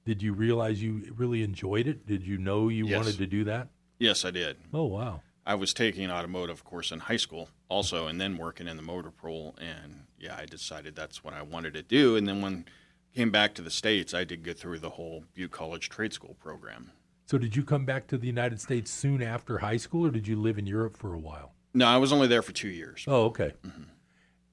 did 0.06 0.22
you 0.24 0.34
realize 0.34 0.82
you 0.82 1.14
really 1.16 1.44
enjoyed 1.44 1.88
it? 1.88 2.06
Did 2.08 2.24
you 2.26 2.38
know 2.40 2.70
you 2.70 2.88
Yes. 2.88 2.98
wanted 2.98 3.18
to 3.20 3.28
do 3.28 3.44
that? 3.46 3.68
Yes, 4.00 4.26
I 4.26 4.32
did. 4.32 4.58
Oh 4.74 4.86
wow. 4.86 5.22
I 5.46 5.56
was 5.56 5.74
taking 5.74 6.10
automotive 6.10 6.64
course 6.64 6.92
in 6.92 7.00
high 7.00 7.18
school 7.18 7.50
also, 7.68 8.08
and 8.08 8.20
then 8.20 8.38
working 8.38 8.68
in 8.68 8.78
the 8.78 8.84
motor 8.84 9.12
pool. 9.12 9.56
And 9.60 10.06
yeah, 10.18 10.38
I 10.38 10.46
decided 10.46 10.96
that's 10.96 11.24
what 11.24 11.34
I 11.34 11.42
wanted 11.42 11.74
to 11.74 11.84
do. 11.84 12.16
And 12.16 12.28
then 12.28 12.42
when 12.42 12.66
I 12.68 13.18
came 13.18 13.32
back 13.32 13.54
to 13.56 13.62
the 13.62 13.72
states, 13.72 14.14
I 14.14 14.24
did 14.24 14.44
go 14.44 14.54
through 14.54 14.80
the 14.80 14.92
whole 14.92 15.26
Butte 15.34 15.52
College 15.52 15.90
trade 15.90 16.14
school 16.14 16.36
program. 16.40 16.92
So 17.26 17.38
did 17.38 17.56
you 17.56 17.64
come 17.64 17.86
back 17.86 18.08
to 18.08 18.18
the 18.18 18.28
United 18.28 18.62
States 18.62 18.92
soon 18.92 19.22
after 19.22 19.58
high 19.58 19.78
school, 19.78 20.06
or 20.08 20.12
did 20.12 20.28
you 20.28 20.36
live 20.36 20.58
in 20.58 20.66
Europe 20.66 20.98
for 20.98 21.14
a 21.14 21.20
while? 21.20 21.54
No, 21.74 21.88
I 21.88 21.98
was 21.98 22.14
only 22.14 22.28
there 22.28 22.42
for 22.42 22.52
two 22.52 22.70
years. 22.70 23.06
Oh, 23.08 23.26
okay. 23.26 23.54
Mm-hmm. 23.66 23.84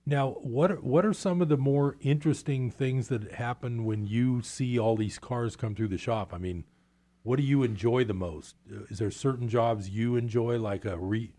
Now, 0.06 0.30
what 0.40 0.72
are, 0.72 0.76
what 0.76 1.04
are 1.04 1.12
some 1.12 1.42
of 1.42 1.48
the 1.48 1.56
more 1.56 1.96
interesting 2.00 2.70
things 2.70 3.08
that 3.08 3.32
happen 3.32 3.84
when 3.84 4.06
you 4.06 4.42
see 4.42 4.78
all 4.78 4.96
these 4.96 5.18
cars 5.18 5.56
come 5.56 5.74
through 5.74 5.88
the 5.88 5.98
shop? 5.98 6.32
I 6.32 6.38
mean, 6.38 6.64
what 7.22 7.36
do 7.36 7.42
you 7.42 7.62
enjoy 7.62 8.04
the 8.04 8.14
most? 8.14 8.56
Is 8.88 8.98
there 8.98 9.10
certain 9.10 9.48
jobs 9.48 9.90
you 9.90 10.16
enjoy, 10.16 10.58
like 10.58 10.84
a 10.84 10.96
re, 10.96 11.32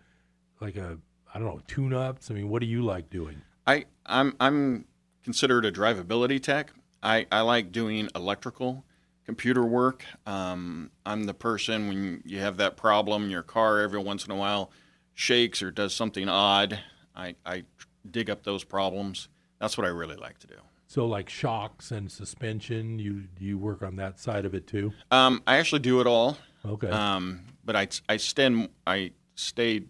like 0.59 0.75
a 0.75 0.97
I 1.33 1.39
don't 1.39 1.47
know, 1.47 1.61
tune 1.67 1.93
ups? 1.93 2.29
I 2.29 2.33
mean, 2.33 2.49
what 2.49 2.59
do 2.59 2.67
you 2.67 2.81
like 2.81 3.09
doing? 3.09 3.41
I 3.65 3.85
I'm 4.05 4.35
I'm 4.39 4.85
considered 5.23 5.65
a 5.65 5.71
drivability 5.71 6.41
tech. 6.41 6.71
I, 7.03 7.25
I 7.31 7.41
like 7.41 7.71
doing 7.71 8.09
electrical 8.15 8.85
computer 9.25 9.63
work. 9.63 10.05
Um, 10.25 10.91
I'm 11.05 11.23
the 11.23 11.33
person 11.33 11.87
when 11.87 12.21
you 12.25 12.39
have 12.39 12.57
that 12.57 12.77
problem, 12.77 13.29
your 13.29 13.43
car 13.43 13.79
every 13.79 13.99
once 13.99 14.25
in 14.25 14.31
a 14.31 14.35
while 14.35 14.71
shakes 15.13 15.61
or 15.61 15.71
does 15.71 15.93
something 15.93 16.27
odd. 16.27 16.79
I, 17.15 17.35
I 17.45 17.63
dig 18.09 18.29
up 18.29 18.43
those 18.43 18.63
problems. 18.63 19.29
That's 19.59 19.77
what 19.77 19.85
I 19.85 19.89
really 19.89 20.15
like 20.15 20.39
to 20.39 20.47
do. 20.47 20.55
So, 20.91 21.05
like 21.05 21.29
shocks 21.29 21.91
and 21.91 22.11
suspension, 22.11 22.99
you 22.99 23.23
you 23.39 23.57
work 23.57 23.81
on 23.81 23.95
that 23.95 24.19
side 24.19 24.43
of 24.43 24.53
it 24.53 24.67
too. 24.67 24.91
Um, 25.09 25.41
I 25.47 25.55
actually 25.55 25.79
do 25.79 26.01
it 26.01 26.05
all. 26.05 26.37
Okay. 26.65 26.89
Um, 26.89 27.43
but 27.63 27.77
I, 27.77 27.87
I 28.09 28.17
stand 28.17 28.67
I 28.85 29.13
stayed 29.35 29.87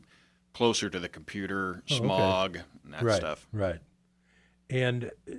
closer 0.54 0.92
to 0.92 1.00
the 1.00 1.10
computer, 1.10 1.82
Oh, 1.90 1.96
okay. 1.96 2.06
smog, 2.06 2.58
and 2.84 2.94
that 2.94 3.02
right. 3.02 3.16
stuff. 3.16 3.48
Right. 3.52 3.80
And 4.70 5.06
uh, 5.28 5.38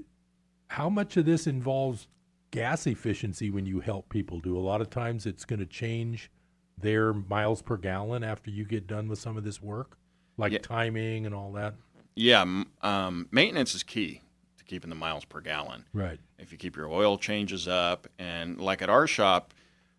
how 0.67 0.89
much 0.89 1.17
of 1.17 1.27
this 1.27 1.47
involves 1.47 2.09
gas 2.51 2.89
efficiency 2.89 3.49
when 3.49 3.65
you 3.65 3.79
help 3.79 4.09
people? 4.09 4.41
Do 4.41 4.59
a 4.59 4.65
lot 4.67 4.81
of 4.81 4.91
times 4.91 5.27
it's 5.27 5.45
going 5.45 5.61
to 5.61 5.67
change 5.67 6.29
their 6.77 7.13
miles 7.13 7.63
per 7.63 7.77
gallon 7.77 8.25
after 8.25 8.51
you 8.51 8.65
get 8.65 8.89
done 8.89 9.07
with 9.07 9.21
some 9.21 9.37
of 9.37 9.45
this 9.45 9.63
work, 9.63 9.97
like 10.37 10.51
Yeah. 10.51 10.59
timing 10.59 11.25
and 11.25 11.33
all 11.33 11.53
that. 11.53 11.77
Yeah, 12.17 12.43
um, 12.83 13.29
maintenance 13.31 13.77
is 13.77 13.85
key 13.85 14.23
keeping 14.73 14.89
the 14.89 14.97
miles 14.97 15.27
per 15.27 15.43
gallon. 15.43 15.85
Right. 15.93 16.19
If 16.39 16.51
you 16.51 16.57
keep 16.57 16.77
your 16.77 16.89
oil 16.89 17.19
changes 17.19 17.69
up, 17.69 18.09
and 18.19 18.59
like 18.59 18.81
at 18.81 18.89
our 18.89 19.07
shop, 19.07 19.53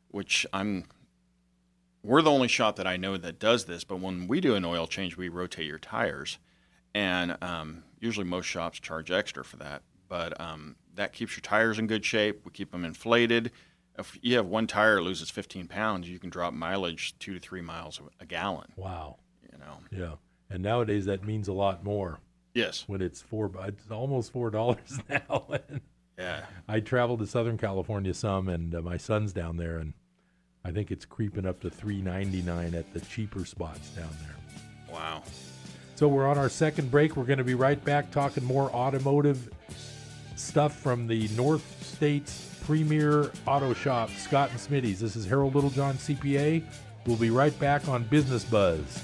which 0.08 0.48
I'm, 0.52 0.86
we're 2.02 2.24
the 2.24 2.32
only 2.32 2.48
shop 2.48 2.78
that 2.78 2.88
I 2.88 2.98
know 2.98 3.16
that 3.18 3.38
does 3.38 3.66
this. 3.66 3.84
But 3.84 4.00
when 4.00 4.28
we 4.28 4.42
do 4.42 4.56
an 4.56 4.66
oil 4.66 4.88
change, 4.88 5.16
we 5.16 5.30
rotate 5.30 5.68
your 5.68 5.78
tires, 5.78 6.40
and 6.96 7.38
um, 7.44 7.84
usually 8.00 8.26
most 8.26 8.48
shops 8.48 8.80
charge 8.80 9.12
extra 9.12 9.46
for 9.46 9.58
that. 9.58 9.84
But 10.10 10.42
um, 10.42 10.76
that 10.96 11.14
keeps 11.14 11.36
your 11.36 11.42
tires 11.42 11.78
in 11.78 11.86
good 11.86 12.04
shape. 12.04 12.42
We 12.44 12.50
keep 12.50 12.72
them 12.72 12.84
inflated. 12.84 13.52
If 14.00 14.18
you 14.24 14.38
have 14.38 14.48
one 14.48 14.66
tire 14.66 14.96
that 14.96 15.02
loses 15.04 15.30
15 15.30 15.68
pounds, 15.68 16.10
you 16.10 16.18
can 16.18 16.32
drop 16.32 16.52
mileage 16.56 17.14
two 17.20 17.36
to 17.36 17.40
three 17.40 17.62
miles 17.62 18.02
a 18.20 18.26
gallon. 18.26 18.74
Wow. 18.76 19.18
You 19.52 19.60
know. 19.60 19.78
Yeah. 19.92 20.16
And 20.50 20.64
nowadays 20.64 21.06
that 21.06 21.24
means 21.24 21.48
a 21.48 21.54
lot 21.54 21.84
more 21.84 22.18
Yes. 22.54 22.84
when 22.88 23.02
it's 23.02 23.22
four. 23.22 23.52
It's 23.66 23.90
almost 23.92 24.32
four 24.32 24.50
dollars 24.50 25.00
now. 25.10 25.48
Yeah. 26.18 26.46
I 26.68 26.80
traveled 26.80 27.20
to 27.20 27.28
Southern 27.28 27.58
California 27.58 28.14
some, 28.14 28.48
and 28.48 28.76
uh, 28.76 28.82
my 28.82 28.98
son's 28.98 29.34
down 29.34 29.58
there, 29.58 29.78
and 29.78 29.94
I 30.64 30.72
think 30.72 30.92
it's 30.92 31.06
creeping 31.06 31.46
up 31.46 31.60
to 31.62 31.70
three 31.70 32.02
ninety 32.02 32.42
nine 32.42 32.76
at 32.76 32.94
the 32.94 33.02
cheaper 33.02 33.46
spots 33.46 33.90
down 33.90 34.10
there. 34.22 34.94
Wow. 34.94 35.24
So 35.96 36.08
we're 36.08 36.28
on 36.28 36.38
our 36.38 36.50
second 36.50 36.92
break. 36.92 37.16
We're 37.16 37.24
going 37.24 37.38
to 37.38 37.44
be 37.44 37.56
right 37.56 37.84
back 37.84 38.12
talking 38.12 38.44
more 38.44 38.70
automotive 38.72 39.50
stuff 40.36 40.76
from 40.76 41.08
the 41.08 41.28
North 41.30 41.84
States 41.84 42.50
premier 42.66 43.32
auto 43.46 43.74
shop, 43.74 44.10
Scott 44.12 44.50
and 44.52 44.60
Smitty's. 44.60 45.00
This 45.00 45.16
is 45.16 45.26
Harold 45.26 45.54
Littlejohn, 45.56 45.96
CPA. 45.96 46.64
We'll 47.06 47.18
be 47.18 47.30
right 47.30 47.58
back 47.60 47.88
on 47.88 48.04
Business 48.06 48.44
Buzz. 48.46 49.04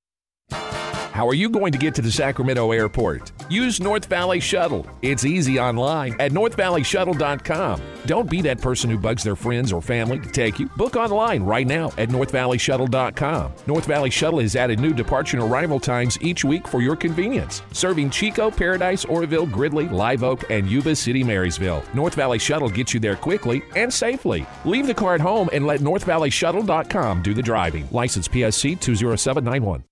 How 1.11 1.27
are 1.27 1.33
you 1.33 1.49
going 1.49 1.73
to 1.73 1.77
get 1.77 1.93
to 1.95 2.01
the 2.01 2.11
Sacramento 2.11 2.71
airport? 2.71 3.33
Use 3.49 3.81
North 3.81 4.05
Valley 4.05 4.39
Shuttle. 4.39 4.87
It's 5.01 5.25
easy 5.25 5.59
online 5.59 6.15
at 6.21 6.31
northvalleyshuttle.com. 6.31 7.81
Don't 8.05 8.29
be 8.29 8.41
that 8.41 8.61
person 8.61 8.89
who 8.89 8.97
bugs 8.97 9.21
their 9.21 9.35
friends 9.35 9.73
or 9.73 9.81
family 9.81 10.19
to 10.19 10.29
take 10.31 10.57
you. 10.57 10.67
Book 10.77 10.95
online 10.95 11.43
right 11.43 11.67
now 11.67 11.87
at 11.97 12.07
northvalleyshuttle.com. 12.09 13.51
North 13.67 13.85
Valley 13.85 14.09
Shuttle 14.09 14.39
has 14.39 14.55
added 14.55 14.79
new 14.79 14.93
departure 14.93 15.37
and 15.37 15.45
arrival 15.45 15.81
times 15.81 16.17
each 16.21 16.45
week 16.45 16.65
for 16.65 16.81
your 16.81 16.95
convenience, 16.95 17.61
serving 17.73 18.09
Chico, 18.09 18.49
Paradise, 18.49 19.03
Oroville, 19.03 19.45
Gridley, 19.45 19.89
Live 19.89 20.23
Oak, 20.23 20.49
and 20.49 20.69
Yuba 20.69 20.95
City, 20.95 21.25
Marysville. 21.25 21.83
North 21.93 22.15
Valley 22.15 22.39
Shuttle 22.39 22.69
gets 22.69 22.93
you 22.93 23.01
there 23.01 23.17
quickly 23.17 23.61
and 23.75 23.93
safely. 23.93 24.45
Leave 24.63 24.87
the 24.87 24.93
car 24.93 25.13
at 25.15 25.21
home 25.21 25.49
and 25.51 25.67
let 25.67 25.81
northvalleyshuttle.com 25.81 27.21
do 27.21 27.33
the 27.33 27.43
driving. 27.43 27.85
License 27.91 28.29
PSC 28.29 28.79
20791. 28.79 29.83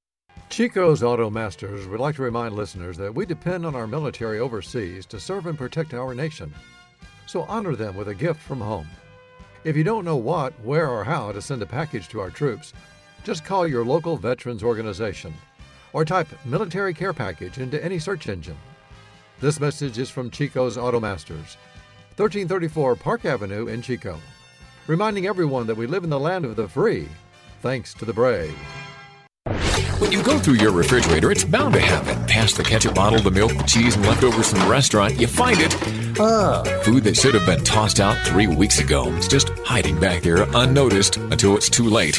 Chico's 0.50 1.04
Auto 1.04 1.30
Masters 1.30 1.88
would 1.88 2.00
like 2.00 2.16
to 2.16 2.24
remind 2.24 2.56
listeners 2.56 2.98
that 2.98 3.14
we 3.14 3.24
depend 3.26 3.68
on 3.68 3.76
our 3.76 3.86
military 3.86 4.40
overseas 4.40 5.06
to 5.06 5.20
serve 5.20 5.46
and 5.46 5.56
protect 5.56 5.94
our 5.94 6.16
nation. 6.16 6.52
So 7.28 7.44
honor 7.44 7.76
them 7.76 7.96
with 7.96 8.08
a 8.08 8.16
gift 8.16 8.42
from 8.42 8.60
home. 8.60 8.88
If 9.64 9.78
you 9.78 9.84
don't 9.84 10.04
know 10.04 10.16
what, 10.16 10.54
where, 10.64 10.90
or 10.90 11.04
how 11.04 11.32
to 11.32 11.42
send 11.42 11.62
a 11.62 11.68
package 11.68 12.08
to 12.10 12.20
our 12.20 12.32
troops, 12.32 12.74
just 13.24 13.46
call 13.46 13.68
your 13.68 13.86
local 13.86 14.18
veterans 14.18 14.64
organization 14.64 15.34
or 15.94 16.04
type 16.04 16.28
Military 16.46 16.96
Care 16.96 17.14
Package 17.14 17.60
into 17.60 17.84
any 17.84 18.00
search 18.00 18.28
engine. 18.28 18.58
This 19.40 19.60
message 19.60 20.00
is 20.00 20.10
from 20.10 20.32
Chico's 20.32 20.80
Auto 20.80 21.00
Masters, 21.00 21.58
1334 22.18 22.96
Park 22.96 23.24
Avenue 23.24 23.68
in 23.68 23.84
Chico, 23.84 24.20
reminding 24.88 25.28
everyone 25.28 25.68
that 25.68 25.78
we 25.78 25.86
live 25.86 26.04
in 26.04 26.10
the 26.10 26.20
land 26.20 26.44
of 26.44 26.56
the 26.56 26.68
free, 26.68 27.08
thanks 27.62 27.94
to 27.94 28.06
the 28.06 28.14
brave. 28.14 28.58
When 30.00 30.14
you 30.14 30.24
go 30.24 30.40
through 30.40 30.56
your 30.56 30.72
refrigerator, 30.72 31.30
it's 31.30 31.44
bound 31.44 31.74
to 31.74 31.82
happen. 31.82 32.26
Past 32.26 32.56
the 32.56 32.64
ketchup 32.64 32.96
bottle, 32.96 33.20
the 33.20 33.32
milk, 33.32 33.52
the 33.58 33.64
cheese, 33.64 33.98
and 33.98 34.06
leftovers 34.06 34.50
from 34.50 34.60
the 34.60 34.68
restaurant, 34.68 35.20
you 35.20 35.28
find 35.28 35.58
it. 35.60 35.76
Ugh. 36.18 36.84
Food 36.86 37.04
that 37.04 37.18
should 37.18 37.34
have 37.34 37.46
been 37.46 37.62
tossed 37.66 38.00
out 38.00 38.18
three 38.26 38.48
weeks 38.48 38.80
ago. 38.80 39.14
It's 39.18 39.28
just 39.28 39.50
hiding 39.66 40.00
back 40.00 40.24
there 40.24 40.48
unnoticed 40.56 41.18
until 41.18 41.58
it's 41.58 41.70
too 41.70 41.84
late. 41.84 42.18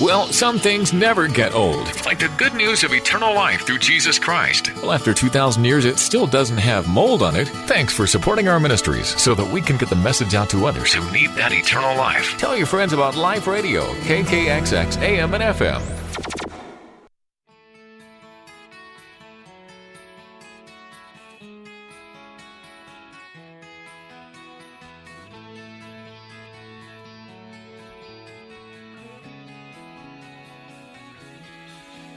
Well, 0.00 0.26
some 0.26 0.58
things 0.58 0.92
never 0.92 1.28
get 1.28 1.54
old. 1.54 1.86
Like 2.04 2.18
the 2.18 2.30
good 2.36 2.54
news 2.54 2.82
of 2.82 2.92
eternal 2.92 3.32
life 3.32 3.64
through 3.64 3.78
Jesus 3.78 4.18
Christ. 4.18 4.74
Well, 4.82 4.92
after 4.92 5.14
2,000 5.14 5.64
years, 5.64 5.84
it 5.84 6.00
still 6.00 6.26
doesn't 6.26 6.58
have 6.58 6.88
mold 6.88 7.22
on 7.22 7.36
it. 7.36 7.46
Thanks 7.68 7.94
for 7.94 8.08
supporting 8.08 8.48
our 8.48 8.58
ministries 8.58 9.18
so 9.20 9.32
that 9.36 9.50
we 9.52 9.62
can 9.62 9.76
get 9.76 9.90
the 9.90 9.96
message 9.96 10.34
out 10.34 10.50
to 10.50 10.66
others 10.66 10.92
who 10.92 11.08
need 11.12 11.30
that 11.36 11.52
eternal 11.52 11.96
life. 11.96 12.36
Tell 12.36 12.56
your 12.56 12.66
friends 12.66 12.92
about 12.92 13.16
Life 13.16 13.46
Radio, 13.46 13.84
KKXX, 14.02 15.00
AM, 15.00 15.32
and 15.34 15.44
FM. 15.44 15.95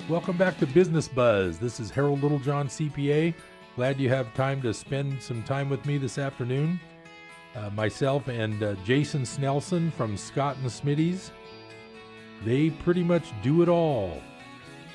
Welcome 0.09 0.37
back 0.37 0.57
to 0.57 0.65
Business 0.65 1.07
Buzz. 1.07 1.59
This 1.59 1.79
is 1.79 1.91
Harold 1.91 2.23
Littlejohn, 2.23 2.65
CPA. 2.65 3.31
Glad 3.75 3.99
you 3.99 4.09
have 4.09 4.33
time 4.33 4.59
to 4.63 4.73
spend 4.73 5.21
some 5.21 5.43
time 5.43 5.69
with 5.69 5.85
me 5.85 5.99
this 5.99 6.17
afternoon. 6.17 6.79
Uh, 7.55 7.69
myself 7.69 8.27
and 8.27 8.63
uh, 8.63 8.73
Jason 8.83 9.21
Snelson 9.21 9.93
from 9.93 10.17
Scott 10.17 10.57
and 10.57 10.65
Smitty's. 10.65 11.31
They 12.43 12.71
pretty 12.71 13.03
much 13.03 13.31
do 13.43 13.61
it 13.61 13.69
all. 13.69 14.19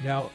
Now, 0.03 0.33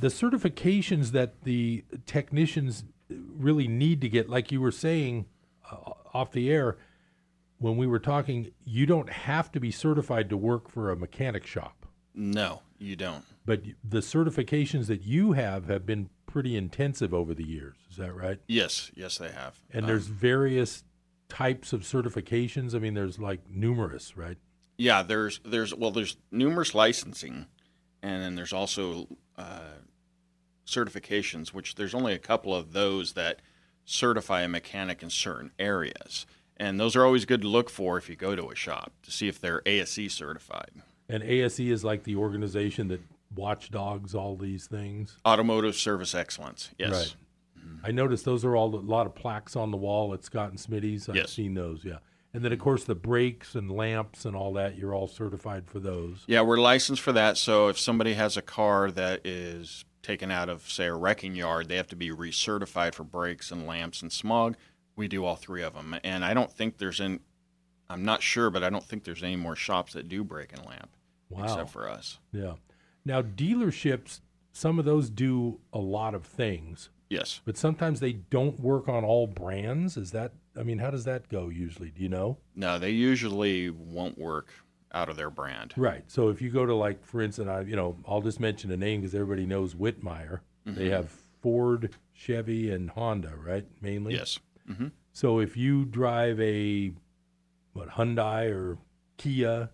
the 0.00 0.08
certifications 0.08 1.12
that 1.12 1.44
the 1.44 1.84
technicians 2.04 2.82
really 3.08 3.68
need 3.68 4.00
to 4.00 4.08
get, 4.08 4.28
like 4.28 4.50
you 4.50 4.60
were 4.60 4.72
saying 4.72 5.26
uh, 5.70 5.92
off 6.12 6.32
the 6.32 6.50
air 6.50 6.76
when 7.58 7.76
we 7.76 7.86
were 7.86 8.00
talking, 8.00 8.50
you 8.64 8.84
don't 8.84 9.10
have 9.10 9.52
to 9.52 9.60
be 9.60 9.70
certified 9.70 10.28
to 10.30 10.36
work 10.36 10.68
for 10.68 10.90
a 10.90 10.96
mechanic 10.96 11.46
shop. 11.46 11.86
No, 12.16 12.62
you 12.80 12.96
don't. 12.96 13.24
But 13.48 13.62
the 13.82 14.00
certifications 14.00 14.88
that 14.88 15.04
you 15.04 15.32
have 15.32 15.68
have 15.68 15.86
been 15.86 16.10
pretty 16.26 16.54
intensive 16.54 17.14
over 17.14 17.32
the 17.32 17.46
years. 17.46 17.76
Is 17.90 17.96
that 17.96 18.14
right? 18.14 18.38
Yes, 18.46 18.90
yes, 18.94 19.16
they 19.16 19.30
have. 19.30 19.58
And 19.72 19.84
Um, 19.84 19.86
there's 19.86 20.06
various 20.06 20.84
types 21.30 21.72
of 21.72 21.80
certifications. 21.80 22.74
I 22.74 22.78
mean, 22.78 22.92
there's 22.92 23.18
like 23.18 23.48
numerous, 23.48 24.18
right? 24.18 24.36
Yeah, 24.76 25.02
there's 25.02 25.40
there's 25.46 25.74
well, 25.74 25.90
there's 25.90 26.18
numerous 26.30 26.74
licensing, 26.74 27.46
and 28.02 28.22
then 28.22 28.34
there's 28.34 28.52
also 28.52 29.16
uh, 29.38 29.78
certifications. 30.66 31.54
Which 31.54 31.76
there's 31.76 31.94
only 31.94 32.12
a 32.12 32.18
couple 32.18 32.54
of 32.54 32.74
those 32.74 33.14
that 33.14 33.40
certify 33.86 34.42
a 34.42 34.48
mechanic 34.48 35.02
in 35.02 35.08
certain 35.08 35.52
areas. 35.58 36.26
And 36.58 36.78
those 36.78 36.94
are 36.96 37.02
always 37.02 37.24
good 37.24 37.40
to 37.40 37.48
look 37.48 37.70
for 37.70 37.96
if 37.96 38.10
you 38.10 38.16
go 38.16 38.36
to 38.36 38.50
a 38.50 38.54
shop 38.54 38.92
to 39.04 39.10
see 39.10 39.26
if 39.26 39.40
they're 39.40 39.62
ASE 39.64 40.12
certified. 40.12 40.72
And 41.08 41.22
ASE 41.22 41.60
is 41.60 41.82
like 41.82 42.02
the 42.04 42.16
organization 42.16 42.88
that 42.88 43.00
watchdogs 43.34 44.14
all 44.14 44.36
these 44.36 44.66
things. 44.66 45.16
Automotive 45.26 45.74
Service 45.76 46.14
Excellence, 46.14 46.70
yes. 46.78 46.90
Right. 46.90 47.16
Mm-hmm. 47.64 47.86
I 47.86 47.90
noticed 47.90 48.24
those 48.24 48.44
are 48.44 48.56
all 48.56 48.74
a 48.74 48.76
lot 48.76 49.06
of 49.06 49.14
plaques 49.14 49.56
on 49.56 49.70
the 49.70 49.76
wall 49.76 50.14
at 50.14 50.24
Scott 50.24 50.50
and 50.50 50.58
Smitty's. 50.58 51.08
I've 51.08 51.16
Yes. 51.16 51.32
seen 51.32 51.54
those, 51.54 51.84
yeah. 51.84 51.98
And 52.34 52.44
then 52.44 52.52
of 52.52 52.58
course 52.58 52.84
the 52.84 52.94
brakes 52.94 53.54
and 53.54 53.70
lamps 53.70 54.24
and 54.24 54.36
all 54.36 54.52
that, 54.54 54.76
you're 54.76 54.94
all 54.94 55.08
certified 55.08 55.66
for 55.66 55.80
those. 55.80 56.24
Yeah, 56.26 56.42
we're 56.42 56.58
licensed 56.58 57.02
for 57.02 57.12
that. 57.12 57.36
So 57.38 57.68
if 57.68 57.78
somebody 57.78 58.14
has 58.14 58.36
a 58.36 58.42
car 58.42 58.90
that 58.92 59.26
is 59.26 59.84
taken 60.02 60.30
out 60.30 60.48
of, 60.48 60.70
say, 60.70 60.86
a 60.86 60.94
wrecking 60.94 61.34
yard, 61.34 61.68
they 61.68 61.76
have 61.76 61.88
to 61.88 61.96
be 61.96 62.10
recertified 62.10 62.94
for 62.94 63.04
brakes 63.04 63.50
and 63.50 63.66
lamps 63.66 64.02
and 64.02 64.12
smog. 64.12 64.56
We 64.96 65.08
do 65.08 65.24
all 65.24 65.36
three 65.36 65.62
of 65.62 65.74
them. 65.74 65.96
And 66.04 66.24
I 66.24 66.34
don't 66.34 66.52
think 66.52 66.78
there's 66.78 67.00
in, 67.00 67.20
I'm 67.90 68.04
not 68.04 68.22
sure, 68.22 68.50
but 68.50 68.62
I 68.62 68.70
don't 68.70 68.84
think 68.84 69.04
there's 69.04 69.22
any 69.22 69.36
more 69.36 69.56
shops 69.56 69.94
that 69.94 70.08
do 70.08 70.22
brake 70.24 70.52
and 70.52 70.64
lamp 70.66 70.90
Wow. 71.30 71.44
except 71.44 71.70
for 71.70 71.88
us. 71.88 72.18
Yeah. 72.32 72.54
Now 73.08 73.22
dealerships, 73.22 74.20
some 74.52 74.78
of 74.78 74.84
those 74.84 75.08
do 75.08 75.60
a 75.72 75.78
lot 75.78 76.14
of 76.14 76.24
things, 76.26 76.90
Yes. 77.08 77.40
but 77.46 77.56
sometimes 77.56 78.00
they 78.00 78.12
don't 78.12 78.60
work 78.60 78.86
on 78.86 79.02
all 79.02 79.26
brands. 79.26 79.96
Is 79.96 80.10
that 80.12 80.32
I 80.56 80.62
mean, 80.62 80.78
how 80.78 80.90
does 80.90 81.04
that 81.04 81.28
go 81.30 81.48
usually? 81.48 81.90
Do 81.90 82.02
you 82.02 82.08
know? 82.10 82.36
No, 82.54 82.78
they 82.78 82.90
usually 82.90 83.70
won't 83.70 84.18
work 84.18 84.48
out 84.92 85.08
of 85.08 85.16
their 85.16 85.30
brand. 85.30 85.72
Right. 85.76 86.02
So 86.08 86.28
if 86.28 86.42
you 86.42 86.50
go 86.50 86.66
to 86.66 86.74
like, 86.74 87.02
for 87.04 87.22
instance, 87.22 87.48
I 87.48 87.62
you 87.62 87.76
know 87.76 87.96
I'll 88.06 88.20
just 88.20 88.40
mention 88.40 88.70
a 88.70 88.76
name 88.76 89.00
because 89.00 89.14
everybody 89.14 89.46
knows 89.46 89.74
Wittmeier. 89.74 90.40
They 90.66 90.88
Mhm. 90.88 90.90
have 90.90 91.10
Ford, 91.40 91.96
Chevy, 92.12 92.70
and 92.70 92.90
Honda, 92.90 93.34
right? 93.36 93.66
Mainly. 93.80 94.14
Yes. 94.14 94.38
hmm 94.66 94.88
So 95.12 95.38
if 95.40 95.56
you 95.56 95.86
drive 95.86 96.38
a 96.40 96.92
what 97.72 97.88
Hyundai 97.90 98.50
or 98.52 98.76
Kia, 99.16 99.70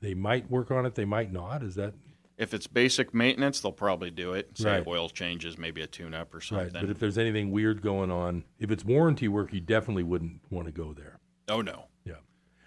they 0.00 0.14
might 0.14 0.50
work 0.50 0.70
on 0.72 0.84
it. 0.84 0.94
They 0.96 1.04
might 1.04 1.32
not. 1.32 1.62
Is 1.62 1.76
that 1.76 1.94
If 2.36 2.52
it's 2.52 2.66
basic 2.66 3.14
maintenance, 3.14 3.60
they'll 3.60 3.70
probably 3.72 4.10
do 4.10 4.32
it. 4.32 4.58
Say 4.58 4.78
Right. 4.78 4.86
oil 4.86 5.08
changes, 5.08 5.56
maybe 5.56 5.82
a 5.82 5.86
tune-up 5.86 6.34
or 6.34 6.38
right? 6.38 6.42
something. 6.44 6.72
But 6.80 6.90
if 6.90 6.98
there's 6.98 7.16
anything 7.18 7.50
weird 7.52 7.80
going 7.80 8.10
on, 8.10 8.44
if 8.58 8.70
it's 8.72 8.84
warranty 8.84 9.28
work, 9.28 9.52
you 9.52 9.60
definitely 9.60 10.02
wouldn't 10.02 10.40
want 10.50 10.66
to 10.66 10.72
go 10.72 10.92
there. 10.92 11.18
oh 11.48 11.60
no, 11.60 11.84
Yeah. 12.04 12.14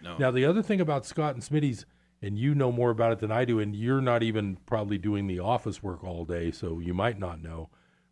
no. 0.02 0.18
Now 0.18 0.32
the 0.32 0.46
other 0.46 0.62
thing 0.62 0.80
about 0.80 1.06
Scott 1.06 1.34
and 1.34 1.44
Smitty's, 1.44 1.86
and 2.22 2.38
you 2.40 2.56
know 2.56 2.72
more 2.72 2.92
about 2.92 3.12
it 3.12 3.20
than 3.20 3.32
I 3.32 3.44
do, 3.46 3.60
and 3.60 3.76
you're 3.76 4.02
not 4.02 4.24
even 4.24 4.58
probably 4.66 4.98
doing 4.98 5.28
the 5.28 5.40
office 5.40 5.84
work 5.84 6.04
all 6.04 6.26
day, 6.26 6.50
so 6.52 6.80
you 6.80 6.94
might 6.94 7.20
not 7.20 7.42
know. 7.42 7.70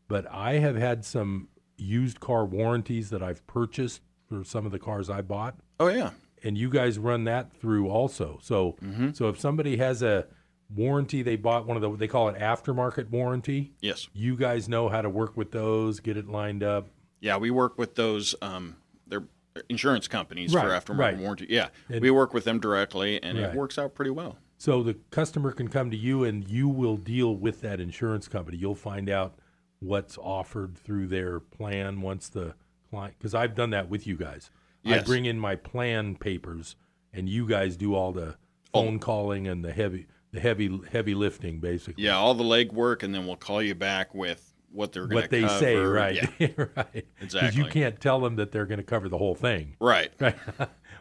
But 0.08 0.26
I 0.32 0.54
have 0.60 0.76
had 0.76 1.06
some 1.06 1.48
used 1.78 2.20
car 2.20 2.46
warranties 2.46 3.10
that 3.12 3.24
I've 3.24 3.46
purchased 3.48 4.02
for 4.28 4.44
some 4.44 4.66
of 4.66 4.72
the 4.72 4.80
cars 4.80 5.10
I 5.10 5.22
bought. 5.22 5.56
oh 5.80 5.88
yeah. 5.88 6.12
and 6.44 6.58
you 6.58 6.70
guys 6.70 7.00
run 7.00 7.24
that 7.26 7.52
through 7.54 7.88
also. 7.90 8.40
So 8.42 8.74
Mm-hmm. 8.84 9.12
so 9.14 9.30
if 9.30 9.40
somebody 9.40 9.78
has 9.78 10.02
a 10.04 10.28
warranty 10.74 11.22
they 11.22 11.36
bought 11.36 11.66
one 11.66 11.78
of 11.78 11.82
the 11.82 11.96
they 11.96 12.08
call 12.08 12.30
it 12.30 12.38
aftermarket 12.40 13.10
warranty, 13.10 13.74
Yes. 13.82 14.08
you 14.14 14.36
guys 14.36 14.68
know 14.68 14.90
how 14.90 15.02
to 15.02 15.10
work 15.10 15.38
with 15.38 15.52
those, 15.52 16.00
get 16.00 16.18
it 16.18 16.28
lined 16.28 16.64
up. 16.64 16.88
Yeah, 17.22 17.38
we 17.38 17.52
work 17.52 17.78
with 17.78 17.96
those. 17.96 18.36
Um, 18.42 18.76
they're 19.08 19.24
insurance 19.70 20.08
companies 20.08 20.54
Right, 20.54 20.64
for 20.84 20.94
aftermarket 20.94 20.98
right. 21.00 21.18
warranty. 21.18 21.48
Yeah, 21.50 21.70
And- 21.90 22.02
we 22.02 22.12
work 22.12 22.34
with 22.34 22.44
them 22.44 22.60
directly, 22.60 23.22
and 23.24 23.38
Right. 23.38 23.50
it 23.50 23.56
works 23.56 23.78
out 23.78 23.96
pretty 23.96 24.12
well. 24.12 24.38
So 24.58 24.84
the 24.84 24.96
customer 25.12 25.52
can 25.52 25.68
come 25.68 25.92
to 25.92 25.98
you 25.98 26.24
and 26.24 26.48
you 26.48 26.68
will 26.70 26.98
deal 26.98 27.36
with 27.36 27.62
that 27.62 27.80
insurance 27.80 28.28
company. 28.28 28.58
You'll 28.58 28.74
find 28.76 29.10
out 29.10 29.38
what's 29.80 30.18
offered 30.18 30.78
through 30.78 31.08
their 31.08 31.40
plan 31.40 32.02
once 32.02 32.30
the 32.30 32.56
client 32.90 33.20
cuz 33.20 33.36
I've 33.36 33.54
done 33.54 33.70
that 33.72 33.90
with 33.90 34.08
you 34.08 34.16
guys. 34.16 34.50
I 34.86 35.00
bring 35.02 35.26
in 35.26 35.40
my 35.40 35.56
plan 35.56 36.16
papers 36.16 36.76
and 37.12 37.28
you 37.28 37.46
guys 37.48 37.76
do 37.76 37.94
all 37.96 38.14
the 38.14 38.38
phone 38.72 39.00
calling 39.00 39.46
and 39.48 39.64
the 39.64 39.74
heavy 39.74 40.08
the 40.36 40.42
heavy 40.42 40.80
heavy 40.92 41.16
lifting 41.16 41.60
basically. 41.60 42.04
Yeah, 42.04 42.16
all 42.18 42.34
the 42.34 42.44
leg 42.44 42.72
work, 42.72 43.04
and 43.04 43.14
then 43.14 43.26
we'll 43.26 43.36
call 43.36 43.62
you 43.62 43.76
back 43.76 44.14
with 44.14 44.54
what 44.72 44.92
they're 44.92 45.08
what 45.08 45.30
they 45.30 45.42
cover. 45.42 45.60
say, 45.60 45.76
right? 45.78 46.30
Yeah, 46.40 46.48
right. 46.76 46.94
Because 46.94 47.06
Exactly. 47.22 47.64
you 47.64 47.70
can't 47.70 48.00
tell 48.00 48.20
them 48.20 48.36
that 48.36 48.52
they're 48.52 48.66
going 48.66 48.78
to 48.80 48.84
cover 48.84 49.08
the 49.10 49.18
whole 49.18 49.36
thing. 49.36 49.76
right. 49.80 50.12
Right. 50.20 50.36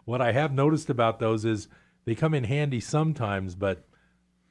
what 0.05 0.21
I 0.21 0.33
have 0.33 0.53
noticed 0.53 0.91
about 0.91 1.19
those 1.19 1.45
is 1.45 1.69
they 2.05 2.15
come 2.15 2.35
in 2.35 2.45
handy 2.45 2.81
sometimes, 2.81 3.55
but 3.55 3.87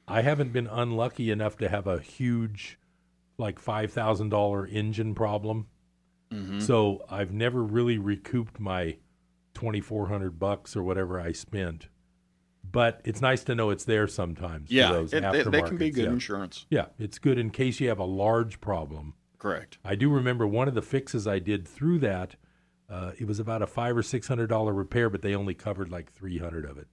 I 0.06 0.20
haven't 0.22 0.52
been 0.52 0.66
unlucky 0.66 1.30
enough 1.30 1.56
to 1.58 1.68
have 1.68 1.86
a 1.86 1.98
huge, 2.00 2.78
like 3.38 3.58
five 3.58 3.92
thousand 3.92 4.28
dollar 4.28 4.66
engine 4.66 5.14
problem. 5.14 5.68
Mm-hmm. 6.32 6.60
So 6.60 7.04
I've 7.08 7.32
never 7.32 7.62
really 7.62 7.96
recouped 7.96 8.58
my 8.60 8.96
twenty 9.54 9.80
four 9.80 10.08
hundred 10.08 10.38
bucks 10.38 10.76
or 10.76 10.82
whatever 10.82 11.18
I 11.20 11.32
spent. 11.32 11.88
But 12.74 13.00
it's 13.04 13.22
nice 13.22 13.42
to 13.44 13.54
know 13.54 13.70
it's 13.70 13.84
there 13.84 14.06
sometimes. 14.06 14.68
for 14.68 14.74
Yeah, 14.74 15.00
it, 15.00 15.10
they, 15.10 15.42
they 15.44 15.62
can 15.62 15.76
be 15.78 15.90
good 15.90 16.04
yeah. 16.04 16.10
insurance. 16.10 16.66
Yeah, 16.68 16.86
it's 16.98 17.18
good 17.18 17.38
in 17.38 17.48
case 17.50 17.80
you 17.80 17.88
have 17.88 17.98
a 18.00 18.04
large 18.04 18.60
problem. 18.60 19.14
Correct. 19.38 19.78
I 19.84 19.94
do 19.94 20.10
remember 20.10 20.46
one 20.46 20.68
of 20.68 20.74
the 20.74 20.82
fixes 20.82 21.26
I 21.26 21.38
did 21.38 21.66
through 21.68 22.00
that. 22.00 22.36
Uh, 22.90 23.12
it 23.18 23.26
was 23.26 23.38
about 23.40 23.62
a 23.62 23.66
five 23.66 23.96
or 23.96 24.02
six 24.02 24.26
hundred 24.28 24.48
dollar 24.48 24.72
repair, 24.74 25.08
but 25.08 25.22
they 25.22 25.34
only 25.34 25.54
covered 25.54 25.90
like 25.90 26.12
three 26.12 26.38
hundred 26.38 26.64
of 26.64 26.76
it. 26.76 26.88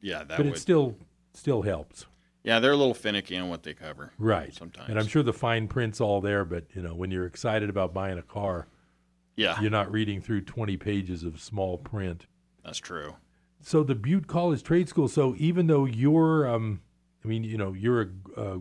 Yeah, 0.00 0.18
that 0.24 0.36
but 0.36 0.46
would. 0.46 0.54
it 0.54 0.58
still 0.58 0.96
still 1.34 1.62
helps, 1.62 2.06
yeah, 2.44 2.60
they're 2.60 2.72
a 2.72 2.76
little 2.76 2.94
finicky 2.94 3.36
on 3.36 3.48
what 3.48 3.62
they 3.62 3.74
cover. 3.74 4.12
right? 4.18 4.54
Sometimes. 4.54 4.88
and 4.88 4.98
I'm 4.98 5.06
sure 5.06 5.22
the 5.22 5.32
fine 5.32 5.68
print's 5.68 6.00
all 6.00 6.20
there, 6.20 6.44
but 6.44 6.64
you 6.74 6.80
know 6.82 6.94
when 6.94 7.10
you're 7.10 7.26
excited 7.26 7.68
about 7.68 7.92
buying 7.92 8.18
a 8.18 8.22
car, 8.22 8.68
Yeah, 9.36 9.60
you're 9.60 9.70
not 9.70 9.90
reading 9.92 10.20
through 10.20 10.42
twenty 10.42 10.76
pages 10.76 11.24
of 11.24 11.40
small 11.40 11.76
print. 11.78 12.26
that's 12.64 12.78
true. 12.78 13.16
So 13.66 13.82
the 13.82 13.96
Butte 13.96 14.28
College 14.28 14.62
Trade 14.62 14.88
School. 14.88 15.08
So 15.08 15.34
even 15.38 15.66
though 15.66 15.86
you're, 15.86 16.48
um, 16.48 16.82
I 17.24 17.26
mean, 17.26 17.42
you 17.42 17.58
know, 17.58 17.72
you're 17.72 18.02
a 18.02 18.40
uh, 18.40 18.58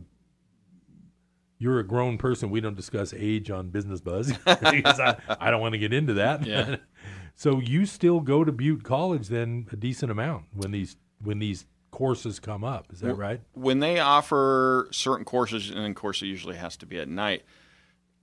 you're 1.60 1.78
a 1.78 1.84
grown 1.84 2.18
person. 2.18 2.50
We 2.50 2.60
don't 2.60 2.76
discuss 2.76 3.14
age 3.16 3.52
on 3.52 3.70
Business 3.70 4.02
Buzz 4.02 4.32
because 4.46 5.00
I, 5.00 5.16
I 5.40 5.52
don't 5.52 5.62
want 5.62 5.74
to 5.74 5.78
get 5.78 5.94
into 5.94 6.16
that. 6.16 6.44
Yeah. 6.44 6.78
so 7.36 7.60
you 7.60 7.86
still 7.86 8.20
go 8.20 8.44
to 8.44 8.52
Butte 8.52 8.84
College 8.84 9.28
then 9.28 9.68
a 9.72 9.76
decent 9.76 10.12
amount 10.12 10.46
when 10.54 10.72
these 10.72 10.96
when 11.22 11.38
these 11.38 11.68
courses 11.92 12.40
come 12.40 12.64
up. 12.64 12.92
Is 12.92 13.02
that 13.02 13.14
right? 13.14 13.42
when 13.54 13.82
they 13.82 14.00
offer 14.00 14.88
certain 14.90 15.24
courses, 15.24 15.70
and 15.70 15.86
of 15.86 15.94
course 15.94 16.24
it 16.24 16.26
usually 16.26 16.56
has 16.56 16.76
to 16.78 16.88
be 16.88 17.00
at 17.00 17.08
night. 17.08 17.44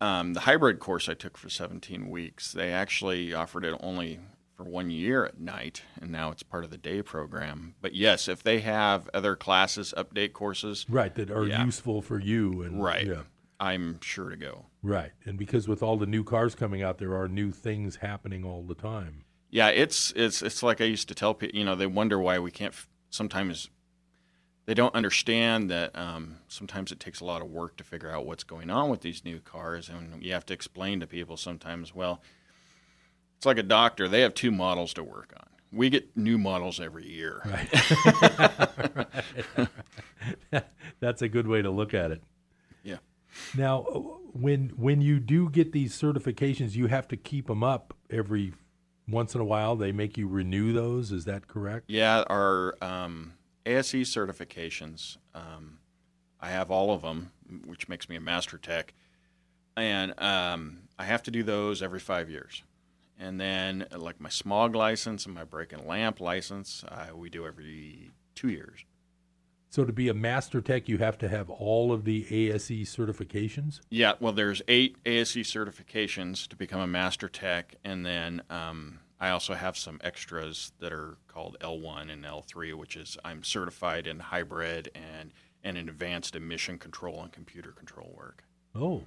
Um, 0.01 0.35
the 0.35 0.41
hybrid 0.41 0.81
course 0.81 1.09
I 1.09 1.15
took 1.15 1.39
for 1.39 1.49
17 1.49 2.11
weeks, 2.11 2.51
they 2.51 2.73
actually 2.73 3.33
offered 3.33 3.65
it 3.65 3.79
only 3.79 4.19
for 4.63 4.71
one 4.71 4.91
year 4.91 5.25
at 5.25 5.41
night, 5.41 5.83
and 6.01 6.11
now 6.11 6.31
it's 6.31 6.43
part 6.43 6.65
of 6.65 6.71
the 6.71 6.79
day 6.79 7.03
program. 7.03 7.75
But 7.81 7.95
yes, 7.95 8.29
if 8.29 8.43
they 8.43 8.61
have 8.61 9.09
other 9.13 9.35
classes, 9.37 9.93
update 9.97 10.33
courses, 10.33 10.87
Right. 10.89 11.15
That 11.15 11.31
are 11.31 11.47
Yeah. 11.47 11.65
useful 11.65 12.03
for 12.03 12.19
you 12.21 12.63
and 12.63 12.83
right, 12.83 13.07
Yeah. 13.07 13.23
I'm 13.59 14.01
sure 14.01 14.31
to 14.31 14.37
go. 14.37 14.67
Right. 14.83 15.13
And 15.25 15.39
because 15.39 15.69
with 15.69 15.83
all 15.83 15.97
the 15.97 16.07
new 16.07 16.25
cars 16.25 16.55
coming 16.55 16.83
out, 16.83 16.99
there 16.99 17.17
are 17.17 17.29
new 17.29 17.51
things 17.53 17.97
happening 17.97 18.45
all 18.45 18.63
the 18.63 18.75
time. 18.75 19.25
Yeah, 19.51 19.69
it's 19.69 20.13
it's 20.17 20.43
it's 20.43 20.63
like 20.63 20.81
I 20.81 20.85
used 20.85 21.09
to 21.09 21.15
tell 21.15 21.35
people. 21.35 21.59
You 21.59 21.65
know, 21.65 21.75
they 21.75 21.87
wonder 21.87 22.19
why 22.19 22.39
we 22.39 22.51
can't. 22.51 22.73
f- 22.73 22.89
Sometimes 23.11 23.69
they 24.65 24.73
don't 24.75 24.95
understand 24.95 25.71
that. 25.71 25.97
Um, 25.97 26.39
sometimes 26.49 26.91
it 26.93 26.99
takes 27.01 27.21
a 27.21 27.25
lot 27.27 27.43
of 27.43 27.49
work 27.51 27.77
to 27.77 27.85
figure 27.85 28.11
out 28.11 28.25
what's 28.25 28.45
going 28.45 28.71
on 28.71 28.89
with 28.89 29.03
these 29.03 29.25
new 29.25 29.41
cars, 29.41 29.89
and 29.91 30.23
you 30.25 30.33
have 30.33 30.47
to 30.47 30.55
explain 30.55 31.01
to 31.01 31.07
people 31.07 31.37
sometimes. 31.37 31.95
Well, 31.95 32.23
it's 33.43 33.47
like 33.47 33.59
a 33.59 33.65
doctor; 33.65 34.07
they 34.07 34.21
have 34.21 34.35
two 34.35 34.53
models 34.53 34.95
to 34.95 35.03
work 35.03 35.35
on. 35.37 35.49
We 35.73 35.91
get 35.91 36.17
new 36.17 36.39
models 36.39 36.79
every 36.79 37.09
year. 37.09 37.43
Right. 37.45 37.69
That's 41.01 41.23
a 41.23 41.29
good 41.29 41.49
way 41.49 41.61
to 41.61 41.69
look 41.69 41.93
at 41.93 42.13
it. 42.13 42.23
Yeah. 42.85 42.99
Now, 43.57 43.81
when 44.33 44.69
when 44.77 45.01
you 45.01 45.19
do 45.19 45.51
get 45.51 45.73
these 45.73 45.93
certifications, 46.01 46.77
you 46.77 46.87
have 46.87 47.09
to 47.09 47.17
keep 47.17 47.49
them 47.49 47.65
up 47.65 47.95
every 48.11 48.53
once 49.09 49.35
in 49.35 49.41
a 49.41 49.45
while. 49.45 49.75
They 49.75 49.91
make 49.91 50.17
you 50.17 50.29
renew 50.29 50.73
those. 50.73 51.11
Is 51.11 51.25
that 51.25 51.49
correct? 51.49 51.87
Yeah, 51.89 52.23
our 52.29 52.77
um, 52.81 53.33
ASE 53.67 53.91
certifications, 53.93 55.17
um, 55.35 55.79
I 56.39 56.51
have 56.51 56.71
all 56.71 56.93
of 56.95 57.03
them, 57.03 57.33
which 57.67 57.89
makes 57.89 58.09
me 58.09 58.15
a 58.15 58.21
master 58.21 58.57
tech, 58.57 58.95
and 59.77 60.15
um, 60.21 60.83
I 60.97 61.07
have 61.07 61.25
to 61.25 61.33
do 61.33 61.43
those 61.43 61.83
every 61.83 61.99
five 61.99 62.31
years. 62.31 62.63
And 63.23 63.41
then, 63.41 63.87
like 63.97 64.21
my 64.21 64.29
smog 64.29 64.75
license 64.75 65.27
and 65.27 65.35
my 65.35 65.45
brake 65.45 65.73
and 65.73 65.87
lamp 65.87 66.21
license, 66.21 66.83
uh, 66.89 67.17
we 67.17 67.31
do 67.31 67.47
every 67.47 68.11
two 68.35 68.49
years. 68.49 68.85
So 69.71 69.85
to 69.85 69.93
be 69.93 70.09
a 70.09 70.15
master 70.15 70.61
tech, 70.61 70.89
you 70.89 70.99
have 70.99 71.19
to 71.19 71.29
have 71.29 71.49
all 71.49 71.93
of 71.93 72.05
the 72.05 72.27
ASE 72.29 72.69
certifications. 72.69 73.81
Yeah, 73.91 74.15
well, 74.19 74.33
there's 74.33 74.61
eight 74.67 74.97
ASE 75.07 75.37
certifications 75.37 76.49
to 76.49 76.57
become 76.57 76.81
a 76.81 76.87
master 76.89 77.29
tech, 77.29 77.77
and 77.85 78.05
then 78.05 78.43
um, 78.51 78.99
I 79.21 79.31
also 79.31 79.55
have 79.55 79.79
some 79.79 80.01
extras 80.03 80.73
that 80.81 80.93
are 80.93 81.17
called 81.29 81.57
L1 81.61 82.13
and 82.13 82.25
L3, 82.25 82.75
which 82.75 82.97
is 82.97 83.17
I'm 83.25 83.45
certified 83.45 84.09
in 84.09 84.19
hybrid 84.19 84.91
and 84.97 85.33
and 85.63 85.79
in 85.79 85.89
advanced 85.89 86.35
emission 86.35 86.77
control 86.77 87.23
and 87.23 87.31
computer 87.31 87.71
control 87.71 88.13
work. 88.19 88.43
Oh, 88.75 89.05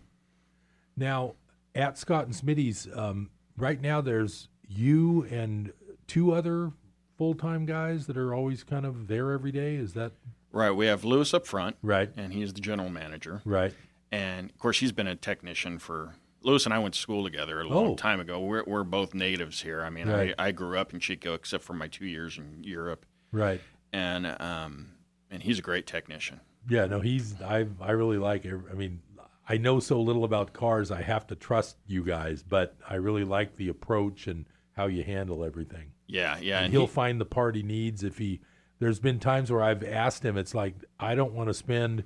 now 0.95 1.33
at 1.75 1.97
Scott 1.97 2.25
and 2.25 2.33
Smitty's, 2.33 2.87
um, 2.95 3.29
right 3.57 3.79
now 3.81 4.01
there's 4.01 4.47
you 4.67 5.23
and 5.31 5.71
two 6.07 6.33
other 6.33 6.71
full 7.17 7.33
time 7.33 7.65
guys 7.65 8.07
that 8.07 8.17
are 8.17 8.33
always 8.33 8.63
kind 8.63 8.85
of 8.85 9.07
there 9.07 9.31
every 9.31 9.51
day. 9.51 9.75
Is 9.75 9.93
that 9.93 10.11
Right. 10.51 10.71
We 10.71 10.85
have 10.85 11.03
Lewis 11.03 11.33
up 11.33 11.45
front. 11.45 11.75
Right. 11.83 12.09
And 12.15 12.31
he's 12.33 12.53
the 12.53 12.61
general 12.61 12.89
manager. 12.89 13.41
right? 13.43 13.73
And 14.11 14.49
of 14.49 14.57
course, 14.57 14.79
he's 14.79 14.91
been 14.93 15.07
a 15.07 15.15
technician 15.15 15.79
for. 15.79 16.15
Lewis 16.43 16.63
and 16.65 16.73
I 16.75 16.79
went 16.79 16.93
to 16.93 16.99
school 16.99 17.23
together 17.23 17.59
a 17.59 17.67
long 17.67 17.87
Oh. 17.87 17.95
time 17.95 18.19
ago. 18.19 18.39
We're, 18.39 18.63
we're 18.65 18.83
both 18.83 19.15
natives 19.15 19.61
here. 19.63 19.81
I 19.83 19.89
mean, 19.89 20.07
Right. 20.07 20.33
I, 20.37 20.47
I 20.47 20.51
grew 20.51 20.77
up 20.77 20.93
in 20.93 20.99
Chico 20.99 21.33
except 21.33 21.63
for 21.63 21.73
my 21.73 21.87
two 21.87 22.05
years 22.05 22.37
in 22.37 22.63
Europe. 22.63 23.05
Right. 23.31 23.59
And 23.91 24.27
um, 24.39 24.89
and 25.31 25.41
he's 25.41 25.57
a 25.59 25.63
great 25.63 25.87
technician. 25.87 26.39
Yeah, 26.69 26.85
no, 26.85 26.99
he's 26.99 27.41
I 27.41 27.65
I 27.81 27.91
really 27.91 28.17
like 28.17 28.45
it. 28.45 28.53
I 28.71 28.75
mean, 28.75 29.01
I 29.47 29.57
know 29.57 29.79
so 29.79 30.01
little 30.01 30.23
about 30.23 30.53
cars. 30.53 30.91
I 30.91 31.01
have 31.01 31.27
to 31.27 31.35
trust 31.35 31.77
you 31.85 32.03
guys, 32.03 32.43
but 32.43 32.75
I 32.89 32.95
really 32.95 33.23
like 33.23 33.55
the 33.57 33.67
approach 33.67 34.27
and 34.27 34.45
how 34.75 34.87
you 34.87 35.03
handle 35.03 35.43
everything. 35.43 35.91
Yeah, 36.07 36.37
yeah. 36.39 36.57
and 36.57 36.65
And 36.65 36.73
he'll 36.73 36.81
he, 36.81 36.87
find 36.87 37.21
the 37.21 37.25
part 37.25 37.55
he 37.55 37.63
needs 37.63 38.03
if 38.03 38.17
he 38.17 38.41
there's 38.79 38.99
been 38.99 39.19
times 39.19 39.51
where 39.51 39.63
I've 39.63 39.83
asked 39.83 40.23
him 40.23 40.37
it's 40.37 40.53
like 40.53 40.75
I 40.99 41.15
don't 41.15 41.33
want 41.33 41.49
to 41.49 41.53
spend 41.53 42.03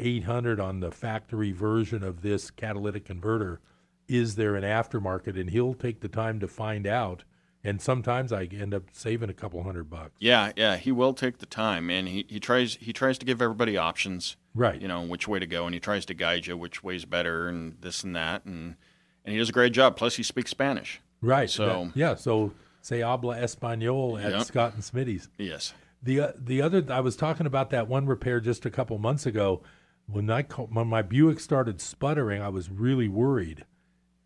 800 0.00 0.60
on 0.60 0.80
the 0.80 0.90
factory 0.90 1.52
version 1.52 2.02
of 2.02 2.22
this 2.22 2.50
catalytic 2.50 3.04
converter 3.04 3.60
is 4.08 4.34
there 4.34 4.56
an 4.56 4.64
aftermarket 4.64 5.38
and 5.38 5.50
he'll 5.50 5.74
take 5.74 6.00
the 6.00 6.08
time 6.08 6.40
to 6.40 6.48
find 6.48 6.86
out 6.86 7.24
and 7.64 7.80
sometimes 7.80 8.32
I 8.32 8.44
end 8.44 8.74
up 8.74 8.84
saving 8.92 9.30
a 9.30 9.34
couple 9.34 9.62
hundred 9.62 9.88
bucks 9.90 10.12
yeah, 10.18 10.52
yeah. 10.56 10.76
He 10.76 10.90
will 10.92 11.14
take 11.14 11.38
the 11.38 11.46
time, 11.46 11.90
and 11.90 12.08
he, 12.08 12.26
he 12.28 12.40
tries 12.40 12.76
he 12.80 12.92
tries 12.92 13.18
to 13.18 13.26
give 13.26 13.40
everybody 13.42 13.76
options. 13.76 14.36
right 14.54 14.80
You 14.80 14.88
know 14.88 15.02
which 15.02 15.26
way 15.28 15.38
to 15.38 15.46
go, 15.46 15.64
and 15.66 15.74
he 15.74 15.80
tries 15.80 16.04
to 16.06 16.14
guide 16.14 16.46
you 16.46 16.56
which 16.56 16.82
way's 16.82 17.04
better, 17.04 17.48
and 17.48 17.76
this 17.80 18.02
and 18.04 18.14
that, 18.16 18.44
and 18.44 18.76
and 19.24 19.32
he 19.32 19.38
does 19.38 19.48
a 19.48 19.52
great 19.52 19.72
job. 19.72 19.96
Plus, 19.96 20.16
he 20.16 20.22
speaks 20.22 20.50
Spanish. 20.50 21.00
right 21.20 21.48
So- 21.48 21.66
that- 21.66 21.96
yeah 21.96 22.14
so 22.16 22.52
say 22.80 23.00
habla 23.00 23.36
español 23.36 24.20
at 24.22 24.32
Yep. 24.32 24.42
Scott 24.42 24.74
and 24.74 24.82
Smitty's 24.82 25.28
Yes. 25.38 25.72
The 26.02 26.18
uh, 26.20 26.32
the 26.36 26.60
other 26.60 26.84
I 26.90 26.98
was 26.98 27.14
talking 27.14 27.46
about 27.46 27.70
that 27.70 27.86
one 27.86 28.06
repair 28.06 28.40
just 28.40 28.66
a 28.66 28.70
couple 28.70 28.98
months 28.98 29.24
ago 29.24 29.62
when 30.06 30.28
I 30.30 30.42
when 30.42 30.88
my 30.88 31.00
Buick 31.02 31.38
started 31.38 31.80
sputtering, 31.80 32.42
I 32.42 32.48
was 32.48 32.68
really 32.70 33.06
worried, 33.06 33.64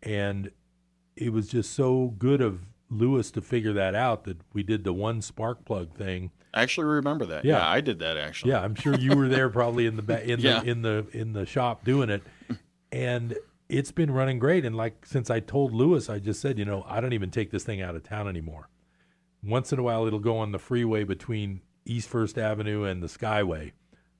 and 0.01 0.49
it 1.15 1.31
was 1.31 1.47
just 1.49 1.71
so 1.75 2.15
good 2.17 2.41
of 2.41 2.61
Lewis 2.89 3.31
to 3.31 3.41
figure 3.41 3.73
that 3.73 3.95
out 3.95 4.23
that 4.25 4.37
we 4.53 4.63
did 4.63 4.83
the 4.83 4.93
one 4.93 5.21
spark 5.21 5.65
plug 5.65 5.93
thing. 5.93 6.31
I 6.53 6.61
actually 6.63 6.85
remember 6.87 7.25
that. 7.25 7.43
Yeah. 7.45 7.57
Yeah, 7.57 7.69
I 7.69 7.81
did 7.81 7.99
that 7.99 8.17
actually. 8.17 8.51
Yeah, 8.51 8.61
I'm 8.61 8.75
sure 8.75 8.95
you 8.95 9.15
were 9.15 9.27
there 9.27 9.49
probably 9.59 9.85
in 9.85 9.95
the 9.95 10.01
ba- 10.01 10.23
in 10.23 10.39
Yeah. 10.39 10.61
the 10.61 10.69
in 10.71 10.81
the 10.81 11.05
in 11.11 11.33
the 11.33 11.45
shop 11.45 11.83
doing 11.83 12.09
it, 12.09 12.23
and 12.91 13.35
it's 13.69 13.91
been 13.91 14.11
running 14.11 14.39
great. 14.39 14.65
And 14.65 14.75
like 14.75 15.05
since 15.05 15.29
I 15.29 15.39
told 15.39 15.73
Lewis, 15.73 16.09
I 16.09 16.19
just 16.19 16.39
said, 16.41 16.57
you 16.57 16.65
know, 16.65 16.85
I 16.87 17.01
don't 17.01 17.13
even 17.13 17.31
take 17.31 17.51
this 17.51 17.63
thing 17.63 17.81
out 17.81 17.95
of 17.95 18.03
town 18.03 18.27
anymore. 18.27 18.69
Once 19.43 19.71
in 19.71 19.79
a 19.79 19.83
while, 19.83 20.05
it'll 20.07 20.19
go 20.19 20.37
on 20.37 20.51
the 20.51 20.59
freeway 20.59 21.03
between 21.03 21.61
East 21.85 22.09
First 22.09 22.37
Avenue 22.37 22.83
and 22.83 23.03
the 23.03 23.07
Skyway, 23.07 23.71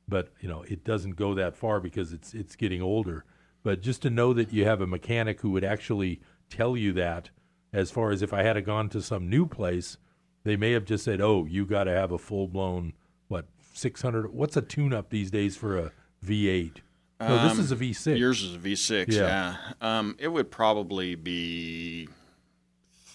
but 0.08 0.32
you 0.42 0.48
know, 0.48 0.64
it 0.64 0.84
doesn't 0.84 1.16
go 1.16 1.34
that 1.34 1.56
far 1.56 1.80
because 1.80 2.14
it's 2.14 2.34
it's 2.34 2.56
getting 2.56 2.82
older. 2.82 3.24
But 3.64 3.82
just 3.82 4.02
to 4.04 4.10
know 4.10 4.34
that 4.34 4.54
you 4.54 4.66
have 4.66 4.80
a 4.82 4.88
mechanic 4.88 5.42
who 5.42 5.50
would 5.52 5.64
actually 5.64 6.22
tell 6.50 6.78
you 6.78 6.94
that, 6.94 7.30
as 7.78 7.92
far 7.92 8.12
as 8.12 8.22
if 8.22 8.34
I 8.34 8.44
had 8.44 8.64
gone 8.66 8.90
to 8.90 9.02
some 9.02 9.30
new 9.30 9.46
place, 9.46 9.98
they 10.44 10.56
may 10.56 10.72
have 10.72 10.86
just 10.86 11.04
said, 11.04 11.22
"Oh, 11.22 11.46
you 11.46 11.66
got 11.66 11.84
to 11.86 11.92
have 11.92 12.12
a 12.12 12.18
full 12.18 12.48
blown 12.48 12.94
what 13.28 13.46
600? 13.74 14.34
What's 14.34 14.58
a 14.58 14.62
tune 14.62 14.94
up 14.94 15.10
these 15.10 15.30
days 15.32 15.56
for 15.56 15.78
a 15.78 15.92
V8?" 16.26 16.78
No, 17.20 17.44
this 17.44 17.54
Um, 17.54 17.60
is 17.60 17.72
a 17.72 17.76
V6. 17.76 18.18
Yours 18.20 18.44
is 18.44 18.56
a 18.56 18.60
V6. 18.60 19.08
Yeah. 19.14 19.22
Yeah. 19.22 19.74
Um, 19.82 20.16
it 20.20 20.28
would 20.28 20.52
probably 20.52 21.16
be 21.16 22.08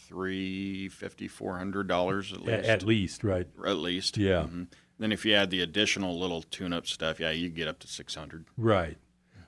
three 0.08 0.88
fifty, 0.88 1.28
four 1.28 1.58
hundred 1.58 1.86
dollars 1.88 2.32
at 2.32 2.42
least. 2.42 2.68
at 2.68 2.82
least, 2.82 3.24
right? 3.24 3.46
At 3.66 3.76
least. 3.78 4.16
Yeah. 4.16 4.42
Mhm. 4.44 4.66
Then 4.98 5.12
if 5.12 5.24
you 5.24 5.34
add 5.34 5.50
the 5.50 5.60
additional 5.60 6.18
little 6.18 6.42
tune-up 6.42 6.86
stuff, 6.86 7.18
yeah, 7.18 7.30
you 7.30 7.48
get 7.48 7.66
up 7.68 7.78
to 7.80 7.88
six 7.88 8.14
hundred. 8.14 8.44
Right. 8.56 8.98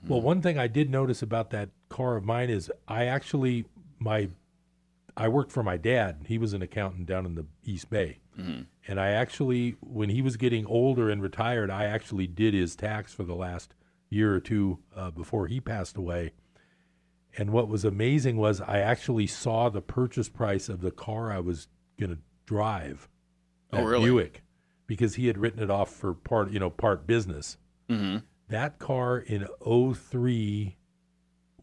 Well, 0.07 0.21
one 0.21 0.43
thing 0.43 0.59
I 0.59 0.67
did 0.67 0.91
notice 0.91 1.23
about 1.23 1.49
that 1.51 1.71
car 1.89 2.17
of 2.17 2.25
mine 2.25 2.51
is 2.51 2.71
I 2.87 3.07
actually 3.07 3.65
my 3.99 4.29
I 5.17 5.29
worked 5.29 5.53
for 5.53 5.62
my 5.62 5.77
dad. 5.77 6.25
He 6.27 6.39
was 6.39 6.53
an 6.53 6.62
accountant 6.62 7.07
down 7.07 7.27
in 7.27 7.35
the 7.35 7.47
East 7.65 7.91
Bay. 7.91 8.19
And 8.87 9.01
I 9.01 9.11
actually 9.11 9.77
when 9.81 10.09
he 10.09 10.23
was 10.23 10.37
getting 10.37 10.67
older 10.67 11.09
and 11.09 11.23
retired, 11.23 11.71
I 11.71 11.85
actually 11.85 12.27
did 12.27 12.55
his 12.55 12.75
tax 12.75 13.12
for 13.12 13.23
the 13.23 13.35
last 13.35 13.75
year 14.11 14.35
or 14.35 14.41
two 14.41 14.81
uh, 14.95 15.11
before 15.11 15.47
he 15.47 15.61
passed 15.61 15.97
away. 15.97 16.33
And 17.37 17.51
what 17.51 17.69
was 17.69 17.85
amazing 17.85 18.37
was 18.37 18.61
I 18.61 18.79
actually 18.79 19.27
saw 19.27 19.69
the 19.69 19.81
purchase 19.81 20.29
price 20.29 20.69
of 20.69 20.81
the 20.81 20.91
car 20.93 21.33
I 21.33 21.41
was 21.41 21.69
going 21.99 22.11
to 22.11 22.19
drive. 22.47 23.09
Oh, 23.73 23.83
really? 23.83 24.07
Buick 24.07 24.45
because 24.87 25.15
he 25.15 25.27
had 25.27 25.39
written 25.39 25.62
it 25.62 25.71
off 25.71 25.91
for 25.91 26.15
part, 26.15 26.51
you 26.51 26.59
know, 26.59 26.71
part 26.71 27.07
business. 27.07 27.57
Mm-hmm. 27.89 28.19
That 28.49 28.79
car 28.79 29.19
in 29.19 29.47
03 29.65 30.77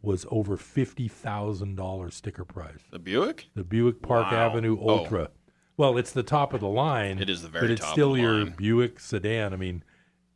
was 0.02 0.26
over 0.32 0.58
$50,000 0.58 2.12
sticker 2.14 2.45
price. 2.45 2.80
The 2.91 2.99
Buick? 2.99 3.47
The 3.56 3.64
Buick 3.64 4.02
Park 4.02 4.32
Wow. 4.32 4.49
Avenue 4.49 4.78
Oh. 4.82 4.89
Ultra. 4.99 5.30
Well, 5.78 5.97
it's 5.97 6.12
the 6.12 6.24
top 6.24 6.54
of 6.54 6.60
the 6.62 6.68
line. 6.68 7.20
It 7.20 7.30
is 7.30 7.41
the 7.41 7.49
But 7.49 7.62
very 7.62 7.74
it's 7.74 7.82
top 7.82 7.89
of 7.89 7.93
still 7.93 8.18
your 8.18 8.34
line. 8.43 8.54
Buick 8.58 8.99
sedan. 8.99 9.54
I 9.54 9.58
mean, 9.58 9.84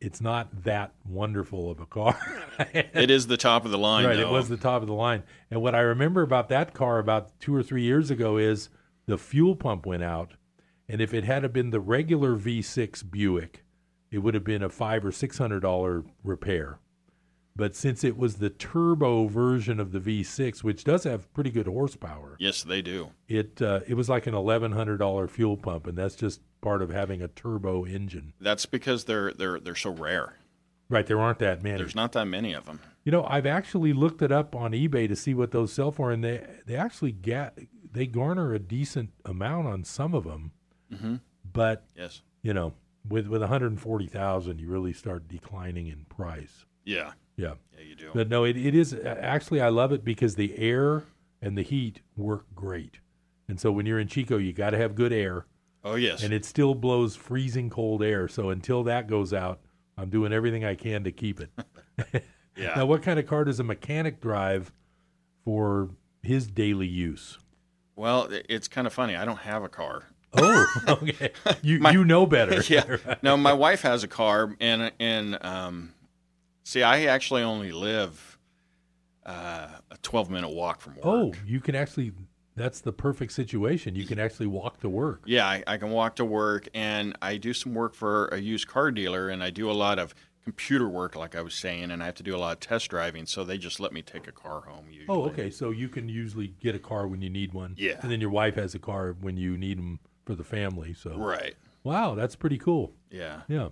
it's 0.00 0.20
not 0.20 0.64
that 0.64 0.92
wonderful 1.08 1.70
of 1.70 1.80
a 1.80 1.86
car. 1.86 2.18
It 2.72 3.10
is 3.10 3.26
the 3.26 3.36
top 3.36 3.66
of 3.66 3.70
the 3.70 3.76
line. 3.78 4.06
right, 4.06 4.18
it 4.18 4.28
was 4.30 4.48
the 4.48 4.56
top 4.56 4.80
of 4.80 4.88
the 4.88 4.94
line. 4.94 5.24
And 5.50 5.60
what 5.60 5.74
I 5.74 5.80
remember 5.80 6.22
about 6.22 6.48
that 6.48 6.72
car 6.72 6.98
about 6.98 7.38
two 7.38 7.54
or 7.54 7.62
three 7.62 7.82
years 7.82 8.10
ago 8.10 8.38
is 8.38 8.70
the 9.06 9.18
fuel 9.18 9.54
pump 9.54 9.84
went 9.84 10.02
out, 10.02 10.32
and 10.88 11.02
if 11.02 11.12
it 11.12 11.24
had 11.24 11.52
been 11.52 11.68
the 11.70 11.80
regular 11.80 12.34
V6 12.34 13.10
Buick, 13.10 13.62
it 14.10 14.18
would 14.20 14.32
have 14.32 14.42
been 14.44 14.62
a 14.62 14.70
five 14.70 15.04
or 15.04 15.12
six 15.12 15.36
hundred 15.36 15.60
dollar 15.60 16.04
repair. 16.24 16.78
But 17.56 17.74
since 17.74 18.04
it 18.04 18.18
was 18.18 18.34
the 18.36 18.50
turbo 18.50 19.28
version 19.28 19.80
of 19.80 19.90
the 19.92 19.98
V6, 19.98 20.62
which 20.62 20.84
does 20.84 21.04
have 21.04 21.32
pretty 21.32 21.50
good 21.50 21.66
horsepower, 21.66 22.36
Yes, 22.38 22.62
they 22.62 22.82
do. 22.82 23.12
it 23.28 23.62
uh, 23.62 23.80
it 23.88 23.94
was 23.94 24.10
like 24.10 24.26
an 24.26 24.34
eleven 24.34 24.72
hundred 24.72 24.98
dollar 24.98 25.26
fuel 25.26 25.56
pump, 25.56 25.86
and 25.86 25.96
that's 25.96 26.16
just 26.16 26.40
part 26.60 26.82
of 26.82 26.90
having 26.90 27.22
a 27.22 27.28
turbo 27.28 27.86
engine. 27.86 28.34
That's 28.40 28.66
because 28.66 29.04
they're 29.04 29.32
they're 29.32 29.58
they're 29.58 29.74
so 29.74 29.90
rare. 29.90 30.34
Right, 30.90 31.06
there 31.06 31.18
aren't 31.18 31.38
that 31.40 31.62
many. 31.62 31.78
There's 31.78 31.94
not 31.96 32.12
that 32.12 32.26
many 32.26 32.52
of 32.52 32.66
them. 32.66 32.78
You 33.04 33.10
know, 33.12 33.24
I've 33.24 33.46
actually 33.46 33.92
looked 33.92 34.20
it 34.22 34.30
up 34.30 34.54
on 34.54 34.72
eBay 34.72 35.08
to 35.08 35.16
see 35.16 35.32
what 35.34 35.50
those 35.50 35.72
sell 35.72 35.90
for, 35.90 36.10
and 36.12 36.22
they 36.22 36.46
they 36.66 36.76
actually 36.76 37.12
get 37.12 37.58
they 37.90 38.06
garner 38.06 38.52
a 38.52 38.58
decent 38.58 39.10
amount 39.24 39.66
on 39.66 39.82
some 39.82 40.12
of 40.14 40.24
them. 40.24 40.52
Mhm. 40.92 41.20
But 41.50 41.86
Yes. 41.96 42.20
you 42.42 42.52
know, 42.52 42.74
with 43.08 43.26
with 43.28 43.40
one 43.40 43.48
hundred 43.48 43.68
and 43.72 43.80
forty 43.80 44.06
thousand, 44.06 44.60
you 44.60 44.68
really 44.68 44.92
start 44.92 45.26
declining 45.26 45.86
in 45.86 46.04
price. 46.04 46.66
Yeah. 46.84 47.12
Yeah, 47.36 47.54
Yeah, 47.76 47.84
you 47.84 47.94
do. 47.96 48.10
but 48.14 48.28
no, 48.28 48.44
it, 48.44 48.56
it 48.56 48.74
is 48.74 48.94
actually 49.04 49.60
I 49.60 49.68
love 49.68 49.92
it 49.92 50.04
because 50.04 50.34
the 50.36 50.56
air 50.58 51.04
and 51.42 51.56
the 51.56 51.62
heat 51.62 52.00
work 52.16 52.46
great, 52.54 53.00
and 53.48 53.60
so 53.60 53.70
when 53.72 53.86
you're 53.86 53.98
in 54.00 54.08
Chico, 54.08 54.36
you 54.38 54.52
got 54.52 54.70
to 54.70 54.78
have 54.78 54.94
good 54.94 55.12
air, 55.12 55.46
Oh 55.84 55.94
yes. 55.96 56.22
and 56.22 56.32
it 56.32 56.44
still 56.44 56.74
blows 56.74 57.14
freezing 57.16 57.68
cold 57.70 58.02
air. 58.02 58.26
So 58.28 58.50
until 58.50 58.82
that 58.84 59.06
goes 59.08 59.32
out, 59.32 59.60
I'm 59.98 60.08
doing 60.10 60.32
everything 60.32 60.64
I 60.64 60.74
can 60.74 61.04
to 61.04 61.12
keep 61.12 61.40
it. 61.40 61.50
yeah. 62.56 62.72
Now, 62.76 62.86
what 62.86 63.02
kind 63.02 63.18
of 63.18 63.26
car 63.26 63.44
does 63.44 63.60
a 63.60 63.64
mechanic 63.64 64.18
drive 64.20 64.72
for 65.44 65.90
his 66.22 66.46
daily 66.46 66.86
use? 66.86 67.38
Well, 67.96 68.28
it's 68.48 68.66
kind 68.68 68.86
of 68.86 68.92
funny. 68.94 69.14
I 69.14 69.24
don't 69.26 69.38
have 69.40 69.62
a 69.62 69.68
car. 69.68 70.04
Oh, 70.38 70.66
okay. 70.88 71.32
You 71.62 71.78
My- 71.80 71.90
you 71.92 72.04
know 72.04 72.24
better. 72.26 72.60
yeah. 72.72 72.96
No, 73.22 73.36
my 73.36 73.52
wife 73.52 73.82
has 73.82 74.04
a 74.04 74.08
car, 74.08 74.54
and 74.60 74.90
and 74.98 75.38
um, 75.44 75.92
see, 76.66 76.82
I 76.82 77.04
actually 77.04 77.42
only 77.42 77.72
live 77.72 78.38
uh, 79.24 79.68
a 79.90 79.96
twelve 80.02 80.30
minute 80.30 80.50
walk 80.50 80.80
from 80.80 80.96
work. 80.96 81.04
Oh, 81.04 81.32
you 81.46 81.60
can 81.60 81.74
actually. 81.74 82.12
That's 82.56 82.80
the 82.80 82.92
perfect 82.92 83.32
situation. 83.32 83.94
You 83.94 84.06
can 84.06 84.18
actually 84.18 84.46
walk 84.46 84.80
to 84.80 84.88
work. 84.88 85.22
Yeah, 85.26 85.46
I, 85.46 85.62
I 85.66 85.76
can 85.76 85.90
walk 85.90 86.16
to 86.16 86.24
work, 86.24 86.68
and 86.72 87.14
I 87.20 87.36
do 87.36 87.52
some 87.52 87.74
work 87.74 87.94
for 87.94 88.28
a 88.28 88.38
used 88.38 88.66
car 88.66 88.90
dealer, 88.90 89.28
and 89.28 89.42
I 89.42 89.50
do 89.50 89.70
a 89.70 89.72
lot 89.72 89.98
of 89.98 90.14
computer 90.42 90.88
work, 90.88 91.16
like 91.16 91.36
I 91.36 91.42
was 91.42 91.52
saying, 91.54 91.90
and 91.90 92.02
I 92.02 92.06
have 92.06 92.14
to 92.14 92.22
do 92.22 92.34
a 92.34 92.38
lot 92.38 92.52
of 92.54 92.60
test 92.60 92.88
driving. 92.88 93.26
So 93.26 93.44
they 93.44 93.58
just 93.58 93.78
let 93.78 93.92
me 93.92 94.00
take 94.00 94.26
a 94.26 94.32
car 94.32 94.62
home. 94.62 94.86
Usually. 94.90 95.06
Oh, 95.08 95.24
okay. 95.26 95.50
So 95.50 95.70
you 95.70 95.90
can 95.90 96.08
usually 96.08 96.54
get 96.60 96.74
a 96.74 96.78
car 96.78 97.06
when 97.06 97.20
you 97.20 97.28
need 97.28 97.52
one. 97.52 97.74
Yeah. 97.76 97.98
And 98.00 98.10
then 98.10 98.22
your 98.22 98.30
wife 98.30 98.54
has 98.54 98.74
a 98.74 98.78
car 98.78 99.16
when 99.20 99.36
you 99.36 99.58
need 99.58 99.76
them 99.76 99.98
for 100.24 100.34
the 100.34 100.44
family. 100.44 100.94
So. 100.94 101.14
Right. 101.14 101.56
Wow, 101.84 102.14
that's 102.14 102.36
pretty 102.36 102.58
cool. 102.58 102.94
Yeah. 103.10 103.42
Yeah, 103.48 103.68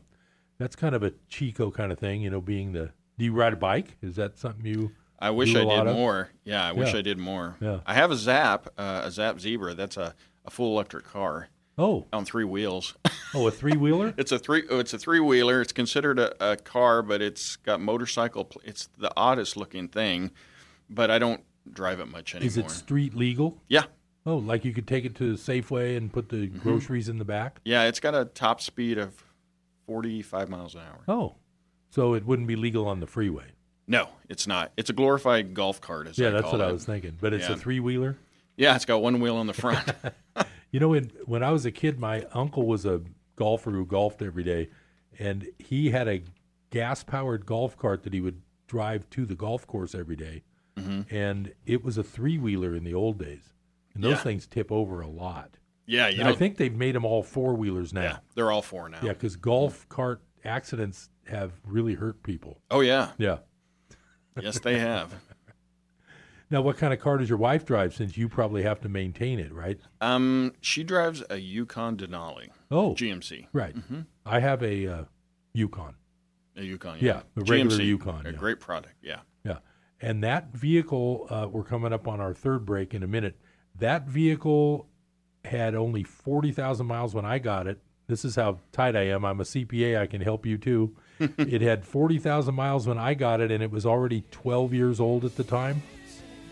that's 0.65 0.77
kind 0.77 0.95
of 0.95 1.03
a 1.03 1.13
Chico 1.29 1.71
kind 1.71 1.93
of 1.93 1.99
thing. 1.99 2.23
You 2.23 2.31
know, 2.31 2.41
being 2.41 2.73
the. 2.73 2.91
Do 3.19 3.25
you 3.25 3.33
ride 3.33 3.53
a 3.53 3.57
bike? 3.57 3.97
Is 4.03 4.17
that 4.17 4.39
something 4.39 4.65
you? 4.67 4.91
I 5.21 5.31
wish 5.31 5.55
I 5.55 5.65
did 5.65 5.87
of? 5.87 5.95
more. 5.95 6.31
Yeah, 6.45 6.65
I 6.67 6.73
wish 6.73 6.93
Yeah. 6.93 6.99
I 6.99 7.03
did 7.03 7.19
more. 7.19 7.57
Yeah. 7.61 7.79
I 7.87 7.95
have 7.95 8.11
a 8.11 8.17
Zap, 8.17 8.69
uh, 8.77 9.03
a 9.05 9.11
Zap 9.11 9.37
Xebra. 9.37 9.77
That's 9.77 9.97
a, 9.97 10.15
a 10.45 10.51
full 10.51 10.73
electric 10.75 11.05
car 11.05 11.49
Oh, 11.79 12.07
on 12.13 12.25
three 12.25 12.45
wheels. 12.45 12.95
oh, 13.35 13.47
a 13.47 13.51
three 13.51 13.77
wheeler. 13.77 14.13
It's 14.19 14.33
a 14.33 14.39
three. 14.39 14.65
oh, 14.71 14.81
It's 14.81 14.93
a 14.93 14.99
three 14.99 15.21
wheeler. 15.21 15.61
It's 15.61 15.73
considered 15.73 16.19
a, 16.19 16.53
a 16.53 16.57
car, 16.57 17.03
but 17.03 17.23
it's 17.23 17.57
got 17.57 17.81
motorcycle. 17.81 18.45
pl- 18.45 18.63
It's 18.65 18.89
the 18.99 19.13
oddest 19.17 19.57
looking 19.57 19.87
thing, 19.89 20.31
but 20.91 21.11
I 21.11 21.19
don't 21.21 21.43
drive 21.71 22.01
it 22.01 22.07
much 22.07 22.35
anymore. 22.35 22.47
Is 22.49 22.57
it 22.59 22.71
street 22.71 23.15
legal? 23.15 23.63
Yeah. 23.69 23.85
Oh, 24.27 24.37
like 24.37 24.65
you 24.65 24.73
could 24.73 24.87
take 24.89 25.05
it 25.05 25.15
to 25.17 25.35
Safeway 25.35 25.97
and 25.97 26.13
put 26.13 26.29
the 26.31 26.47
groceries 26.49 27.09
in 27.09 27.19
the 27.19 27.25
back? 27.25 27.61
Yeah, 27.65 27.85
it's 27.85 28.01
got 28.01 28.15
a 28.15 28.25
top 28.25 28.61
speed 28.61 28.99
of 28.99 29.23
45 29.87 30.49
miles 30.49 30.75
an 30.75 30.81
hour. 30.83 31.01
Oh, 31.09 31.35
so 31.91 32.15
it 32.15 32.25
wouldn't 32.27 32.49
be 32.49 32.57
legal 32.57 32.87
on 32.89 33.01
the 33.01 33.07
freeway. 33.07 33.47
No, 33.87 34.09
it's 34.29 34.47
not. 34.47 34.73
It's 34.77 34.91
a 34.91 34.95
glorified 34.95 35.55
golf 35.55 35.81
cart. 35.81 36.09
As 36.09 36.19
yeah, 36.19 36.29
I 36.29 36.31
that's 36.33 36.51
what 36.53 36.61
I 36.61 36.73
was 36.73 36.85
thinking. 36.85 37.17
But 37.21 37.33
it's 37.35 37.49
Yeah. 37.49 37.55
a 37.55 37.57
three 37.59 37.81
wheeler. 37.81 38.17
Yeah, 38.57 38.75
it's 38.77 38.85
got 38.85 39.03
one 39.03 39.21
wheel 39.21 39.37
on 39.37 39.47
the 39.47 39.53
front. 39.55 39.89
You 40.71 40.81
know, 40.81 40.89
when 40.89 41.13
when 41.25 41.45
I 41.45 41.53
was 41.53 41.65
a 41.67 41.71
kid, 41.71 42.01
my 42.01 42.27
uncle 42.33 42.67
was 42.67 42.85
a 42.85 43.01
golfer 43.37 43.71
who 43.71 43.87
golfed 43.87 44.21
every 44.23 44.43
day, 44.43 44.71
and 45.21 45.47
he 45.57 45.91
had 45.91 46.09
a 46.09 46.25
gas 46.71 47.05
powered 47.05 47.47
golf 47.47 47.77
cart 47.77 48.03
that 48.03 48.13
he 48.13 48.21
would 48.21 48.43
drive 48.67 49.09
to 49.11 49.25
the 49.25 49.37
golf 49.37 49.69
course 49.69 49.95
every 49.95 50.17
day. 50.17 50.43
Mhm. 50.77 51.07
and 51.13 51.53
it 51.65 51.85
was 51.85 51.97
a 51.97 52.03
three 52.03 52.37
wheeler 52.39 52.75
in 52.75 52.83
the 52.83 52.93
old 52.93 53.17
days, 53.21 53.53
and 53.95 54.03
those 54.03 54.15
Yeah. 54.15 54.23
things 54.25 54.49
tip 54.49 54.73
over 54.73 55.01
a 55.01 55.07
lot. 55.07 55.59
Yeah, 55.87 56.09
you 56.09 56.25
I 56.25 56.35
think 56.35 56.57
they've 56.57 56.75
made 56.75 56.95
them 56.95 57.05
all 57.05 57.23
four 57.23 57.55
wheelers 57.55 57.93
now. 57.93 58.03
Yeah, 58.03 58.17
they're 58.35 58.51
all 58.51 58.63
four 58.63 58.89
now. 58.89 58.99
Yeah, 59.03 59.13
because 59.13 59.37
golf 59.37 59.89
cart 59.89 60.23
accidents 60.45 61.11
have 61.27 61.53
really 61.67 61.95
hurt 61.95 62.23
people. 62.23 62.61
Oh 62.71 62.81
yeah. 62.81 63.11
Yeah. 63.19 63.39
yes, 64.41 64.59
they 64.59 64.79
have. 64.79 65.15
Now, 66.51 66.61
what 66.61 66.77
kind 66.77 66.93
of 66.93 67.01
car 67.01 67.17
does 67.19 67.29
your 67.29 67.39
wife 67.39 67.65
drive? 67.65 67.95
Since 67.95 68.17
you 68.17 68.29
probably 68.29 68.63
have 68.63 68.81
to 68.83 68.89
maintain 68.89 69.41
it, 69.41 69.53
right? 69.53 69.81
Um, 70.01 70.53
she 70.61 70.85
drives 70.85 71.23
a 71.29 71.37
Yukon 71.37 71.97
Denali. 71.97 72.51
Oh, 72.71 72.95
GMC. 72.95 73.47
Right. 73.53 73.75
Mm-hmm. 73.75 74.03
I 74.25 74.41
have 74.41 74.63
a 74.63 74.87
uh, 74.87 75.05
Yukon. 75.53 75.95
A 76.57 76.63
Yukon. 76.63 76.99
Yeah, 77.01 77.23
a 77.37 77.41
regular 77.41 77.77
GMC, 77.79 77.87
Yukon. 77.87 78.27
A 78.27 78.31
yeah. 78.31 78.37
great 78.37 78.61
product. 78.61 78.95
Yeah. 79.03 79.21
Yeah. 79.45 79.59
And 80.01 80.23
that 80.23 80.53
vehicle, 80.53 81.27
uh, 81.31 81.49
we're 81.51 81.65
coming 81.65 81.93
up 81.93 82.07
on 82.07 82.21
our 82.21 82.35
third 82.35 82.65
break 82.65 82.95
in 82.95 83.03
a 83.03 83.09
minute. 83.09 83.37
That 83.77 84.07
vehicle 84.07 84.89
had 85.45 85.75
only 85.75 86.03
40,000 86.03 86.87
miles 86.87 87.15
when 87.15 87.25
I 87.25 87.39
got 87.39 87.67
it. 87.67 87.79
This 88.07 88.25
is 88.25 88.37
how 88.37 88.59
tight 88.73 88.97
I 88.97 89.09
am. 89.09 89.25
I'm 89.25 89.41
a 89.41 89.45
CPA. 89.45 89.99
I 89.99 90.07
can 90.07 90.21
help 90.21 90.45
you 90.45 90.59
too. 90.59 90.95
it 91.19 91.63
had 91.63 91.85
40,000 91.85 92.55
miles 92.55 92.87
when 92.87 92.99
I 92.99 93.15
got 93.15 93.41
it, 93.41 93.51
and 93.51 93.63
it 93.63 93.71
was 93.71 93.87
already 93.87 94.25
12 94.31 94.75
years 94.75 95.01
old 95.01 95.25
at 95.25 95.37
the 95.37 95.45
time. 95.45 95.83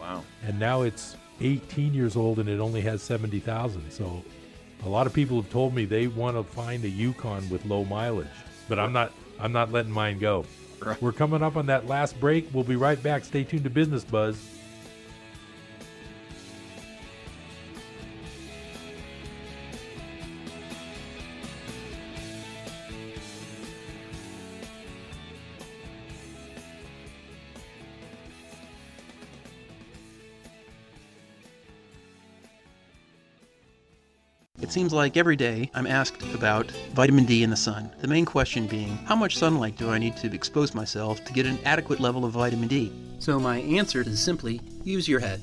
Wow. 0.00 0.24
And 0.46 0.58
now 0.58 0.82
it's 0.82 1.16
18 1.40 1.92
years 1.92 2.16
old, 2.16 2.38
and 2.38 2.48
it 2.48 2.60
only 2.60 2.80
has 2.82 3.02
70,000. 3.02 3.90
So 3.90 4.22
a 4.84 4.88
lot 4.88 5.06
of 5.06 5.12
people 5.12 5.40
have 5.40 5.50
told 5.50 5.74
me 5.74 5.84
they 5.84 6.06
want 6.06 6.36
to 6.36 6.42
find 6.42 6.84
a 6.84 6.88
Yukon 6.88 7.48
with 7.50 7.64
low 7.66 7.84
mileage, 7.84 8.26
but 8.68 8.78
I'm 8.78 8.92
not. 8.92 9.12
I'm 9.40 9.52
not 9.52 9.72
letting 9.72 9.90
mine 9.90 10.20
go. 10.20 10.44
We're 11.00 11.12
coming 11.12 11.42
up 11.42 11.56
on 11.56 11.66
that 11.66 11.86
last 11.88 12.18
break. 12.20 12.48
We'll 12.52 12.62
be 12.62 12.76
right 12.76 13.00
back. 13.02 13.24
Stay 13.24 13.42
tuned 13.42 13.64
to 13.64 13.70
Business 13.70 14.04
Buzz. 14.04 14.36
It 34.62 34.70
seems 34.70 34.92
like 34.92 35.16
every 35.16 35.34
day 35.34 35.68
I'm 35.74 35.88
asked 35.88 36.22
about 36.34 36.70
vitamin 36.94 37.24
D 37.24 37.42
in 37.42 37.50
the 37.50 37.56
sun. 37.56 37.90
The 38.00 38.06
main 38.06 38.24
question 38.24 38.68
being, 38.68 38.96
how 39.06 39.16
much 39.16 39.36
sunlight 39.36 39.76
do 39.76 39.90
I 39.90 39.98
need 39.98 40.16
to 40.18 40.32
expose 40.32 40.72
myself 40.72 41.24
to 41.24 41.32
get 41.32 41.46
an 41.46 41.58
adequate 41.64 41.98
level 41.98 42.24
of 42.24 42.32
vitamin 42.32 42.68
D? 42.68 42.92
So 43.18 43.40
my 43.40 43.58
answer 43.58 44.02
is 44.02 44.22
simply 44.22 44.60
use 44.84 45.08
your 45.08 45.18
head. 45.18 45.42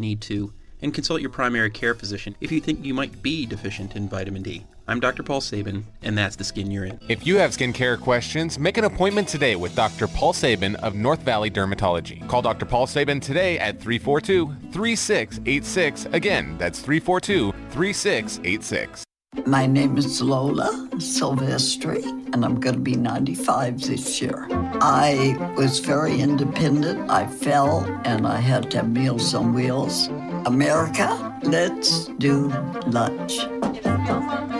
need 0.00 0.20
to, 0.22 0.52
and 0.82 0.94
consult 0.94 1.20
your 1.20 1.30
primary 1.30 1.70
care 1.70 1.94
physician 1.94 2.34
if 2.40 2.50
you 2.50 2.60
think 2.60 2.84
you 2.84 2.94
might 2.94 3.22
be 3.22 3.46
deficient 3.46 3.96
in 3.96 4.08
vitamin 4.08 4.42
D. 4.42 4.64
I'm 4.88 4.98
Dr. 4.98 5.22
Paul 5.22 5.40
Sabin, 5.40 5.86
and 6.02 6.18
that's 6.18 6.34
the 6.34 6.42
skin 6.42 6.70
you're 6.70 6.84
in. 6.84 6.98
If 7.08 7.24
you 7.24 7.36
have 7.36 7.52
skincare 7.52 8.00
questions, 8.00 8.58
make 8.58 8.76
an 8.76 8.84
appointment 8.84 9.28
today 9.28 9.54
with 9.54 9.76
Dr. 9.76 10.08
Paul 10.08 10.32
Sabin 10.32 10.74
of 10.76 10.96
North 10.96 11.20
Valley 11.20 11.50
Dermatology. 11.50 12.26
Call 12.26 12.42
Dr. 12.42 12.66
Paul 12.66 12.88
Sabin 12.88 13.20
today 13.20 13.58
at 13.60 13.80
342 13.80 14.46
3686. 14.72 16.06
Again, 16.06 16.58
that's 16.58 16.80
342 16.80 17.52
3686. 17.70 19.04
My 19.46 19.64
name 19.64 19.96
is 19.96 20.20
Lola 20.20 20.88
Silvestri, 20.96 22.04
and 22.34 22.44
I'm 22.44 22.58
going 22.58 22.74
to 22.74 22.80
be 22.80 22.96
95 22.96 23.80
this 23.80 24.20
year. 24.20 24.46
I 24.50 25.54
was 25.56 25.78
very 25.78 26.20
independent. 26.20 27.08
I 27.10 27.26
fell, 27.28 27.84
and 28.04 28.26
I 28.26 28.40
had 28.40 28.70
to 28.72 28.78
have 28.78 28.90
Meals 28.90 29.32
on 29.34 29.54
Wheels. 29.54 30.08
America, 30.46 31.38
let's 31.44 32.06
do 32.18 32.48
lunch. 32.88 33.38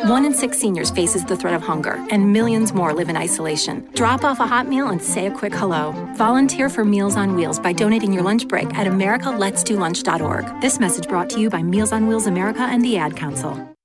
One 0.09 0.25
in 0.25 0.35
six 0.35 0.59
seniors 0.59 0.91
faces 0.91 1.25
the 1.25 1.37
threat 1.37 1.55
of 1.55 1.63
hunger, 1.63 2.05
and 2.11 2.33
millions 2.33 2.73
more 2.73 2.93
live 2.93 3.09
in 3.09 3.17
isolation. 3.17 3.89
Drop 3.95 4.25
off 4.25 4.39
a 4.39 4.47
hot 4.47 4.69
meal 4.69 4.89
and 4.89 5.03
say 5.03 5.27
a 5.27 5.31
quick 5.31 5.55
hello. 5.55 5.93
Volunteer 6.17 6.69
for 6.69 6.85
Meals 6.85 7.17
on 7.17 7.35
Wheels 7.35 7.59
by 7.59 7.73
donating 7.73 8.13
your 8.13 8.23
lunch 8.23 8.47
break 8.47 8.73
at 8.75 8.87
americaletsdolunch.org. 8.87 10.61
This 10.61 10.79
message 10.79 11.09
brought 11.09 11.29
to 11.31 11.41
you 11.41 11.51
by 11.51 11.63
Meals 11.63 11.93
on 11.93 12.07
Wheels 12.07 12.27
America 12.27 12.63
and 12.63 12.85
the 12.85 12.97
Ad 12.97 13.17
Council. 13.17 13.77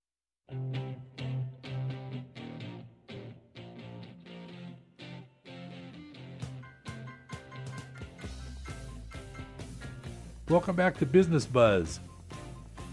Welcome 10.48 10.76
back 10.76 10.96
to 11.00 11.08
Business 11.08 11.48
Buzz. 11.48 12.00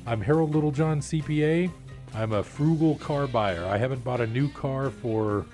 I'm 0.06 0.22
Harold 0.22 0.54
Littlejohn, 0.54 1.00
CPA. 1.00 1.70
I'm 2.14 2.32
a 2.32 2.42
frugal 2.42 2.94
car 2.94 3.26
buyer. 3.26 3.66
I 3.66 3.76
haven't 3.76 4.02
bought 4.02 4.22
a 4.22 4.26
new 4.26 4.48
car 4.48 4.88
for, 4.88 5.44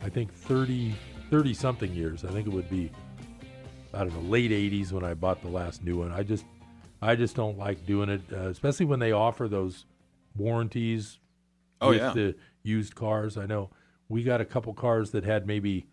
I 0.00 0.08
think, 0.08 0.32
30, 0.32 0.94
30 1.30 1.52
something 1.54 1.92
years. 1.92 2.24
I 2.24 2.28
think 2.28 2.46
it 2.46 2.52
would 2.52 2.70
be, 2.70 2.88
I 3.92 4.04
don't 4.04 4.14
know, 4.14 4.30
late 4.30 4.52
80s 4.52 4.92
when 4.92 5.02
I 5.02 5.14
bought 5.14 5.42
the 5.42 5.48
last 5.48 5.82
new 5.82 5.98
one. 5.98 6.12
I 6.12 6.22
just, 6.22 6.44
I 7.02 7.16
just 7.16 7.34
don't 7.34 7.58
like 7.58 7.84
doing 7.84 8.10
it, 8.10 8.22
uh, 8.32 8.50
especially 8.50 8.86
when 8.86 9.00
they 9.00 9.10
offer 9.10 9.48
those 9.48 9.86
warranties 10.36 11.18
Oh, 11.80 11.88
with 11.90 11.98
yeah. 11.98 12.12
the 12.12 12.36
used 12.62 12.94
cars. 12.94 13.36
I 13.36 13.46
know 13.46 13.70
we 14.08 14.22
got 14.22 14.40
a 14.40 14.44
couple 14.44 14.72
cars 14.74 15.10
that 15.12 15.24
had 15.24 15.46
maybe 15.46 15.86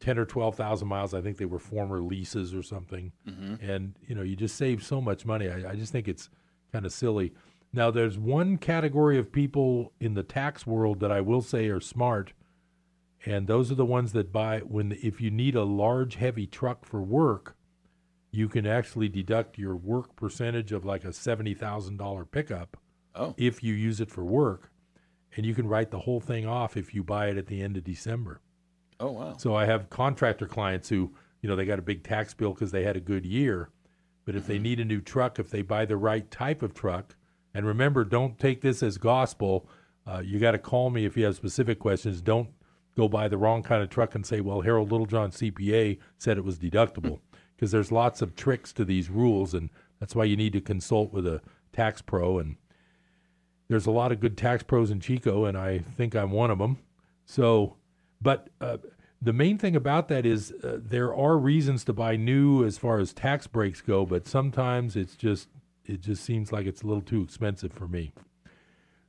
10 0.00 0.18
or 0.18 0.24
12,000 0.24 0.86
miles. 0.86 1.14
I 1.14 1.20
think 1.20 1.36
they 1.38 1.44
were 1.44 1.58
former 1.58 2.00
leases 2.02 2.54
or 2.54 2.62
something. 2.62 3.12
Mhm. 3.28 3.62
And, 3.68 3.94
you 4.06 4.14
know, 4.14 4.22
you 4.22 4.36
just 4.36 4.56
save 4.56 4.82
so 4.82 5.00
much 5.00 5.24
money. 5.26 5.48
I, 5.48 5.70
I 5.70 5.74
just 5.76 5.92
think 5.92 6.06
it's 6.08 6.28
kind 6.72 6.84
of 6.84 6.92
silly. 6.92 7.32
Now, 7.72 7.90
there's 7.90 8.18
one 8.18 8.58
category 8.58 9.18
of 9.18 9.32
people 9.32 9.92
in 10.00 10.14
the 10.14 10.22
tax 10.22 10.66
world 10.66 11.00
that 11.00 11.10
I 11.12 11.20
will 11.20 11.42
say 11.42 11.68
are 11.68 11.80
smart. 11.80 12.32
And 13.24 13.46
those 13.46 13.72
are 13.72 13.74
the 13.74 13.84
ones 13.84 14.12
that 14.12 14.32
buy 14.32 14.60
when, 14.60 14.92
if 15.02 15.20
you 15.20 15.30
need 15.30 15.54
a 15.56 15.64
large, 15.64 16.14
heavy 16.16 16.46
truck 16.46 16.84
for 16.84 17.02
work, 17.02 17.56
you 18.30 18.48
can 18.48 18.66
actually 18.66 19.08
deduct 19.08 19.58
your 19.58 19.74
work 19.76 20.14
percentage 20.14 20.70
of 20.72 20.84
like 20.84 21.04
a 21.04 21.08
$70,000 21.12 22.30
pickup 22.30 22.76
Oh. 23.14 23.34
if 23.38 23.62
you 23.62 23.72
use 23.72 24.00
it 24.00 24.10
for 24.10 24.24
work. 24.24 24.70
And 25.36 25.44
you 25.44 25.54
can 25.54 25.68
write 25.68 25.90
the 25.90 26.00
whole 26.00 26.20
thing 26.20 26.46
off 26.46 26.76
if 26.76 26.94
you 26.94 27.04
buy 27.04 27.28
it 27.28 27.36
at 27.36 27.46
the 27.46 27.62
end 27.62 27.76
of 27.76 27.84
December. 27.84 28.40
Oh 28.98 29.12
wow. 29.12 29.36
So 29.36 29.54
I 29.54 29.66
have 29.66 29.90
contractor 29.90 30.46
clients 30.46 30.88
who, 30.88 31.12
you 31.42 31.48
know, 31.48 31.56
they 31.56 31.66
got 31.66 31.78
a 31.78 31.82
big 31.82 32.02
tax 32.02 32.32
bill 32.34 32.54
because 32.54 32.72
they 32.72 32.84
had 32.84 32.96
a 32.96 33.00
good 33.00 33.26
year. 33.26 33.68
But 34.24 34.34
if 34.34 34.46
they 34.46 34.58
need 34.58 34.80
a 34.80 34.84
new 34.84 35.00
truck, 35.00 35.38
if 35.38 35.50
they 35.50 35.62
buy 35.62 35.84
the 35.84 35.96
right 35.96 36.28
type 36.30 36.62
of 36.62 36.74
truck, 36.74 37.14
and 37.54 37.64
remember, 37.64 38.04
don't 38.04 38.38
take 38.38 38.60
this 38.60 38.82
as 38.82 38.98
gospel. 38.98 39.68
Uh, 40.06 40.20
you 40.24 40.38
got 40.38 40.50
to 40.52 40.58
call 40.58 40.90
me 40.90 41.04
if 41.04 41.16
you 41.16 41.24
have 41.24 41.36
specific 41.36 41.78
questions. 41.78 42.20
Don't 42.20 42.50
go 42.96 43.08
buy 43.08 43.28
the 43.28 43.38
wrong 43.38 43.62
kind 43.62 43.82
of 43.82 43.88
truck 43.88 44.14
and 44.14 44.26
say, 44.26 44.40
well, 44.40 44.62
Harold 44.62 44.90
Littlejohn 44.90 45.30
CPA 45.30 45.98
said 46.18 46.38
it 46.38 46.44
was 46.44 46.58
deductible. 46.58 47.20
Because 47.56 47.70
there's 47.70 47.90
lots 47.90 48.20
of 48.20 48.36
tricks 48.36 48.70
to 48.74 48.84
these 48.84 49.08
rules, 49.08 49.54
and 49.54 49.70
that's 49.98 50.14
why 50.14 50.24
you 50.24 50.36
need 50.36 50.52
to 50.52 50.60
consult 50.60 51.10
with 51.10 51.26
a 51.26 51.40
tax 51.72 52.02
pro. 52.02 52.38
And 52.38 52.56
there's 53.68 53.86
a 53.86 53.90
lot 53.90 54.12
of 54.12 54.20
good 54.20 54.36
tax 54.36 54.62
pros 54.62 54.90
in 54.90 55.00
Chico, 55.00 55.44
and 55.44 55.56
I 55.56 55.78
think 55.96 56.14
I'm 56.14 56.30
one 56.30 56.50
of 56.50 56.58
them. 56.58 56.78
So, 57.24 57.76
but 58.20 58.48
uh, 58.60 58.78
the 59.20 59.32
main 59.32 59.58
thing 59.58 59.74
about 59.74 60.08
that 60.08 60.24
is 60.24 60.52
uh, 60.62 60.78
there 60.80 61.14
are 61.14 61.36
reasons 61.36 61.84
to 61.84 61.92
buy 61.92 62.16
new 62.16 62.64
as 62.64 62.78
far 62.78 62.98
as 62.98 63.12
tax 63.12 63.46
breaks 63.46 63.80
go, 63.80 64.06
but 64.06 64.26
sometimes 64.26 64.94
it's 64.96 65.16
just 65.16 65.48
it 65.84 66.00
just 66.00 66.24
seems 66.24 66.52
like 66.52 66.66
it's 66.66 66.82
a 66.82 66.86
little 66.86 67.02
too 67.02 67.22
expensive 67.22 67.72
for 67.72 67.88
me. 67.88 68.12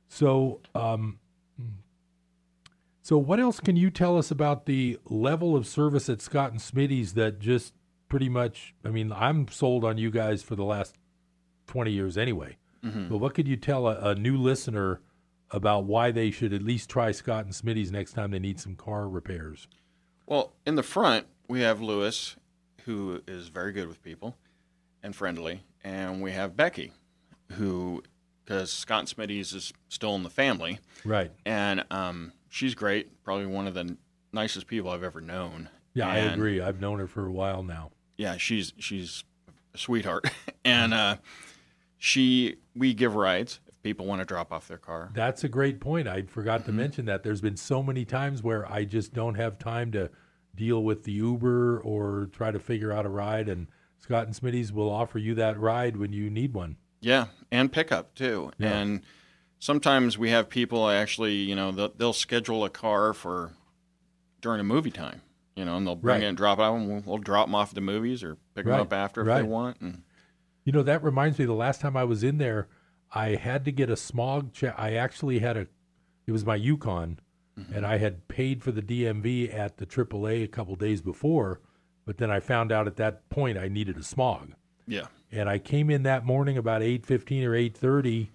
So, 0.08 0.60
um, 0.74 1.18
so 3.02 3.18
what 3.18 3.40
else 3.40 3.60
can 3.60 3.76
you 3.76 3.90
tell 3.90 4.16
us 4.16 4.30
about 4.30 4.66
the 4.66 4.98
level 5.04 5.56
of 5.56 5.66
service 5.66 6.08
at 6.08 6.20
Scott 6.20 6.52
and 6.52 6.60
Smitty's 6.60 7.14
that 7.14 7.38
just 7.38 7.74
pretty 8.08 8.28
much? 8.28 8.74
I 8.84 8.88
mean, 8.88 9.12
I'm 9.12 9.48
sold 9.48 9.84
on 9.84 9.98
you 9.98 10.10
guys 10.10 10.42
for 10.42 10.56
the 10.56 10.64
last 10.64 10.96
twenty 11.66 11.92
years 11.92 12.18
anyway. 12.18 12.56
Mhm. 12.84 13.08
But 13.08 13.18
what 13.18 13.34
could 13.34 13.48
you 13.48 13.56
tell 13.56 13.86
a, 13.88 14.10
a 14.10 14.14
new 14.14 14.36
listener 14.36 15.00
about 15.50 15.84
why 15.84 16.10
they 16.10 16.30
should 16.30 16.52
at 16.52 16.62
least 16.62 16.90
try 16.90 17.10
Scott 17.10 17.44
and 17.44 17.54
Smitty's 17.54 17.90
next 17.90 18.12
time 18.12 18.30
they 18.30 18.38
need 18.38 18.60
some 18.60 18.76
car 18.76 19.08
repairs? 19.08 19.66
Well, 20.26 20.52
in 20.66 20.74
the 20.76 20.82
front, 20.82 21.26
we 21.48 21.62
have 21.62 21.80
Lewis, 21.80 22.36
who 22.84 23.22
is 23.26 23.48
very 23.48 23.72
good 23.72 23.88
with 23.88 24.02
people 24.02 24.36
and 25.02 25.16
friendly. 25.16 25.62
And 25.82 26.20
we 26.20 26.32
have 26.32 26.56
Becky, 26.56 26.92
who, 27.52 28.02
because 28.44 28.70
Scott 28.70 29.00
and 29.00 29.08
Smitty's 29.08 29.52
is 29.54 29.72
still 29.88 30.14
in 30.16 30.22
the 30.22 30.30
family. 30.30 30.80
Right. 31.04 31.30
And 31.46 31.84
um, 31.90 32.32
she's 32.50 32.74
great, 32.74 33.22
probably 33.24 33.46
one 33.46 33.66
of 33.66 33.74
the 33.74 33.96
nicest 34.32 34.66
people 34.66 34.90
I've 34.90 35.02
ever 35.02 35.20
known. 35.20 35.70
Yeah, 35.94 36.08
I 36.08 36.18
agree. 36.18 36.60
I've 36.60 36.80
known 36.80 36.98
her 36.98 37.06
for 37.06 37.26
a 37.26 37.32
while 37.32 37.62
now. 37.62 37.90
Yeah, 38.16 38.36
she's 38.36 38.72
she's 38.78 39.24
a 39.74 39.78
sweetheart. 39.78 40.30
and 40.64 40.92
uh, 40.94 41.16
she, 41.98 42.56
we 42.74 42.94
give 42.94 43.14
rides 43.14 43.60
if 43.68 43.80
people 43.82 44.06
want 44.06 44.20
to 44.20 44.24
drop 44.24 44.52
off 44.52 44.68
their 44.68 44.78
car. 44.78 45.10
That's 45.14 45.44
a 45.44 45.48
great 45.48 45.80
point. 45.80 46.08
I 46.08 46.22
forgot 46.22 46.60
Mm-hmm. 46.60 46.66
to 46.70 46.72
mention 46.72 47.04
that. 47.06 47.22
There's 47.22 47.40
been 47.40 47.56
so 47.56 47.82
many 47.82 48.04
times 48.04 48.42
where 48.42 48.70
I 48.70 48.84
just 48.84 49.12
don't 49.12 49.34
have 49.34 49.58
time 49.58 49.92
to 49.92 50.10
deal 50.54 50.82
with 50.82 51.04
the 51.04 51.12
Uber 51.12 51.80
or 51.80 52.28
try 52.32 52.50
to 52.50 52.58
figure 52.58 52.92
out 52.92 53.04
a 53.06 53.08
ride, 53.08 53.48
and 53.48 53.66
Scott 53.98 54.26
and 54.26 54.34
Smitty's 54.34 54.72
will 54.72 54.90
offer 54.90 55.18
you 55.18 55.34
that 55.34 55.58
ride 55.58 55.96
when 55.96 56.12
you 56.12 56.30
need 56.30 56.54
one. 56.54 56.76
Yeah, 57.00 57.26
and 57.52 57.70
pickup 57.70 58.14
too. 58.14 58.50
Yeah. 58.58 58.76
And 58.78 59.02
sometimes 59.60 60.18
we 60.18 60.30
have 60.30 60.48
people 60.48 60.88
actually, 60.88 61.34
you 61.34 61.54
know, 61.54 61.70
they'll, 61.72 61.92
they'll 61.96 62.12
schedule 62.12 62.64
a 62.64 62.70
car 62.70 63.12
for 63.12 63.52
during 64.40 64.60
a 64.60 64.64
movie 64.64 64.90
time, 64.90 65.20
you 65.56 65.64
know, 65.64 65.76
and 65.76 65.86
they'll 65.86 65.94
bring 65.96 66.14
Right. 66.16 66.22
it 66.24 66.26
and 66.26 66.36
drop 66.36 66.58
it 66.58 66.62
out, 66.62 66.74
and 66.76 66.88
we'll, 66.88 67.02
we'll 67.06 67.18
drop 67.18 67.46
them 67.46 67.54
off 67.54 67.70
at 67.70 67.74
the 67.76 67.80
movies 67.80 68.22
or 68.24 68.36
pick 68.54 68.64
them 68.66 68.74
up 68.80 68.92
after 68.92 69.20
if 69.22 69.26
right. 69.28 69.36
they 69.38 69.42
want. 69.42 69.80
And 69.80 70.02
You 70.68 70.72
know, 70.72 70.82
that 70.82 71.02
reminds 71.02 71.38
me 71.38 71.46
the 71.46 71.54
last 71.54 71.80
time 71.80 71.96
I 71.96 72.04
was 72.04 72.22
in 72.22 72.36
there, 72.36 72.68
I 73.10 73.36
had 73.36 73.64
to 73.64 73.72
get 73.72 73.88
a 73.88 73.96
smog 73.96 74.52
check. 74.52 74.74
I 74.76 74.96
actually 74.96 75.38
had 75.38 75.56
a, 75.56 75.66
it 76.26 76.32
was 76.32 76.44
my 76.44 76.56
Yukon, 76.56 77.20
Mm-hmm. 77.58 77.74
and 77.74 77.86
I 77.86 77.96
had 77.96 78.28
paid 78.28 78.62
for 78.62 78.70
the 78.70 78.82
DMV 78.82 79.52
at 79.52 79.78
the 79.78 79.86
AAA 79.86 80.44
a 80.44 80.46
couple 80.46 80.76
days 80.76 81.00
before, 81.00 81.62
but 82.04 82.18
then 82.18 82.30
I 82.30 82.38
found 82.38 82.70
out 82.70 82.86
at 82.86 82.96
that 82.96 83.30
point 83.30 83.56
I 83.56 83.68
needed 83.68 83.96
a 83.96 84.02
smog. 84.02 84.52
yeah, 84.86 85.06
and 85.32 85.48
I 85.48 85.58
came 85.58 85.88
in 85.88 86.02
that 86.02 86.26
morning 86.26 86.58
about 86.58 86.82
eight 86.82 87.06
fifteen 87.06 87.42
or 87.44 87.54
eight 87.54 87.74
thirty, 87.74 88.30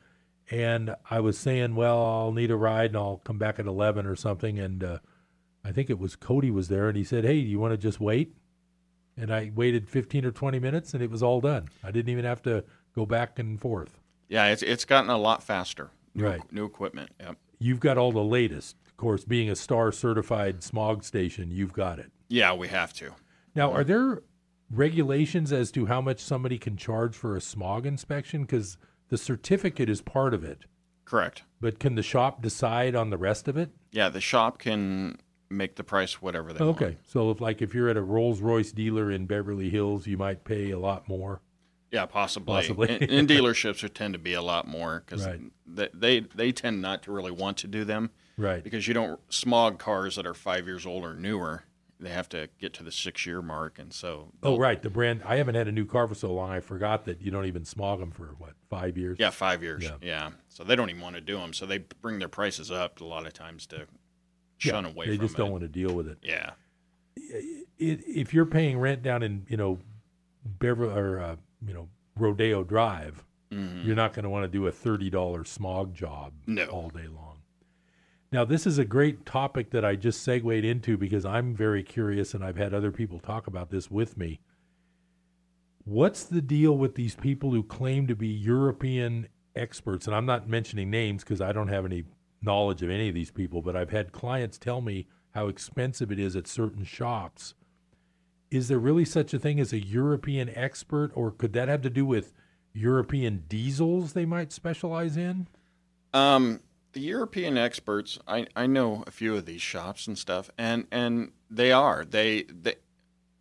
and 0.50 0.96
I 1.12 1.20
was 1.20 1.38
saying, 1.38 1.76
"Well, 1.76 2.04
I'll 2.04 2.32
need 2.34 2.50
a 2.50 2.56
ride, 2.56 2.88
and 2.88 2.98
I'll 2.98 3.22
come 3.24 3.38
back 3.38 3.60
at 3.60 3.68
eleven 3.68 4.06
or 4.08 4.16
something." 4.16 4.58
And 4.60 4.84
uh, 4.84 4.98
I 5.64 5.72
think 5.72 5.90
it 5.92 6.00
was 6.00 6.16
Cody 6.18 6.50
was 6.52 6.68
there, 6.68 6.90
and 6.90 6.98
he 6.98 7.04
said, 7.06 7.24
"Hey, 7.24 7.42
do 7.44 7.48
you 7.48 7.60
want 7.60 7.72
to 7.74 7.78
just 7.78 8.02
wait?" 8.02 8.36
And 9.16 9.32
I 9.34 9.52
waited 9.54 9.88
fifteen 9.90 10.26
or 10.26 10.32
twenty 10.32 10.60
minutes, 10.60 10.94
and 10.94 11.04
it 11.04 11.12
was 11.12 11.22
all 11.22 11.40
done. 11.42 11.70
I 11.84 11.92
didn't 11.92 12.10
even 12.10 12.26
have 12.26 12.42
to 12.44 12.64
go 12.96 13.06
back 13.06 13.38
and 13.40 13.60
forth. 13.60 14.00
yeah, 14.30 14.48
it's 14.48 14.64
it's 14.64 14.86
gotten 14.86 15.10
a 15.10 15.18
lot 15.18 15.44
faster. 15.44 15.92
New, 16.16 16.26
Right. 16.26 16.42
new 16.54 16.66
equipment. 16.66 17.10
Yep. 17.20 17.38
You've 17.60 17.80
got 17.80 17.98
all 17.98 18.12
the 18.12 18.24
latest, 18.24 18.76
of 18.88 18.98
course. 18.98 19.24
Being 19.26 19.50
a 19.50 19.56
star 19.56 19.92
certified 19.92 20.64
smog 20.64 21.04
station, 21.04 21.50
you've 21.52 21.74
got 21.74 22.00
it. 22.00 22.12
Yeah, 22.30 22.54
we 22.54 22.68
have 22.68 22.94
to. 22.94 23.12
Now, 23.56 23.72
are 23.72 23.84
there 23.84 24.22
regulations 24.72 25.52
as 25.54 25.72
to 25.72 25.86
how 25.86 26.02
much 26.02 26.20
somebody 26.20 26.58
can 26.58 26.78
charge 26.78 27.16
for 27.16 27.36
a 27.36 27.42
smog 27.42 27.86
inspection? 27.86 28.42
Because 28.42 28.78
the 29.10 29.18
certificate 29.18 29.90
is 29.90 30.02
part 30.02 30.34
of 30.34 30.44
it. 30.44 30.64
Correct. 31.06 31.44
But 31.62 31.80
can 31.80 31.96
the 31.96 32.04
shop 32.04 32.42
decide 32.42 32.96
on 32.96 33.10
the 33.10 33.18
rest 33.18 33.48
of 33.48 33.58
it? 33.58 33.70
Yeah, 33.92 34.10
the 34.10 34.22
shop 34.22 34.58
can 34.60 35.18
make 35.54 35.76
the 35.76 35.84
price 35.84 36.22
whatever 36.22 36.52
they 36.54 36.64
want. 36.64 36.82
Okay, 36.82 36.98
so 37.06 37.32
if 37.32 37.40
like 37.42 37.62
if 37.62 37.74
you're 37.74 37.90
at 37.90 37.98
a 37.98 38.02
Rolls 38.02 38.42
Royce 38.42 38.72
dealer 38.72 39.12
in 39.12 39.26
Beverly 39.26 39.70
Hills, 39.70 40.08
you 40.08 40.18
might 40.18 40.44
pay 40.44 40.72
a 40.72 40.80
lot 40.80 41.08
more. 41.08 41.42
Yeah, 41.92 42.06
possibly. 42.08 42.56
Possibly. 42.56 42.90
And, 42.90 43.04
and 43.12 43.30
dealerships 43.30 43.84
would 43.84 43.94
tend 43.94 44.14
to 44.14 44.20
be 44.20 44.34
a 44.34 44.42
lot 44.42 44.68
more 44.68 45.04
because 45.06 45.26
Right. 45.28 45.40
they, 45.68 45.90
they 45.94 46.20
they 46.22 46.52
tend 46.52 46.82
not 46.82 47.04
to 47.04 47.12
really 47.12 47.32
want 47.32 47.58
to 47.58 47.68
do 47.68 47.86
them. 47.86 48.10
Right. 48.36 48.64
Because 48.64 48.88
you 48.88 48.96
don't 48.96 49.20
smog 49.32 49.78
cars 49.78 50.16
that 50.16 50.26
are 50.26 50.34
five 50.34 50.66
years 50.66 50.86
old 50.88 51.04
or 51.04 51.14
newer. 51.14 51.66
They 52.00 52.10
have 52.10 52.28
to 52.30 52.50
get 52.60 52.74
to 52.74 52.84
the 52.84 52.92
six 52.92 53.26
year 53.26 53.42
mark, 53.42 53.78
and 53.80 53.94
so 53.94 54.30
Oh, 54.42 54.58
right, 54.58 54.82
the 54.82 54.90
brand. 54.90 55.22
I 55.24 55.36
haven't 55.38 55.56
had 55.56 55.68
a 55.70 55.72
new 55.72 55.86
car 55.86 56.06
for 56.08 56.16
so 56.16 56.34
long. 56.34 56.50
I 56.50 56.60
forgot 56.60 57.06
that 57.06 57.22
you 57.22 57.30
don't 57.32 57.46
even 57.46 57.64
smog 57.64 58.00
them 58.00 58.12
for 58.12 58.36
what 58.40 58.54
five 58.70 58.98
years. 58.98 59.18
yeah, 59.20 59.30
five 59.30 59.62
years. 59.64 59.84
Yeah. 59.84 59.92
Yeah. 60.02 60.30
So 60.50 60.64
they 60.66 60.76
don't 60.76 60.90
even 60.90 61.02
want 61.02 61.16
to 61.16 61.22
do 61.22 61.38
them. 61.38 61.54
So 61.54 61.66
they 61.68 61.78
bring 61.78 62.18
their 62.20 62.28
prices 62.28 62.72
up 62.72 63.00
a 63.00 63.06
lot 63.06 63.26
of 63.28 63.34
times 63.34 63.68
to 63.68 63.86
shun 64.70 64.84
Yeah, 64.86 64.92
away 64.92 65.08
They 65.08 65.18
just 65.18 65.36
it. 65.36 65.38
don't 65.38 65.52
want 65.52 65.62
to 65.64 65.68
deal 65.68 65.94
with 65.94 66.08
it. 66.08 66.18
Yeah. 66.22 66.52
it, 67.18 67.60
if 68.08 68.34
you're 68.34 68.46
paying 68.46 68.78
rent 68.80 69.04
down 69.04 69.24
in 69.24 69.46
you 69.50 69.58
know 69.58 69.80
Beverly 70.46 70.94
or 70.94 71.20
uh, 71.20 71.36
you 71.66 71.74
know 71.74 71.90
Rodeo 72.18 72.64
Drive, 72.64 73.24
Mhm. 73.52 73.86
you're 73.86 73.96
not 73.96 74.14
going 74.14 74.24
to 74.24 74.30
want 74.30 74.44
to 74.44 74.48
do 74.48 74.66
a 74.68 74.72
thirty 74.72 75.10
dollar 75.10 75.44
smog 75.46 75.94
job 75.94 76.34
No. 76.48 76.66
all 76.68 76.90
day 76.90 77.08
long. 77.08 77.40
Now, 78.32 78.44
this 78.46 78.66
is 78.66 78.80
a 78.80 78.86
great 78.86 79.28
topic 79.28 79.70
that 79.72 79.86
I 79.86 79.96
just 79.96 80.24
segued 80.24 80.66
into 80.66 80.98
because 80.98 81.24
I'm 81.24 81.54
very 81.56 81.84
curious, 81.84 82.34
and 82.34 82.44
I've 82.44 82.58
had 82.58 82.74
other 82.74 82.92
people 82.92 83.20
talk 83.20 83.46
about 83.46 83.70
this 83.70 83.92
with 83.92 84.18
me. 84.18 84.40
What's 85.86 86.24
the 86.24 86.42
deal 86.42 86.76
with 86.78 86.96
these 86.96 87.14
people 87.16 87.52
who 87.52 87.62
claim 87.62 88.08
to 88.08 88.16
be 88.16 88.28
European 88.28 89.28
experts? 89.56 90.08
And 90.08 90.16
I'm 90.16 90.26
not 90.26 90.48
mentioning 90.50 90.90
names 90.90 91.24
because 91.24 91.42
I 91.42 91.52
don't 91.52 91.68
have 91.68 91.86
any 91.86 92.06
knowledge 92.44 92.82
of 92.82 92.90
any 92.90 93.10
of 93.10 93.16
these 93.16 93.32
people, 93.32 93.62
but 93.62 93.76
I've 93.76 93.92
had 93.92 94.12
clients 94.12 94.58
tell 94.58 94.82
me 94.82 95.08
how 95.32 95.48
expensive 95.48 96.12
it 96.12 96.20
is 96.20 96.36
at 96.36 96.48
certain 96.48 96.84
shops. 96.84 97.54
Is 98.52 98.68
there 98.68 98.80
really 98.80 99.06
such 99.06 99.34
a 99.34 99.40
thing 99.40 99.60
as 99.60 99.74
a 99.74 99.84
European 99.84 100.50
expert, 100.56 101.12
or 101.16 101.32
could 101.32 101.54
that 101.54 101.68
have 101.68 101.82
to 101.82 101.90
do 101.90 102.06
with 102.06 102.34
European 102.74 103.44
diesels 103.48 104.14
they 104.14 104.26
might 104.26 104.52
specialize 104.52 105.18
in? 105.18 105.48
Um, 106.14 106.60
the 106.94 107.02
European 107.02 107.58
experts, 107.58 108.20
I, 108.28 108.46
I 108.56 108.68
know 108.68 109.04
a 109.08 109.12
few 109.12 109.36
of 109.36 109.46
these 109.46 109.62
shops 109.62 110.06
and 110.06 110.18
stuff, 110.18 110.52
and, 110.58 110.86
and 110.92 111.32
they 111.50 111.72
are 111.72 112.04
they 112.04 112.44
they 112.44 112.76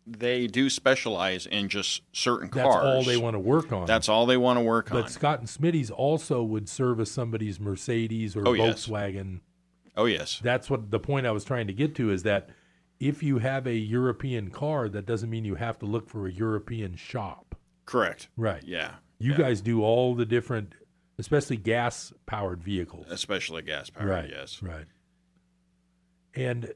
they 0.05 0.47
do 0.47 0.69
specialize 0.69 1.45
in 1.45 1.69
just 1.69 2.01
certain 2.11 2.49
That's 2.53 2.63
cars. 2.67 2.75
That's 2.83 2.85
all 2.85 3.03
they 3.03 3.17
want 3.17 3.35
to 3.35 3.39
work 3.39 3.71
on. 3.71 3.85
That's 3.85 4.09
all 4.09 4.25
they 4.25 4.37
want 4.37 4.57
to 4.57 4.63
work 4.63 4.89
But 4.89 4.95
on. 4.97 5.01
But 5.03 5.11
Scott 5.11 5.39
and 5.39 5.47
Smitty's 5.47 5.89
also 5.91 6.43
would 6.43 6.67
service 6.67 7.11
somebody's 7.11 7.59
Mercedes 7.59 8.35
or 8.35 8.47
Oh, 8.47 8.53
yes. 8.53 8.87
Volkswagen. 8.87 9.39
Oh 9.95 10.05
yes, 10.05 10.39
That's 10.43 10.69
what 10.69 10.89
the 10.91 10.99
point 10.99 11.27
I 11.27 11.31
was 11.31 11.45
trying 11.45 11.67
to 11.67 11.73
get 11.73 11.93
to 11.95 12.09
is 12.11 12.23
that 12.23 12.49
if 12.99 13.21
you 13.21 13.37
have 13.39 13.67
a 13.67 13.75
European 13.75 14.49
car, 14.49 14.89
that 14.89 15.05
doesn't 15.05 15.29
mean 15.29 15.45
you 15.45 15.55
have 15.55 15.77
to 15.79 15.85
look 15.85 16.09
for 16.09 16.25
a 16.27 16.31
European 16.31 16.95
shop. 16.95 17.55
correct. 17.85 18.27
Right. 18.35 18.63
Yeah, 18.65 18.95
You 19.19 19.31
yeah. 19.33 19.37
guys 19.37 19.61
do 19.61 19.83
all 19.83 20.15
the 20.15 20.25
different, 20.25 20.73
especially 21.19 21.57
gas 21.57 22.11
powered 22.25 22.63
vehicles. 22.63 23.05
especially 23.09 23.61
gas 23.61 23.89
powered. 23.91 24.09
Right. 24.09 24.29
Yes. 24.31 24.63
Right. 24.63 24.85
And, 26.35 26.73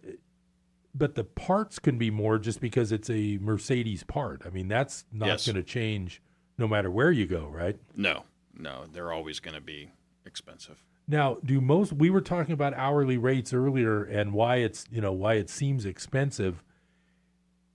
but 0.97 1.15
the 1.15 1.23
parts 1.23 1.79
can 1.79 1.97
be 1.97 2.09
more 2.09 2.39
just 2.39 2.59
because 2.59 2.91
it's 2.91 3.09
a 3.09 3.37
Mercedes 3.41 4.03
part. 4.03 4.41
I 4.45 4.49
mean, 4.49 4.67
that's 4.67 5.05
not 5.11 5.27
Yes. 5.27 5.45
going 5.45 5.55
to 5.55 5.63
change 5.63 6.21
no 6.57 6.67
matter 6.67 6.89
where 6.89 7.11
you 7.11 7.27
go, 7.27 7.47
right? 7.47 7.77
No, 7.95 8.23
no, 8.57 8.85
they're 8.91 9.11
always 9.11 9.39
going 9.39 9.53
to 9.55 9.61
be 9.61 9.91
expensive. 10.25 10.83
Now, 11.07 11.37
do 11.45 11.61
most 11.61 11.93
we 11.93 12.09
were 12.09 12.21
talking 12.21 12.53
about 12.53 12.73
hourly 12.73 13.17
rates 13.17 13.53
earlier 13.53 14.03
and 14.03 14.33
why 14.33 14.57
it's, 14.57 14.85
you 14.91 14.99
know, 14.99 15.13
why 15.13 15.35
it 15.35 15.49
seems 15.49 15.85
expensive. 15.85 16.63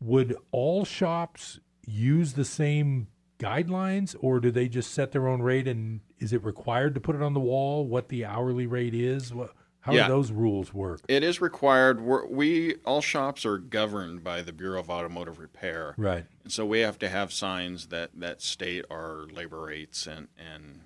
Would 0.00 0.36
all 0.50 0.84
shops 0.84 1.60
use 1.86 2.32
the 2.32 2.44
same 2.44 3.06
guidelines 3.38 4.14
or 4.20 4.40
do 4.40 4.50
they 4.50 4.68
just 4.68 4.92
set 4.92 5.12
their 5.12 5.28
own 5.28 5.42
rate 5.42 5.66
and 5.68 6.00
is 6.18 6.32
it 6.32 6.44
required 6.44 6.94
to 6.94 7.00
put 7.00 7.16
it 7.16 7.22
on 7.22 7.34
the 7.34 7.40
wall 7.40 7.86
what 7.86 8.08
the 8.08 8.24
hourly 8.24 8.66
rate 8.66 8.94
is? 8.94 9.32
What, 9.32 9.52
how 9.82 9.92
Yeah. 9.92 10.06
do 10.06 10.14
those 10.14 10.32
rules 10.32 10.72
work? 10.74 11.00
It 11.08 11.22
is 11.22 11.40
required. 11.40 12.00
We're, 12.00 12.26
we 12.26 12.76
all 12.84 13.00
shops 13.00 13.44
are 13.44 13.58
governed 13.58 14.24
by 14.24 14.40
the 14.42 14.52
Bureau 14.52 14.80
of 14.80 14.88
Automotive 14.90 15.38
Repair, 15.38 15.94
Right. 15.96 16.24
And 16.44 16.52
so 16.52 16.64
we 16.66 16.80
have 16.80 16.98
to 17.00 17.08
have 17.08 17.32
signs 17.32 17.88
that 17.88 18.10
that 18.14 18.40
state 18.42 18.84
our 18.90 19.26
labor 19.32 19.60
rates 19.62 20.06
and 20.06 20.28
and 20.38 20.80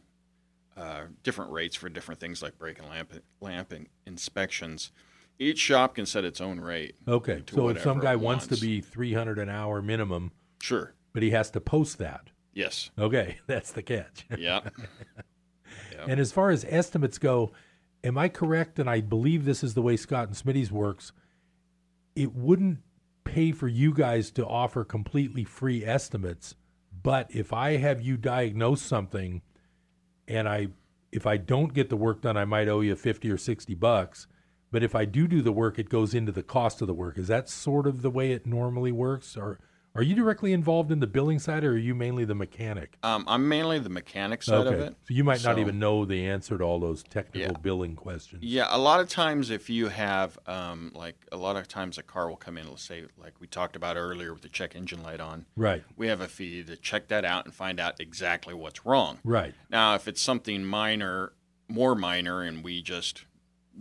uh, 0.76 1.04
different 1.22 1.50
rates 1.52 1.74
for 1.76 1.88
different 1.88 2.20
things 2.20 2.42
like 2.42 2.58
brake 2.58 2.78
and 2.78 2.88
lamp 2.88 3.12
lamp 3.40 3.72
in- 3.72 3.86
inspections. 4.06 4.92
Each 5.38 5.58
shop 5.58 5.94
can 5.94 6.06
set 6.06 6.24
its 6.24 6.40
own 6.40 6.60
rate. 6.60 6.96
Okay. 7.06 7.42
So 7.50 7.68
if 7.68 7.82
some 7.82 7.98
guy 8.00 8.12
it 8.12 8.20
wants 8.20 8.46
to 8.48 8.56
be 8.56 8.80
300 8.80 9.38
an 9.38 9.48
hour 9.50 9.80
minimum, 9.82 10.32
sure, 10.62 10.94
but 11.12 11.22
he 11.22 11.30
has 11.30 11.50
to 11.52 11.60
post 11.60 11.98
that. 11.98 12.28
yes, 12.54 12.90
Okay, 12.98 13.36
that's 13.46 13.72
the 13.72 13.82
catch. 13.82 14.26
yeah, 14.38 14.60
And 16.08 16.20
as 16.20 16.32
far 16.32 16.50
as 16.50 16.64
estimates 16.68 17.18
go, 17.18 17.52
am 18.06 18.16
I 18.16 18.28
correct? 18.28 18.78
And 18.78 18.88
I 18.88 19.00
believe 19.00 19.44
this 19.44 19.64
is 19.64 19.74
the 19.74 19.82
way 19.82 19.96
Scott 19.96 20.28
and 20.28 20.36
Smitty's 20.36 20.70
works. 20.70 21.12
It 22.14 22.34
wouldn't 22.34 22.78
pay 23.24 23.52
for 23.52 23.68
you 23.68 23.92
guys 23.92 24.30
to 24.30 24.46
offer 24.46 24.84
completely 24.84 25.44
free 25.44 25.84
estimates, 25.84 26.54
but 27.02 27.26
if 27.30 27.52
I 27.52 27.76
have 27.76 28.00
you 28.00 28.16
diagnose 28.16 28.80
something, 28.80 29.42
and 30.28 30.48
I 30.48 30.68
if 31.12 31.26
I 31.26 31.36
don't 31.36 31.74
get 31.74 31.88
the 31.88 31.96
work 31.96 32.22
done, 32.22 32.36
I 32.36 32.44
might 32.44 32.68
owe 32.68 32.80
you 32.80 32.94
50 32.94 33.30
or 33.30 33.38
60 33.38 33.74
bucks. 33.74 34.26
But 34.70 34.82
if 34.82 34.94
I 34.94 35.04
do 35.04 35.28
do 35.28 35.40
the 35.40 35.52
work, 35.52 35.78
it 35.78 35.88
goes 35.88 36.14
into 36.14 36.32
the 36.32 36.42
cost 36.42 36.80
of 36.80 36.88
the 36.88 36.94
work. 36.94 37.16
Is 37.16 37.28
that 37.28 37.48
sort 37.48 37.86
of 37.86 38.02
the 38.02 38.10
way 38.10 38.32
it 38.32 38.46
normally 38.46 38.92
works? 38.92 39.36
Or 39.36 39.58
are 39.96 40.02
you 40.02 40.14
directly 40.14 40.52
involved 40.52 40.92
in 40.92 41.00
the 41.00 41.06
billing 41.06 41.38
side 41.38 41.64
or 41.64 41.72
are 41.72 41.76
you 41.78 41.94
mainly 41.94 42.24
the 42.24 42.34
mechanic? 42.34 42.96
Um, 43.02 43.24
I'm 43.26 43.48
mainly 43.48 43.78
the 43.78 43.88
mechanic 43.88 44.42
side 44.42 44.66
of 44.66 44.74
it. 44.74 44.94
So 45.08 45.14
you 45.14 45.24
might 45.24 45.42
not 45.44 45.56
So- 45.56 45.58
even 45.60 45.78
know 45.78 46.04
the 46.04 46.26
answer 46.26 46.58
to 46.58 46.64
all 46.64 46.78
those 46.78 47.02
technical 47.02 47.52
Yeah. 47.52 47.58
billing 47.62 47.96
questions. 47.96 48.42
Yeah, 48.42 48.66
a 48.70 48.78
lot 48.78 49.00
of 49.00 49.08
times 49.08 49.50
if 49.50 49.68
you 49.70 49.88
have, 49.88 50.38
um, 50.46 50.92
like, 50.94 51.16
a 51.32 51.36
lot 51.36 51.56
of 51.56 51.66
times 51.68 51.98
a 51.98 52.02
car 52.02 52.28
will 52.28 52.36
come 52.36 52.56
in, 52.58 52.68
let's 52.68 52.82
say, 52.82 53.04
like 53.16 53.34
we 53.40 53.46
talked 53.46 53.76
about 53.76 53.96
earlier 53.96 54.32
with 54.32 54.42
the 54.42 54.48
check 54.48 54.76
engine 54.76 55.02
light 55.02 55.20
on. 55.20 55.46
Right. 55.56 55.82
We 55.96 56.08
have 56.08 56.20
a 56.20 56.28
fee 56.28 56.62
to 56.64 56.76
check 56.76 57.08
that 57.08 57.24
out 57.24 57.44
and 57.44 57.54
find 57.54 57.80
out 57.80 58.00
exactly 58.00 58.54
what's 58.54 58.84
wrong. 58.86 59.18
Right. 59.24 59.54
Now, 59.70 59.94
if 59.94 60.06
it's 60.08 60.20
something 60.22 60.64
minor, 60.64 61.32
more 61.68 61.94
minor, 61.94 62.42
and 62.42 62.62
we 62.62 62.82
just 62.82 63.24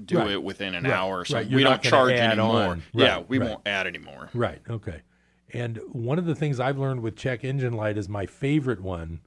do 0.05 0.17
Right. 0.17 0.31
it 0.31 0.43
within 0.43 0.75
an 0.75 0.83
Right. 0.83 0.93
hour 0.93 1.19
or 1.19 1.25
Right. 1.31 1.47
we 1.49 1.63
don't 1.63 1.81
charge 1.81 2.11
anymore. 2.13 2.61
on. 2.63 2.83
yeah, 2.93 3.19
we 3.27 3.39
won't 3.39 3.61
add 3.65 3.87
anymore. 3.87 4.29
Right. 4.33 4.61
Okay. 4.69 5.01
And 5.53 5.79
one 5.91 6.17
of 6.19 6.25
the 6.25 6.35
things 6.35 6.59
I've 6.59 6.77
learned 6.77 7.01
with 7.01 7.15
check 7.15 7.43
engine 7.43 7.73
light 7.73 7.97
is 7.97 8.09
my 8.09 8.25
favorite 8.25 8.81
one 8.81 9.21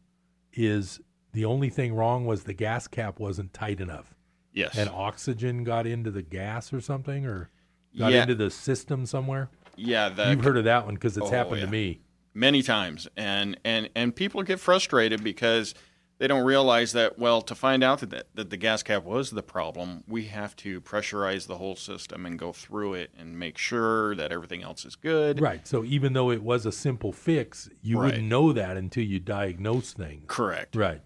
is 0.52 1.00
the 1.32 1.44
only 1.44 1.70
thing 1.70 1.94
wrong 1.94 2.26
was 2.26 2.44
the 2.44 2.52
gas 2.54 2.88
cap 2.88 3.18
wasn't 3.20 3.52
tight 3.54 3.80
enough. 3.80 4.14
Yes. 4.52 4.76
And 4.76 4.88
oxygen 4.90 5.62
got 5.62 5.86
into 5.86 6.10
the 6.10 6.22
gas 6.22 6.72
or 6.72 6.80
something 6.80 7.24
or 7.26 7.50
got 7.96 8.12
Yeah. 8.12 8.22
into 8.22 8.34
the 8.34 8.50
system 8.50 9.06
somewhere. 9.06 9.48
Yeah, 9.76 10.30
You've 10.30 10.42
heard 10.42 10.56
of 10.56 10.64
that 10.64 10.84
one 10.86 10.94
because 10.94 11.16
it's 11.16 11.28
Oh, 11.28 11.30
happened 11.30 11.60
yeah. 11.60 11.66
to 11.66 11.70
me. 11.72 12.00
many 12.34 12.62
times, 12.62 13.06
and 13.16 13.58
and 13.64 13.88
and 13.96 14.14
people 14.14 14.42
get 14.42 14.58
frustrated 14.60 15.22
because 15.24 15.74
they 16.18 16.26
don't 16.26 16.44
realize 16.44 16.92
that. 16.92 17.18
Well, 17.18 17.40
to 17.42 17.54
find 17.54 17.82
out 17.84 18.00
that 18.00 18.26
that 18.34 18.50
the 18.50 18.56
gas 18.56 18.82
cap 18.82 19.04
was 19.04 19.30
the 19.30 19.42
problem, 19.42 20.04
we 20.08 20.24
have 20.26 20.54
to 20.56 20.80
pressurize 20.80 21.46
the 21.46 21.56
whole 21.58 21.76
system 21.76 22.26
and 22.26 22.38
go 22.38 22.52
through 22.52 22.94
it 22.94 23.10
and 23.18 23.38
make 23.38 23.56
sure 23.58 24.14
that 24.16 24.32
everything 24.32 24.62
else 24.62 24.84
is 24.84 24.96
good. 24.96 25.40
Right. 25.40 25.66
So 25.66 25.84
even 25.84 26.12
though 26.12 26.30
it 26.30 26.42
was 26.42 26.66
a 26.66 26.72
simple 26.72 27.12
fix, 27.12 27.68
you 27.82 27.98
Right. 27.98 28.06
wouldn't 28.06 28.28
know 28.28 28.52
that 28.52 28.76
until 28.76 29.04
you 29.04 29.20
diagnose 29.20 29.92
things. 29.92 30.24
Correct. 30.26 30.74
Right. 30.76 31.02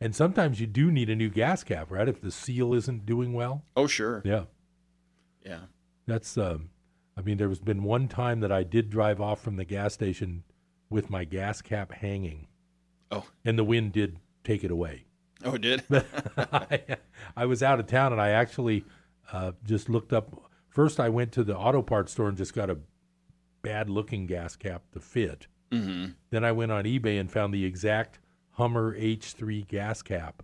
And 0.00 0.14
sometimes 0.14 0.60
you 0.60 0.66
do 0.66 0.90
need 0.90 1.08
a 1.08 1.14
new 1.16 1.30
gas 1.30 1.62
cap, 1.64 1.90
right? 1.90 2.08
If 2.08 2.20
the 2.20 2.30
seal 2.30 2.74
isn't 2.74 3.06
doing 3.06 3.32
well. 3.32 3.64
Oh, 3.76 3.86
sure. 3.86 4.22
Yeah. 4.24 4.44
Yeah. 5.44 5.60
That's 6.06 6.36
um 6.38 6.70
I 7.16 7.20
mean 7.22 7.36
there 7.36 7.48
has 7.48 7.60
been 7.60 7.82
one 7.84 8.08
time 8.08 8.40
that 8.40 8.50
I 8.52 8.64
did 8.64 8.90
drive 8.90 9.20
off 9.20 9.40
from 9.42 9.56
the 9.56 9.64
gas 9.64 9.94
station 9.94 10.42
with 10.90 11.10
my 11.10 11.24
gas 11.24 11.62
cap 11.62 11.92
hanging. 11.92 12.48
Oh. 13.10 13.26
And 13.44 13.58
the 13.58 13.64
wind 13.64 13.92
did 13.92 14.18
take 14.44 14.62
it 14.64 14.70
away. 14.70 15.04
Oh, 15.44 15.54
it 15.54 15.60
did. 15.62 15.82
I, 16.36 16.96
I 17.36 17.46
was 17.46 17.62
out 17.62 17.80
of 17.80 17.86
town 17.86 18.12
and 18.12 18.20
I 18.20 18.30
actually 18.30 18.84
uh, 19.32 19.52
just 19.64 19.88
looked 19.88 20.12
up. 20.12 20.50
First, 20.68 21.00
I 21.00 21.08
went 21.08 21.32
to 21.32 21.44
the 21.44 21.56
auto 21.56 21.82
parts 21.82 22.12
store 22.12 22.28
and 22.28 22.36
just 22.36 22.54
got 22.54 22.70
a 22.70 22.78
bad 23.62 23.90
looking 23.90 24.26
gas 24.26 24.56
cap 24.56 24.82
to 24.92 25.00
fit. 25.00 25.46
Mhm. 25.70 26.14
Then 26.30 26.44
I 26.44 26.52
went 26.52 26.72
on 26.72 26.84
eBay 26.84 27.18
and 27.18 27.30
found 27.30 27.52
the 27.52 27.64
exact 27.64 28.20
Hummer 28.52 28.96
H3 28.98 29.66
gas 29.66 30.02
cap 30.02 30.42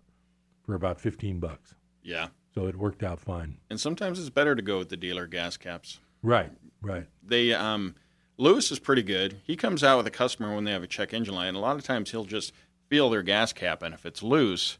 for 0.64 0.74
about 0.74 1.00
15 1.00 1.38
bucks. 1.38 1.74
Yeah. 2.02 2.28
So 2.54 2.66
it 2.66 2.76
worked 2.76 3.02
out 3.02 3.20
fine. 3.20 3.58
And 3.70 3.78
sometimes 3.80 4.18
it's 4.18 4.30
better 4.30 4.54
to 4.56 4.62
go 4.62 4.78
with 4.78 4.88
the 4.88 4.96
dealer 4.96 5.26
gas 5.26 5.56
caps. 5.56 6.00
Right, 6.22 6.50
right. 6.82 7.06
They 7.22 7.54
um 7.54 7.94
Lewis 8.36 8.72
is 8.72 8.78
pretty 8.78 9.02
good. 9.02 9.36
He 9.44 9.54
comes 9.54 9.84
out 9.84 9.98
with 9.98 10.06
a 10.06 10.10
customer 10.10 10.54
when 10.54 10.64
they 10.64 10.72
have 10.72 10.82
a 10.82 10.86
check 10.86 11.12
engine 11.12 11.34
light, 11.34 11.48
and 11.48 11.56
a 11.56 11.60
lot 11.60 11.76
of 11.76 11.84
times 11.84 12.10
he'll 12.10 12.24
just 12.24 12.52
feel 12.90 13.08
their 13.08 13.22
gas 13.22 13.52
cap, 13.54 13.82
and 13.82 13.94
if 13.94 14.04
it's 14.04 14.22
loose, 14.22 14.76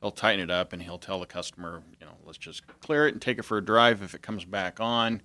he'll 0.00 0.10
tighten 0.12 0.40
it 0.44 0.50
up 0.50 0.72
and 0.72 0.80
he'll 0.82 0.98
tell 0.98 1.20
the 1.20 1.26
customer, 1.26 1.82
you 2.00 2.06
know, 2.06 2.12
let's 2.24 2.38
just 2.38 2.66
clear 2.80 3.06
it 3.06 3.12
and 3.12 3.20
take 3.20 3.38
it 3.38 3.42
for 3.42 3.58
a 3.58 3.64
drive. 3.64 4.02
If 4.02 4.14
it 4.14 4.22
comes 4.22 4.44
back 4.46 4.80
on, 4.80 5.20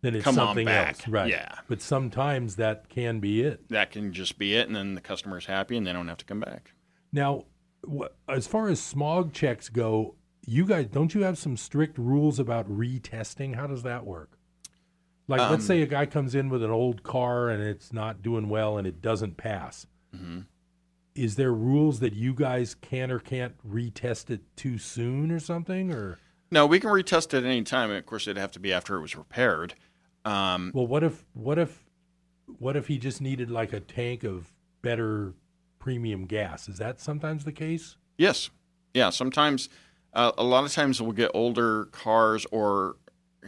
Then 0.00 0.14
it's 0.14 0.24
come 0.24 0.36
something 0.36 0.66
on 0.66 0.72
back. 0.72 0.88
else. 1.00 1.08
Right. 1.08 1.28
Yeah. 1.30 1.56
But 1.68 1.82
sometimes 1.82 2.56
that 2.56 2.88
can 2.88 3.18
be 3.20 3.42
it. 3.42 3.68
That 3.68 3.90
can 3.90 4.12
just 4.12 4.38
be 4.38 4.54
it, 4.54 4.68
and 4.68 4.76
then 4.76 4.94
the 4.94 5.00
customer's 5.00 5.46
happy, 5.46 5.76
and 5.76 5.86
they 5.86 5.92
don't 5.92 6.08
have 6.08 6.18
to 6.18 6.24
come 6.24 6.40
back. 6.40 6.72
Now, 7.12 7.44
wh- 7.86 8.06
as 8.28 8.46
far 8.46 8.68
as 8.68 8.80
smog 8.80 9.32
checks 9.32 9.68
go, 9.68 10.14
you 10.46 10.64
guys 10.64 10.86
don't 10.86 11.12
you 11.14 11.24
have 11.24 11.36
some 11.36 11.56
strict 11.56 11.98
rules 11.98 12.38
about 12.38 12.70
retesting? 12.70 13.56
How 13.56 13.66
does 13.66 13.82
that 13.82 14.06
work? 14.06 14.38
Like, 15.28 15.40
Um, 15.40 15.50
let's 15.50 15.66
say 15.66 15.82
a 15.82 15.86
guy 15.86 16.06
comes 16.06 16.36
in 16.36 16.48
with 16.50 16.62
an 16.62 16.70
old 16.70 17.02
car 17.02 17.48
and 17.48 17.60
it's 17.60 17.92
not 17.92 18.22
doing 18.22 18.48
well 18.48 18.78
and 18.78 18.86
it 18.86 19.02
doesn't 19.02 19.36
pass. 19.36 19.88
Mhm. 20.14 20.46
Is 21.16 21.36
there 21.36 21.52
rules 21.52 22.00
that 22.00 22.12
you 22.12 22.34
guys 22.34 22.74
can 22.74 23.10
or 23.10 23.18
can't 23.18 23.54
retest 23.66 24.30
it 24.30 24.40
too 24.56 24.78
soon 24.78 25.30
or 25.30 25.40
something? 25.40 25.92
Or 25.92 26.18
No, 26.50 26.66
we 26.66 26.78
can 26.80 26.90
retest 26.90 27.34
it 27.34 27.44
any 27.44 27.62
time. 27.62 27.90
Of 27.90 28.04
course, 28.06 28.26
it'd 28.26 28.36
have 28.40 28.52
to 28.52 28.60
be 28.60 28.72
after 28.72 28.96
it 28.96 29.00
was 29.00 29.16
repaired. 29.16 29.74
Um, 30.24 30.72
well, 30.74 30.86
what 30.86 31.02
if 31.04 31.24
what 31.34 31.58
if 31.58 31.84
what 32.58 32.76
if 32.76 32.86
he 32.88 32.98
just 32.98 33.20
needed 33.20 33.50
like 33.50 33.72
a 33.72 33.80
tank 33.80 34.24
of 34.24 34.52
better 34.82 35.34
premium 35.78 36.26
gas? 36.26 36.68
Is 36.68 36.78
that 36.78 37.00
sometimes 37.00 37.44
the 37.44 37.52
case? 37.52 37.96
Yes. 38.18 38.50
Yeah. 38.94 39.10
Sometimes, 39.10 39.68
uh, 40.12 40.32
a 40.38 40.44
lot 40.44 40.64
of 40.64 40.72
times 40.72 41.00
we'll 41.00 41.12
get 41.12 41.30
older 41.34 41.86
cars, 41.86 42.46
or 42.50 42.96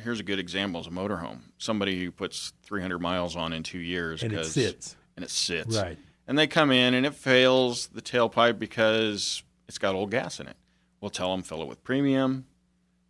here's 0.02 0.20
a 0.20 0.24
good 0.24 0.38
example: 0.38 0.80
is 0.80 0.86
a 0.86 0.90
motorhome. 0.90 1.40
Somebody 1.58 2.02
who 2.04 2.10
puts 2.12 2.52
300 2.62 2.98
miles 3.00 3.34
on 3.36 3.52
in 3.52 3.62
two 3.62 3.78
years, 3.80 4.22
And 4.22 4.32
it 4.32 4.44
sits. 4.46 4.96
and 5.16 5.24
it 5.24 5.30
sits, 5.30 5.76
Right. 5.76 5.98
And 6.28 6.38
they 6.38 6.46
come 6.46 6.70
in 6.70 6.92
and 6.94 7.04
it 7.06 7.14
fails 7.14 7.88
the 7.88 8.02
tailpipe 8.02 8.58
because 8.58 9.42
it's 9.66 9.78
got 9.78 9.94
old 9.96 10.10
gas 10.12 10.38
in 10.38 10.46
it. 10.46 10.56
We'll 11.00 11.10
tell 11.10 11.30
them 11.32 11.42
fill 11.42 11.62
it 11.62 11.68
with 11.68 11.82
premium, 11.82 12.44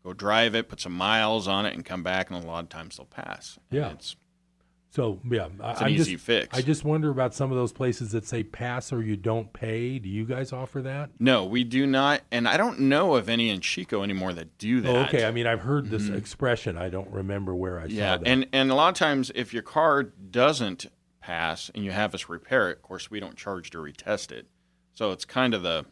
go 0.04 0.12
drive 0.12 0.54
it, 0.54 0.68
put 0.68 0.80
some 0.80 0.92
miles 0.92 1.48
on 1.48 1.66
it, 1.66 1.74
and 1.74 1.84
come 1.84 2.02
back, 2.04 2.30
and 2.30 2.42
a 2.42 2.46
lot 2.46 2.62
of 2.62 2.68
times 2.68 2.96
they'll 2.96 3.06
pass. 3.06 3.58
And 3.70 3.80
Yeah. 3.80 3.90
it's 3.90 4.16
So 4.90 5.20
yeah, 5.30 5.48
I- 5.60 5.72
It's 5.72 5.80
an 5.80 5.86
I'm 5.88 5.92
easy 5.92 6.12
just, 6.14 6.24
fix. 6.24 6.56
I 6.58 6.62
just 6.62 6.82
wonder 6.82 7.10
about 7.10 7.34
some 7.34 7.50
of 7.52 7.58
those 7.58 7.72
places 7.72 8.12
that 8.12 8.24
say 8.26 8.42
pass 8.42 8.90
or 8.90 9.02
you 9.02 9.16
don't 9.16 9.52
pay. 9.52 9.98
Do 9.98 10.08
you 10.08 10.24
guys 10.24 10.50
offer 10.50 10.80
that? 10.80 11.10
no, 11.20 11.44
we 11.44 11.62
do 11.62 11.86
not, 11.86 12.22
and 12.32 12.48
I 12.48 12.56
don't 12.56 12.80
know 12.80 13.14
of 13.14 13.28
any 13.28 13.50
in 13.50 13.60
Chico 13.60 14.02
anymore 14.02 14.32
that 14.32 14.56
do 14.56 14.80
that. 14.80 14.88
Oh, 14.96 15.00
okay. 15.02 15.26
I 15.26 15.30
mean, 15.30 15.46
I've 15.46 15.60
heard 15.60 15.90
this 15.90 16.04
Mhm. 16.08 16.16
expression. 16.16 16.78
I 16.78 16.88
don't 16.88 17.10
remember 17.10 17.54
where 17.54 17.78
I 17.78 17.84
yeah, 17.84 18.14
saw 18.14 18.18
that. 18.22 18.26
and 18.28 18.46
and 18.52 18.70
a 18.70 18.74
lot 18.74 18.88
of 18.88 18.94
times 18.94 19.30
if 19.34 19.52
your 19.52 19.62
car 19.62 20.04
doesn't 20.04 20.86
pass 21.32 21.70
and 21.74 21.84
you 21.84 21.90
have 21.92 22.14
us 22.14 22.28
repair 22.28 22.70
it, 22.70 22.78
of 22.78 22.82
course 22.82 23.10
we 23.10 23.20
don't 23.20 23.36
charge 23.36 23.70
to 23.70 23.78
retest 23.78 24.32
it. 24.32 24.46
So 24.94 25.10
it's 25.12 25.24
kind 25.26 25.52
of 25.54 25.62
the 25.62 25.84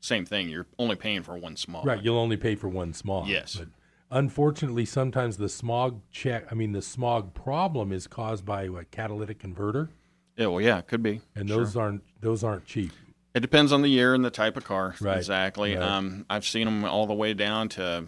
same 0.00 0.26
thing. 0.26 0.48
You're 0.50 0.66
only 0.78 0.96
paying 0.96 1.22
for 1.22 1.36
one 1.38 1.56
small. 1.56 1.82
right, 1.84 2.02
you'll 2.02 2.18
only 2.18 2.36
pay 2.36 2.54
for 2.54 2.68
one 2.68 2.92
smog. 2.92 3.26
Yes. 3.26 3.56
But 3.56 3.68
unfortunately, 4.10 4.84
sometimes 4.84 5.38
the 5.38 5.48
smog 5.48 6.00
check. 6.12 6.46
I 6.50 6.54
mean, 6.54 6.72
the 6.72 6.82
smog 6.82 7.34
problem 7.34 7.90
is 7.92 8.06
caused 8.06 8.44
by 8.44 8.64
a 8.64 8.84
catalytic 8.84 9.38
converter, 9.38 9.88
Yeah, 10.36 10.46
well, 10.48 10.60
yeah, 10.60 10.78
it 10.78 10.86
could 10.86 11.02
be. 11.02 11.20
and 11.34 11.48
Sure. 11.48 11.58
those 11.58 11.76
aren't 11.76 12.02
those 12.20 12.44
aren't 12.44 12.66
cheap. 12.66 12.92
It 13.34 13.40
depends 13.40 13.72
on 13.72 13.82
the 13.82 13.88
year 13.88 14.14
and 14.14 14.24
the 14.24 14.30
type 14.30 14.56
of 14.56 14.64
car. 14.64 14.94
Right, 15.00 15.16
Exactly. 15.16 15.74
right. 15.74 15.82
Um, 15.82 16.24
I've 16.30 16.44
seen 16.44 16.66
them 16.66 16.84
all 16.84 17.06
the 17.06 17.14
way 17.14 17.34
down 17.34 17.68
to 17.70 18.06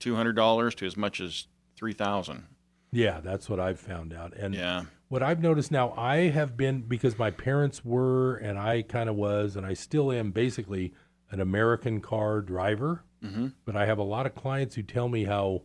two 0.00 0.16
hundred 0.16 0.34
dollars 0.36 0.74
to 0.76 0.86
as 0.86 0.96
much 0.96 1.20
as 1.20 1.46
three 1.76 1.92
thousand. 1.94 2.44
Yeah, 2.92 3.20
that's 3.20 3.48
what 3.48 3.60
I've 3.60 3.80
found 3.80 4.12
out. 4.12 4.32
And 4.36 4.54
Yeah. 4.54 4.84
what 5.08 5.22
I've 5.22 5.42
noticed 5.42 5.70
now, 5.70 5.92
I 5.96 6.28
have 6.28 6.56
been 6.56 6.82
because 6.82 7.18
my 7.18 7.30
parents 7.30 7.84
were, 7.84 8.36
and 8.36 8.58
I 8.58 8.82
kind 8.82 9.08
of 9.08 9.16
was, 9.16 9.56
and 9.56 9.66
I 9.66 9.74
still 9.74 10.10
am 10.12 10.30
basically 10.30 10.94
an 11.30 11.40
American 11.40 12.00
car 12.00 12.40
driver. 12.40 13.02
Mhm. 13.22 13.52
But 13.64 13.76
I 13.76 13.86
have 13.86 13.98
a 13.98 14.02
lot 14.04 14.26
of 14.26 14.34
clients 14.34 14.76
who 14.76 14.82
tell 14.82 15.08
me 15.08 15.24
how 15.24 15.62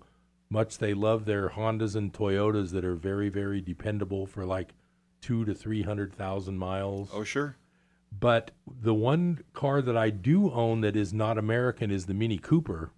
much 0.50 0.80
they 0.80 0.94
love 0.94 1.26
their 1.26 1.50
Hondas 1.50 1.96
and 1.96 2.12
Toyotas 2.12 2.72
that 2.72 2.84
are 2.84 2.96
very, 2.96 3.30
very 3.30 3.62
dependable 3.62 4.26
for 4.26 4.46
like 4.46 4.74
two 5.22 5.46
to 5.46 5.54
three 5.54 5.84
hundred 5.84 6.14
thousand 6.14 6.58
miles. 6.58 7.10
Oh, 7.14 7.24
sure. 7.24 7.56
But 8.12 8.52
the 8.68 8.94
one 8.94 9.40
car 9.54 9.82
that 9.82 9.96
I 9.96 10.10
do 10.10 10.52
own 10.52 10.82
that 10.82 10.96
is 10.98 11.14
not 11.14 11.38
American 11.38 11.92
is 11.92 12.08
the 12.08 12.14
Mini 12.14 12.38
Cooper. 12.38 12.92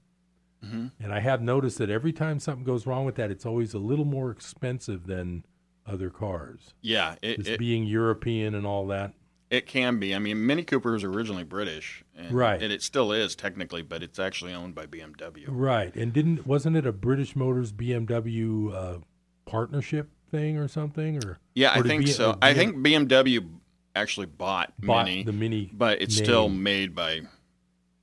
Mhm. 0.64 0.91
And 0.99 1.14
I 1.14 1.20
have 1.20 1.41
noticed 1.41 1.78
that 1.80 1.89
every 1.89 2.14
time 2.14 2.39
something 2.39 2.64
goes 2.64 2.86
wrong 2.88 3.05
with 3.05 3.16
that, 3.16 3.30
it's 3.32 3.45
always 3.45 3.74
a 3.74 3.80
little 3.80 4.05
more 4.05 4.32
expensive 4.32 5.07
than 5.07 5.43
other 5.86 6.09
cars. 6.09 6.74
Yeah, 6.82 7.16
it, 7.22 7.47
it, 7.47 7.59
being 7.59 7.84
European 7.86 8.55
and 8.55 8.66
all 8.66 8.88
that. 8.88 9.14
it 9.49 9.66
can 9.68 9.99
be. 9.99 10.16
I 10.16 10.20
mean, 10.20 10.45
Mini 10.47 10.64
Cooper 10.64 10.93
was 10.93 11.03
originally 11.03 11.43
British, 11.43 12.03
and, 12.18 12.32
Right. 12.34 12.61
And 12.64 12.72
it 12.74 12.82
still 12.82 13.11
is 13.11 13.36
technically, 13.36 13.82
but 13.84 14.01
it's 14.01 14.18
actually 14.18 14.53
owned 14.53 14.74
by 14.74 14.86
BMW. 14.88 15.45
Right. 15.47 15.93
And 15.95 16.11
didn't 16.14 16.47
wasn't 16.47 16.76
it 16.78 16.88
a 16.88 16.91
British 16.93 17.36
Motors 17.36 17.72
BMW 17.72 18.74
uh, 18.74 18.97
partnership 19.45 20.09
thing 20.32 20.57
or 20.57 20.68
something? 20.68 21.24
Or 21.24 21.38
Yeah, 21.53 21.72
I 21.72 21.80
or 21.80 21.84
did 21.84 21.89
think 21.89 22.05
B- 22.05 22.11
so. 22.11 22.32
or 22.32 22.38
I 22.41 22.53
think 22.53 22.78
BMW 22.78 23.47
actually 23.95 24.26
bought, 24.26 24.74
Bought 24.80 25.05
Mini, 25.05 25.24
the 25.24 25.34
Mini 25.34 25.70
but 25.74 26.01
it's 26.01 26.16
still 26.16 26.49
made 26.49 26.95
by. 26.95 27.22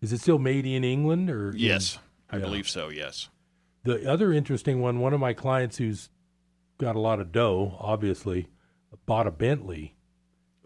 Is 0.03 0.13
it 0.13 0.21
still 0.21 0.39
made 0.39 0.67
in 0.67 0.85
England 0.85 1.29
or 1.31 1.51
in- 1.51 1.57
Yes, 1.59 1.99
I 2.33 2.37
Yeah. 2.37 2.43
believe 2.43 2.69
so. 2.69 2.89
Yes. 2.89 3.29
The 3.85 4.09
other 4.11 4.33
interesting 4.33 4.81
one, 4.81 5.01
one 5.01 5.15
of 5.15 5.21
my 5.21 5.33
clients 5.33 5.79
who's 5.79 6.11
got 6.79 6.97
a 6.97 7.01
lot 7.01 7.21
of 7.21 7.33
dough, 7.33 7.77
obviously, 7.81 8.49
bought 9.07 9.27
a 9.27 9.31
Bentley. 9.31 9.97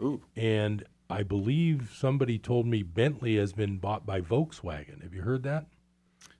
Ooh. 0.00 0.22
And 0.36 0.84
I 1.08 1.22
believe 1.22 1.92
somebody 1.94 2.38
told 2.38 2.66
me 2.66 2.82
Bentley 2.82 3.36
has 3.36 3.52
been 3.52 3.78
bought 3.78 4.04
by 4.06 4.20
Volkswagen. 4.20 5.02
Have 5.02 5.14
you 5.14 5.22
heard 5.22 5.42
that? 5.44 5.66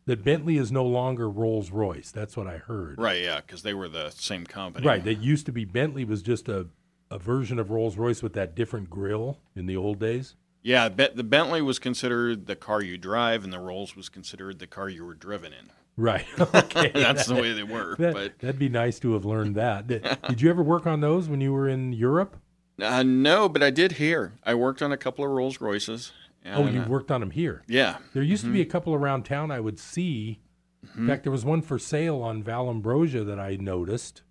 That 0.06 0.24
Bentley 0.24 0.56
is 0.58 0.70
no 0.72 0.84
longer 0.84 1.30
Rolls 1.30 1.70
Royce. 1.70 2.10
That's 2.10 2.36
what 2.36 2.46
I 2.46 2.58
heard. 2.58 2.98
Right, 2.98 3.22
yeah, 3.22 3.40
because 3.40 3.62
they 3.62 3.72
were 3.74 3.88
the 3.88 4.10
same 4.10 4.44
company. 4.44 4.86
Right. 4.86 5.02
That 5.04 5.16
used 5.22 5.46
to 5.46 5.52
be 5.52 5.64
Bentley 5.64 6.04
was 6.04 6.22
just 6.22 6.48
a, 6.48 6.66
a 7.10 7.18
version 7.18 7.58
of 7.58 7.70
Rolls 7.70 7.96
Royce 7.96 8.22
with 8.22 8.32
that 8.34 8.54
different 8.54 8.90
grill 8.90 9.38
in 9.54 9.66
the 9.66 9.76
old 9.76 9.98
days. 10.00 10.34
Yeah, 10.64 10.88
the 10.88 11.22
Bentley 11.22 11.60
was 11.62 11.78
considered 11.78 12.46
the 12.46 12.56
car 12.56 12.82
you 12.82 12.96
drive, 12.98 13.44
and 13.44 13.52
the 13.52 13.60
Rolls 13.60 13.94
was 13.94 14.08
considered 14.08 14.58
the 14.58 14.66
car 14.66 14.88
you 14.88 15.04
were 15.04 15.14
driven 15.14 15.52
in. 15.52 15.70
Right. 15.96 16.24
Okay. 16.54 16.90
That's 16.92 17.26
the 17.26 17.34
way 17.34 17.52
they 17.52 17.62
were. 17.62 17.94
That, 17.98 18.14
but 18.14 18.38
that'd 18.40 18.58
be 18.58 18.68
nice 18.70 18.98
to 19.00 19.12
have 19.12 19.24
learned 19.24 19.54
that. 19.56 19.86
Did, 19.86 20.08
did 20.28 20.40
you 20.40 20.50
ever 20.50 20.62
work 20.62 20.86
on 20.86 21.00
those 21.00 21.28
when 21.28 21.40
you 21.40 21.52
were 21.52 21.68
in 21.68 21.92
Europe? 21.92 22.36
uh, 22.82 23.02
no, 23.04 23.48
but 23.48 23.62
I 23.62 23.70
did 23.70 23.92
here. 23.92 24.32
I 24.42 24.54
worked 24.54 24.82
on 24.82 24.90
a 24.90 24.96
couple 24.96 25.24
of 25.24 25.30
Rolls 25.30 25.60
Royces. 25.60 26.10
oh, 26.46 26.66
you 26.66 26.80
uh, 26.80 26.88
worked 26.88 27.10
on 27.12 27.20
them 27.20 27.30
here. 27.30 27.62
Yeah. 27.68 27.98
There 28.14 28.22
used 28.22 28.44
to 28.44 28.50
be 28.50 28.58
Mhm. 28.58 28.62
a 28.62 28.70
couple 28.70 28.94
around 28.94 29.24
town 29.24 29.50
I 29.52 29.60
would 29.60 29.78
see. 29.78 30.40
Mm-hmm. 30.84 31.00
In 31.02 31.06
fact, 31.08 31.22
there 31.24 31.30
was 31.32 31.44
one 31.44 31.62
for 31.62 31.78
sale 31.78 32.20
on 32.22 32.42
Vallombrosa 32.42 33.24
that 33.26 33.38
I 33.38 33.56
noticed, 33.56 34.22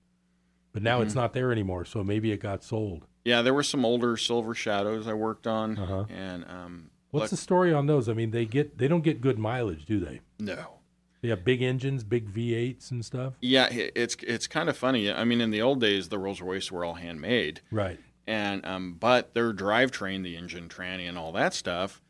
but 0.73 0.83
now 0.83 1.01
it's 1.01 1.13
Mhm. 1.13 1.17
not 1.17 1.33
there 1.33 1.51
anymore. 1.51 1.85
So 1.85 2.03
maybe 2.03 2.31
it 2.31 2.37
got 2.41 2.63
sold. 2.63 3.05
Yeah, 3.25 3.41
there 3.41 3.53
were 3.53 3.63
some 3.63 3.85
older 3.85 4.17
Silver 4.17 4.53
Shadows 4.53 5.07
I 5.07 5.13
worked 5.13 5.47
on, 5.47 5.77
Uh-huh. 5.77 6.05
and 6.09 6.43
um, 6.45 6.89
What's 7.11 7.23
look- 7.23 7.29
the 7.31 7.37
story 7.37 7.73
on 7.73 7.85
those? 7.87 8.09
I 8.09 8.13
mean, 8.13 8.31
they 8.31 8.45
get 8.45 8.77
they 8.77 8.87
don't 8.87 9.03
get 9.03 9.21
good 9.21 9.37
mileage, 9.39 9.85
do 9.85 9.99
they? 9.99 10.21
No. 10.39 10.79
They 11.21 11.29
have 11.29 11.45
big 11.45 11.61
engines, 11.61 12.03
big 12.03 12.27
V8s 12.29 12.91
and 12.91 13.05
stuff. 13.05 13.35
Yeah, 13.39 13.67
it's 13.71 14.17
it's 14.27 14.45
kind 14.47 14.67
of 14.67 14.75
funny. 14.75 15.09
I 15.09 15.23
mean, 15.23 15.39
in 15.39 15.51
the 15.51 15.61
old 15.61 15.79
days, 15.79 16.09
the 16.09 16.19
Rolls 16.19 16.41
Royce 16.41 16.69
were 16.69 16.83
all 16.83 16.95
handmade, 16.95 17.61
Right. 17.71 17.97
and 18.27 18.65
um, 18.65 18.95
but 18.99 19.33
their 19.33 19.53
drivetrain, 19.53 20.23
the 20.23 20.35
engine 20.35 20.67
tranny, 20.67 21.07
and 21.07 21.17
all 21.17 21.31
that 21.31 21.53
stuff 21.53 22.01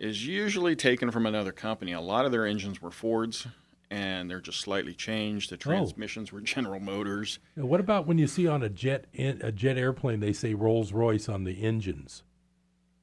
is 0.00 0.26
usually 0.26 0.74
taken 0.74 1.12
from 1.12 1.24
another 1.24 1.52
company. 1.52 1.92
A 1.92 2.00
lot 2.00 2.24
of 2.24 2.32
their 2.32 2.46
engines 2.46 2.82
were 2.82 2.90
Fords, 2.90 3.46
and 3.90 4.30
they're 4.30 4.40
just 4.40 4.60
slightly 4.60 4.94
changed. 4.94 5.50
The 5.50 5.54
Oh. 5.56 5.58
transmissions 5.58 6.32
were 6.32 6.40
General 6.40 6.80
Motors. 6.80 7.38
Now, 7.56 7.66
what 7.66 7.80
about 7.80 8.06
when 8.06 8.18
you 8.18 8.26
see 8.26 8.46
on 8.46 8.62
a 8.62 8.68
jet 8.68 9.06
in, 9.12 9.40
a 9.42 9.50
jet 9.52 9.78
airplane 9.78 10.20
they 10.20 10.32
say 10.32 10.54
Rolls 10.54 10.92
Royce 10.92 11.28
on 11.28 11.44
the 11.44 11.62
engines? 11.62 12.22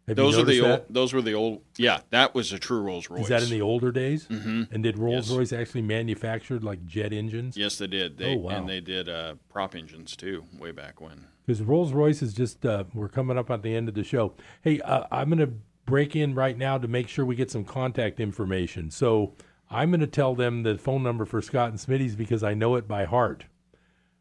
Have 0.08 0.18
those 0.18 0.38
are 0.38 0.44
the 0.44 0.62
noticed 0.62 0.82
old. 0.82 0.94
Those 0.94 1.14
were 1.14 1.22
the 1.24 1.34
old. 1.34 1.64
Yeah, 1.78 2.02
that 2.12 2.36
was 2.36 2.54
a 2.54 2.60
true 2.60 2.80
Rolls 2.82 3.10
Royce. 3.10 3.24
Is 3.24 3.30
that 3.30 3.42
in 3.42 3.50
the 3.50 3.62
older 3.64 3.92
days? 3.92 4.28
Mm-hmm. 4.28 4.64
And 4.72 4.84
did 4.84 5.00
Rolls 5.00 5.30
Yes. 5.30 5.36
Royce 5.38 5.54
actually 5.54 5.82
manufactured 5.82 6.64
like 6.64 6.86
jet 6.86 7.12
engines? 7.12 7.58
Yes, 7.58 7.80
they 7.80 7.88
did. 7.88 8.20
They, 8.20 8.36
Oh, 8.36 8.38
wow. 8.38 8.52
And 8.52 8.70
they 8.70 8.82
did 8.82 9.10
uh, 9.10 9.34
prop 9.50 9.74
engines 9.74 10.16
too, 10.16 10.44
way 10.60 10.72
back 10.72 11.02
when. 11.02 11.26
Because 11.48 11.64
Rolls 11.64 11.92
Royce 11.92 12.22
is 12.22 12.36
just, 12.36 12.64
uh, 12.68 12.84
we're 12.94 13.10
coming 13.10 13.36
up 13.36 13.50
at 13.50 13.64
the 13.64 13.76
end 13.76 13.88
of 13.90 13.96
the 13.96 14.04
show. 14.04 14.34
Hey, 14.62 14.80
uh, 14.82 15.06
I'm 15.12 15.30
going 15.30 15.40
to 15.40 15.54
break 15.88 16.16
in 16.16 16.36
right 16.36 16.58
now 16.58 16.78
to 16.78 16.88
make 16.88 17.08
sure 17.08 17.26
we 17.26 17.36
get 17.36 17.50
some 17.50 17.66
contact 17.66 18.20
information. 18.20 18.92
So 18.92 19.34
I'm 19.70 19.90
going 19.92 20.00
to 20.02 20.08
tell 20.08 20.36
them 20.36 20.64
the 20.64 20.78
phone 20.78 21.04
number 21.04 21.26
for 21.26 21.42
Scott 21.42 21.70
and 21.70 21.80
Smitty's 21.80 22.16
because 22.16 22.44
I 22.44 22.54
know 22.54 22.76
it 22.76 22.88
by 22.88 23.06
heart. 23.06 23.46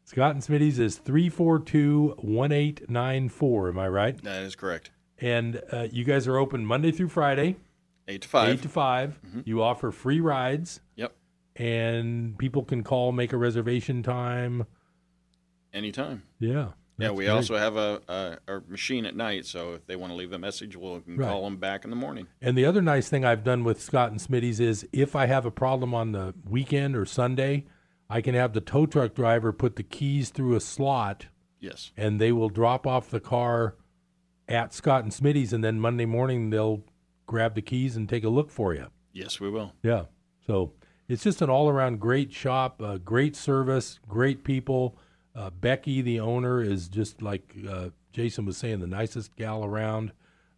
Scott 0.03 0.31
and 0.35 0.41
Smitty's 0.43 0.77
is 0.79 0.97
342 0.97 2.15
1894. 2.17 3.69
Am 3.69 3.79
I 3.79 3.87
right? 3.87 4.23
That 4.23 4.43
is 4.43 4.55
correct. 4.55 4.91
And 5.19 5.61
uh, 5.71 5.87
you 5.91 6.03
guys 6.03 6.27
are 6.27 6.37
open 6.37 6.65
Monday 6.65 6.91
through 6.91 7.07
Friday, 7.09 7.55
Eight 8.07 8.21
to 8.23 8.27
five. 8.27 8.49
eight 8.49 8.61
to 8.63 8.69
5 8.69 9.19
You 9.45 9.63
offer 9.63 9.91
free 9.91 10.19
rides. 10.19 10.79
Yep. 10.95 11.15
And 11.55 12.37
people 12.37 12.63
can 12.63 12.83
call, 12.83 13.11
make 13.11 13.31
a 13.33 13.37
reservation 13.37 14.03
time. 14.03 14.65
Anytime. 15.73 16.23
Yeah. 16.39 16.69
Yeah, 16.97 17.07
that's 17.07 17.17
we 17.17 17.25
great. 17.25 17.31
also 17.33 17.57
have 17.57 17.75
a, 17.75 18.01
a, 18.07 18.37
a 18.55 18.61
machine 18.69 19.05
at 19.05 19.15
night, 19.15 19.45
so 19.45 19.73
if 19.73 19.85
they 19.85 19.95
want 19.95 20.11
to 20.11 20.15
leave 20.15 20.31
a 20.31 20.39
message, 20.39 20.75
we'll 20.77 21.01
can 21.01 21.17
Right. 21.17 21.27
call 21.29 21.43
them 21.43 21.57
back 21.57 21.83
in 21.83 21.89
the 21.89 21.95
morning. 21.95 22.27
And 22.41 22.57
the 22.57 22.65
other 22.65 22.81
nice 22.81 23.09
thing 23.09 23.25
I've 23.25 23.43
done 23.43 23.63
with 23.63 23.81
Scott 23.81 24.11
and 24.11 24.19
Smitty's 24.19 24.59
is 24.59 24.87
if 24.93 25.15
I 25.15 25.25
have 25.25 25.45
a 25.45 25.51
problem 25.51 25.93
on 25.93 26.13
the 26.13 26.33
weekend 26.47 26.95
or 26.95 27.05
Sunday, 27.05 27.65
I 28.09 28.21
can 28.21 28.33
have 28.35 28.53
the 28.53 28.61
tow 28.61 28.85
truck 28.85 29.13
driver 29.13 29.51
put 29.51 29.75
the 29.75 29.83
keys 29.83 30.29
through 30.29 30.55
a 30.55 30.59
slot. 30.61 31.25
Yes. 31.59 31.91
And 31.97 32.21
they 32.21 32.31
will 32.31 32.49
drop 32.49 32.85
off 32.87 33.09
the 33.09 33.19
car 33.19 33.75
at 34.47 34.73
Scott 34.73 35.03
and 35.03 35.11
Smitty's, 35.11 35.51
and 35.53 35.63
then 35.63 35.79
Monday 35.79 36.05
morning 36.05 36.49
they'll 36.51 36.83
grab 37.25 37.55
the 37.55 37.61
keys 37.61 37.97
and 37.97 38.07
take 38.07 38.23
a 38.23 38.29
look 38.29 38.51
for 38.51 38.73
you. 38.73 38.87
Yes, 39.11 39.39
we 39.39 39.49
will. 39.49 39.73
Yeah. 39.81 40.03
So 40.45 40.73
it's 41.09 41.23
just 41.23 41.41
an 41.41 41.49
all 41.49 41.67
around 41.67 41.99
great 41.99 42.31
shop, 42.31 42.81
uh, 42.81 42.97
great 42.99 43.35
service, 43.35 43.99
great 44.07 44.43
people. 44.43 44.97
Uh, 45.35 45.49
Becky, 45.49 46.01
the 46.01 46.19
owner, 46.19 46.61
is 46.61 46.87
just 46.87 47.21
like 47.21 47.55
uh, 47.69 47.89
Jason 48.13 48.45
was 48.45 48.57
saying, 48.57 48.79
the 48.79 48.87
nicest 48.87 49.35
gal 49.35 49.65
around. 49.65 50.13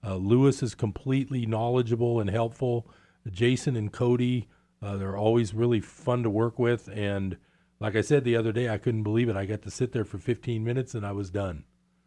Uh, 0.05 0.15
Lewis 0.15 0.61
is 0.61 0.75
completely 0.75 1.45
knowledgeable 1.45 2.19
and 2.19 2.30
helpful. 2.30 2.88
Jason 3.32 3.75
and 3.75 3.91
Cody, 3.91 4.47
uh, 4.82 4.97
they're 4.97 5.17
always 5.17 5.53
really 5.53 5.82
fun 5.82 6.23
to 6.23 6.30
work 6.30 6.59
with. 6.59 6.88
And 6.89 7.38
like 7.80 7.95
I 7.95 8.01
said 8.01 8.23
the 8.23 8.36
other 8.36 8.51
day, 8.51 8.69
I 8.69 8.78
couldn't 8.78 9.03
believe 9.03 9.30
it. 9.30 9.36
I 9.36 9.45
got 9.45 9.63
to 9.63 9.71
sit 9.71 9.91
there 9.91 10.05
for 10.05 10.17
15 10.17 10.63
minutes 10.63 10.93
and 10.93 11.05
I 11.05 11.11
was 11.11 11.30
done. 11.30 11.65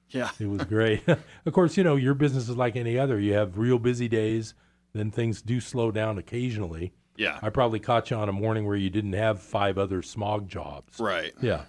Yeah. 0.09 0.31
It 0.39 0.49
was 0.49 0.65
great. 0.65 1.03
of 1.09 1.53
course, 1.53 1.77
you 1.77 1.85
know, 1.85 1.97
your 1.97 2.15
business 2.15 2.49
is 2.49 2.57
like 2.57 2.77
any 2.77 2.99
other. 2.99 3.19
You 3.19 3.35
have 3.35 3.59
real 3.59 3.79
busy 3.79 4.09
days, 4.09 4.55
then 4.93 5.11
things 5.11 5.43
do 5.43 5.61
slow 5.61 5.91
down 5.91 6.19
occasionally. 6.19 6.93
Yeah. 7.17 7.39
I 7.43 7.51
probably 7.51 7.81
caught 7.81 8.11
you 8.11 8.17
on 8.17 8.29
a 8.29 8.33
morning 8.33 8.67
where 8.67 8.77
you 8.77 8.91
didn't 8.91 9.13
have 9.13 9.43
five 9.43 9.79
other 9.79 10.03
smog 10.03 10.49
jobs. 10.49 10.99
Right. 10.99 11.33
Yeah. 11.41 11.65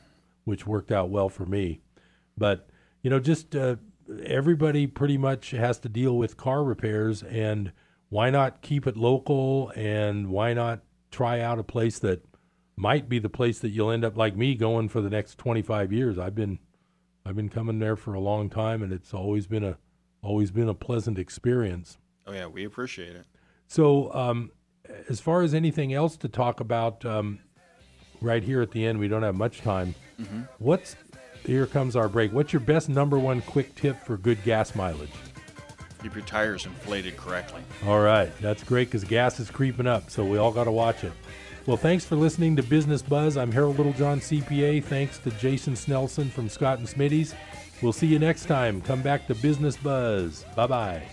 Which 0.45 0.65
worked 0.65 0.91
out 0.91 1.09
well 1.09 1.29
for 1.29 1.45
me. 1.45 1.81
But, 2.37 2.69
you 3.03 3.09
know, 3.09 3.19
just 3.19 3.55
uh, 3.55 3.75
everybody 4.25 4.87
pretty 4.87 5.17
much 5.17 5.51
has 5.51 5.79
to 5.79 5.89
deal 5.89 6.17
with 6.17 6.37
car 6.37 6.63
repairs. 6.63 7.23
And 7.23 7.71
why 8.09 8.29
not 8.29 8.61
keep 8.61 8.87
it 8.87 8.97
local? 8.97 9.71
And 9.75 10.29
why 10.29 10.53
not 10.53 10.81
try 11.11 11.39
out 11.39 11.59
a 11.59 11.63
place 11.63 11.99
that 11.99 12.25
might 12.75 13.07
be 13.07 13.19
the 13.19 13.29
place 13.29 13.59
that 13.59 13.69
you'll 13.69 13.91
end 13.91 14.03
up 14.03 14.17
like 14.17 14.35
me 14.35 14.55
going 14.55 14.89
for 14.89 15.01
the 15.01 15.09
next 15.09 15.37
25 15.37 15.91
years? 15.91 16.17
I've 16.17 16.35
been. 16.35 16.59
I've 17.23 17.35
been 17.35 17.49
coming 17.49 17.77
there 17.77 17.95
for 17.95 18.15
a 18.15 18.19
long 18.19 18.49
time, 18.49 18.81
and 18.81 18.91
it's 18.91 19.13
always 19.13 19.45
been 19.45 19.63
a 19.63 19.77
always 20.23 20.51
been 20.51 20.69
a 20.69 20.73
pleasant 20.73 21.19
experience. 21.19 21.97
Oh 22.25 22.33
yeah, 22.33 22.47
we 22.47 22.65
appreciate 22.65 23.15
it. 23.15 23.25
So, 23.67 24.13
um, 24.13 24.51
as 25.09 25.19
far 25.19 25.41
as 25.41 25.53
anything 25.53 25.93
else 25.93 26.17
to 26.17 26.27
talk 26.27 26.59
about, 26.59 27.05
um, 27.05 27.39
right 28.21 28.43
here 28.43 28.61
at 28.61 28.71
the 28.71 28.85
end, 28.85 28.99
we 28.99 29.07
don't 29.07 29.23
have 29.23 29.35
much 29.35 29.61
time. 29.61 29.95
Mhm. 30.21 30.47
What's 30.59 30.95
here 31.45 31.65
comes 31.65 31.95
our 31.95 32.07
break. 32.07 32.31
What's 32.31 32.53
your 32.53 32.59
best 32.59 32.87
number 32.89 33.17
one 33.17 33.41
quick 33.41 33.75
tip 33.75 34.03
for 34.05 34.17
good 34.17 34.43
gas 34.43 34.75
mileage? 34.75 35.09
Keep 36.03 36.15
your 36.15 36.25
tires 36.25 36.65
inflated 36.65 37.17
correctly. 37.17 37.61
All 37.85 37.99
right, 37.99 38.31
that's 38.41 38.63
great 38.63 38.87
because 38.89 39.03
gas 39.03 39.39
is 39.39 39.49
creeping 39.51 39.87
up, 39.87 40.09
so 40.09 40.23
we 40.25 40.37
all 40.37 40.51
got 40.51 40.63
to 40.63 40.71
watch 40.71 41.03
it. 41.03 41.11
Well, 41.67 41.77
thanks 41.77 42.05
for 42.05 42.15
listening 42.15 42.55
to 42.55 42.63
Business 42.63 43.03
Buzz. 43.03 43.37
I'm 43.37 43.51
Harold 43.51 43.77
Littlejohn, 43.77 44.19
CPA. 44.19 44.81
Thanks 44.81 45.19
to 45.19 45.31
Jason 45.31 45.73
Snelson 45.75 46.31
from 46.31 46.49
Scott 46.49 46.79
and 46.79 46.87
Smitty's. 46.87 47.35
We'll 47.83 47.93
see 47.93 48.07
you 48.07 48.17
next 48.17 48.45
time. 48.45 48.81
Come 48.81 49.01
back 49.03 49.27
to 49.27 49.35
Business 49.35 49.77
Buzz. 49.77 50.43
Bye 50.55 50.67
bye. 50.67 51.03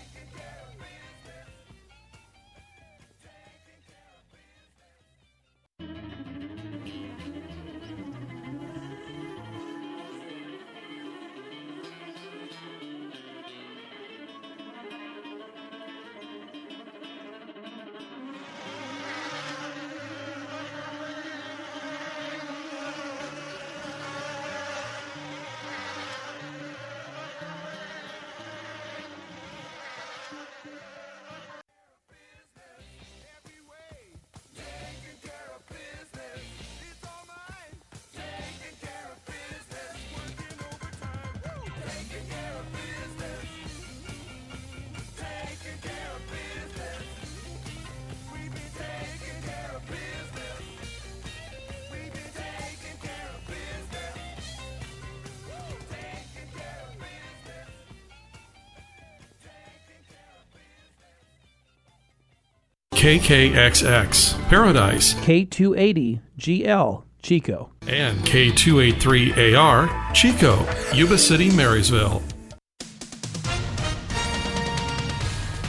KKXX 62.99 64.49
Paradise 64.49 65.13
K280 65.13 66.19
GL 66.37 67.03
Chico. 67.23 67.71
and 67.87 68.19
K283AR 68.25 70.13
Chico, 70.13 70.67
Yuba 70.93 71.17
City, 71.17 71.49
Marysville. 71.51 72.21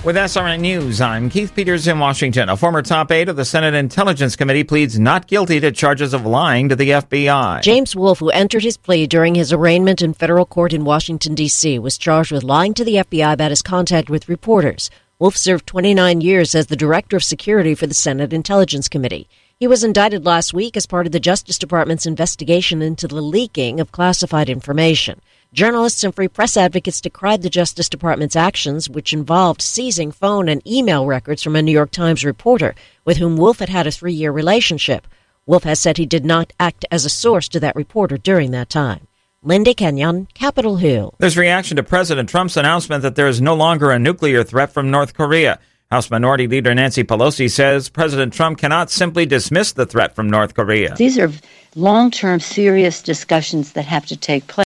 With 0.03 0.16
SRN 0.16 0.59
News, 0.59 1.01
I'm 1.01 1.31
Keith 1.31 1.55
Peters 1.55 1.87
in 1.87 2.01
Washington. 2.01 2.49
A 2.49 2.57
former 2.57 2.83
top 2.83 3.12
aide 3.12 3.28
of 3.28 3.37
the 3.37 3.45
Senate 3.45 3.74
Intelligence 3.74 4.35
Committee 4.35 4.64
pleads 4.64 4.99
not 4.99 5.28
guilty 5.28 5.61
to 5.61 5.70
charges 5.70 6.12
of 6.12 6.26
lying 6.26 6.68
to 6.68 6.74
the 6.74 6.91
FBI. 6.91 7.62
James 7.62 7.95
Wolfe, 7.95 8.18
who 8.18 8.31
entered 8.31 8.64
his 8.64 8.76
plea 8.76 9.07
during 9.07 9.37
his 9.37 9.53
arraignment 9.53 10.03
in 10.03 10.14
federal 10.14 10.47
court 10.47 10.72
in 10.72 10.85
Washington, 10.85 11.37
D.C., 11.37 11.78
was 11.78 11.97
charged 11.97 12.33
with 12.33 12.43
lying 12.43 12.74
to 12.74 12.85
the 12.85 12.97
FBI 12.97 13.35
about 13.35 13.53
his 13.53 13.62
contact 13.62 14.11
with 14.11 14.28
reporters. 14.28 14.91
Wolfe 15.20 15.36
served 15.36 15.66
29 15.66 16.22
years 16.22 16.54
as 16.54 16.68
the 16.68 16.76
director 16.76 17.14
of 17.14 17.22
security 17.22 17.74
for 17.74 17.86
the 17.86 17.92
Senate 17.92 18.32
Intelligence 18.32 18.88
Committee. 18.88 19.28
He 19.58 19.66
was 19.66 19.84
indicted 19.84 20.24
last 20.24 20.54
week 20.54 20.78
as 20.78 20.86
part 20.86 21.04
of 21.04 21.12
the 21.12 21.20
Justice 21.20 21.58
Department's 21.58 22.06
investigation 22.06 22.80
into 22.80 23.06
the 23.06 23.20
leaking 23.20 23.80
of 23.80 23.92
classified 23.92 24.48
information. 24.48 25.20
Journalists 25.52 26.02
and 26.04 26.14
free 26.14 26.28
press 26.28 26.56
advocates 26.56 27.02
decried 27.02 27.42
the 27.42 27.50
Justice 27.50 27.90
Department's 27.90 28.34
actions, 28.34 28.88
which 28.88 29.12
involved 29.12 29.60
seizing 29.60 30.10
phone 30.10 30.48
and 30.48 30.66
email 30.66 31.04
records 31.04 31.42
from 31.42 31.54
a 31.54 31.60
New 31.60 31.70
York 31.70 31.90
Times 31.90 32.24
reporter 32.24 32.74
with 33.04 33.18
whom 33.18 33.36
Wolfe 33.36 33.58
had 33.58 33.68
had 33.68 33.86
a 33.86 33.90
three 33.90 34.14
year 34.14 34.32
relationship. 34.32 35.06
Wolfe 35.44 35.64
has 35.64 35.80
said 35.80 35.98
he 35.98 36.06
did 36.06 36.24
not 36.24 36.54
act 36.58 36.86
as 36.90 37.04
a 37.04 37.10
source 37.10 37.46
to 37.48 37.60
that 37.60 37.76
reporter 37.76 38.16
during 38.16 38.52
that 38.52 38.70
time. 38.70 39.06
Linda 39.43 39.72
Kenyon, 39.72 40.28
Capitol 40.34 40.76
Hill. 40.76 41.14
There's 41.16 41.38
reaction 41.38 41.78
to 41.78 41.82
President 41.82 42.28
Trump's 42.28 42.59
announcement 42.59 43.01
that 43.03 43.14
there 43.14 43.26
is 43.26 43.41
no 43.41 43.55
longer 43.55 43.91
a 43.91 43.99
nuclear 43.99 44.45
threat 44.45 44.70
from 44.70 44.91
North 44.91 45.14
Korea. 45.14 45.59
House 45.91 46.11
Minority 46.11 46.47
Leader 46.47 46.74
Nancy 46.74 47.05
Pelosi 47.05 47.51
says 47.51 47.88
President 47.88 48.34
Trump 48.34 48.59
cannot 48.59 48.91
simply 48.91 49.24
dismiss 49.24 49.72
the 49.72 49.86
threat 49.86 50.14
from 50.14 50.28
North 50.28 50.53
Korea. 50.53 50.95
These 50.95 51.18
are 51.18 51.32
long 51.74 52.11
term, 52.11 52.38
serious 52.38 53.03
discussions 53.03 53.72
that 53.72 53.86
have 53.86 54.05
to 54.07 54.16
take 54.16 54.47
place. 54.47 54.59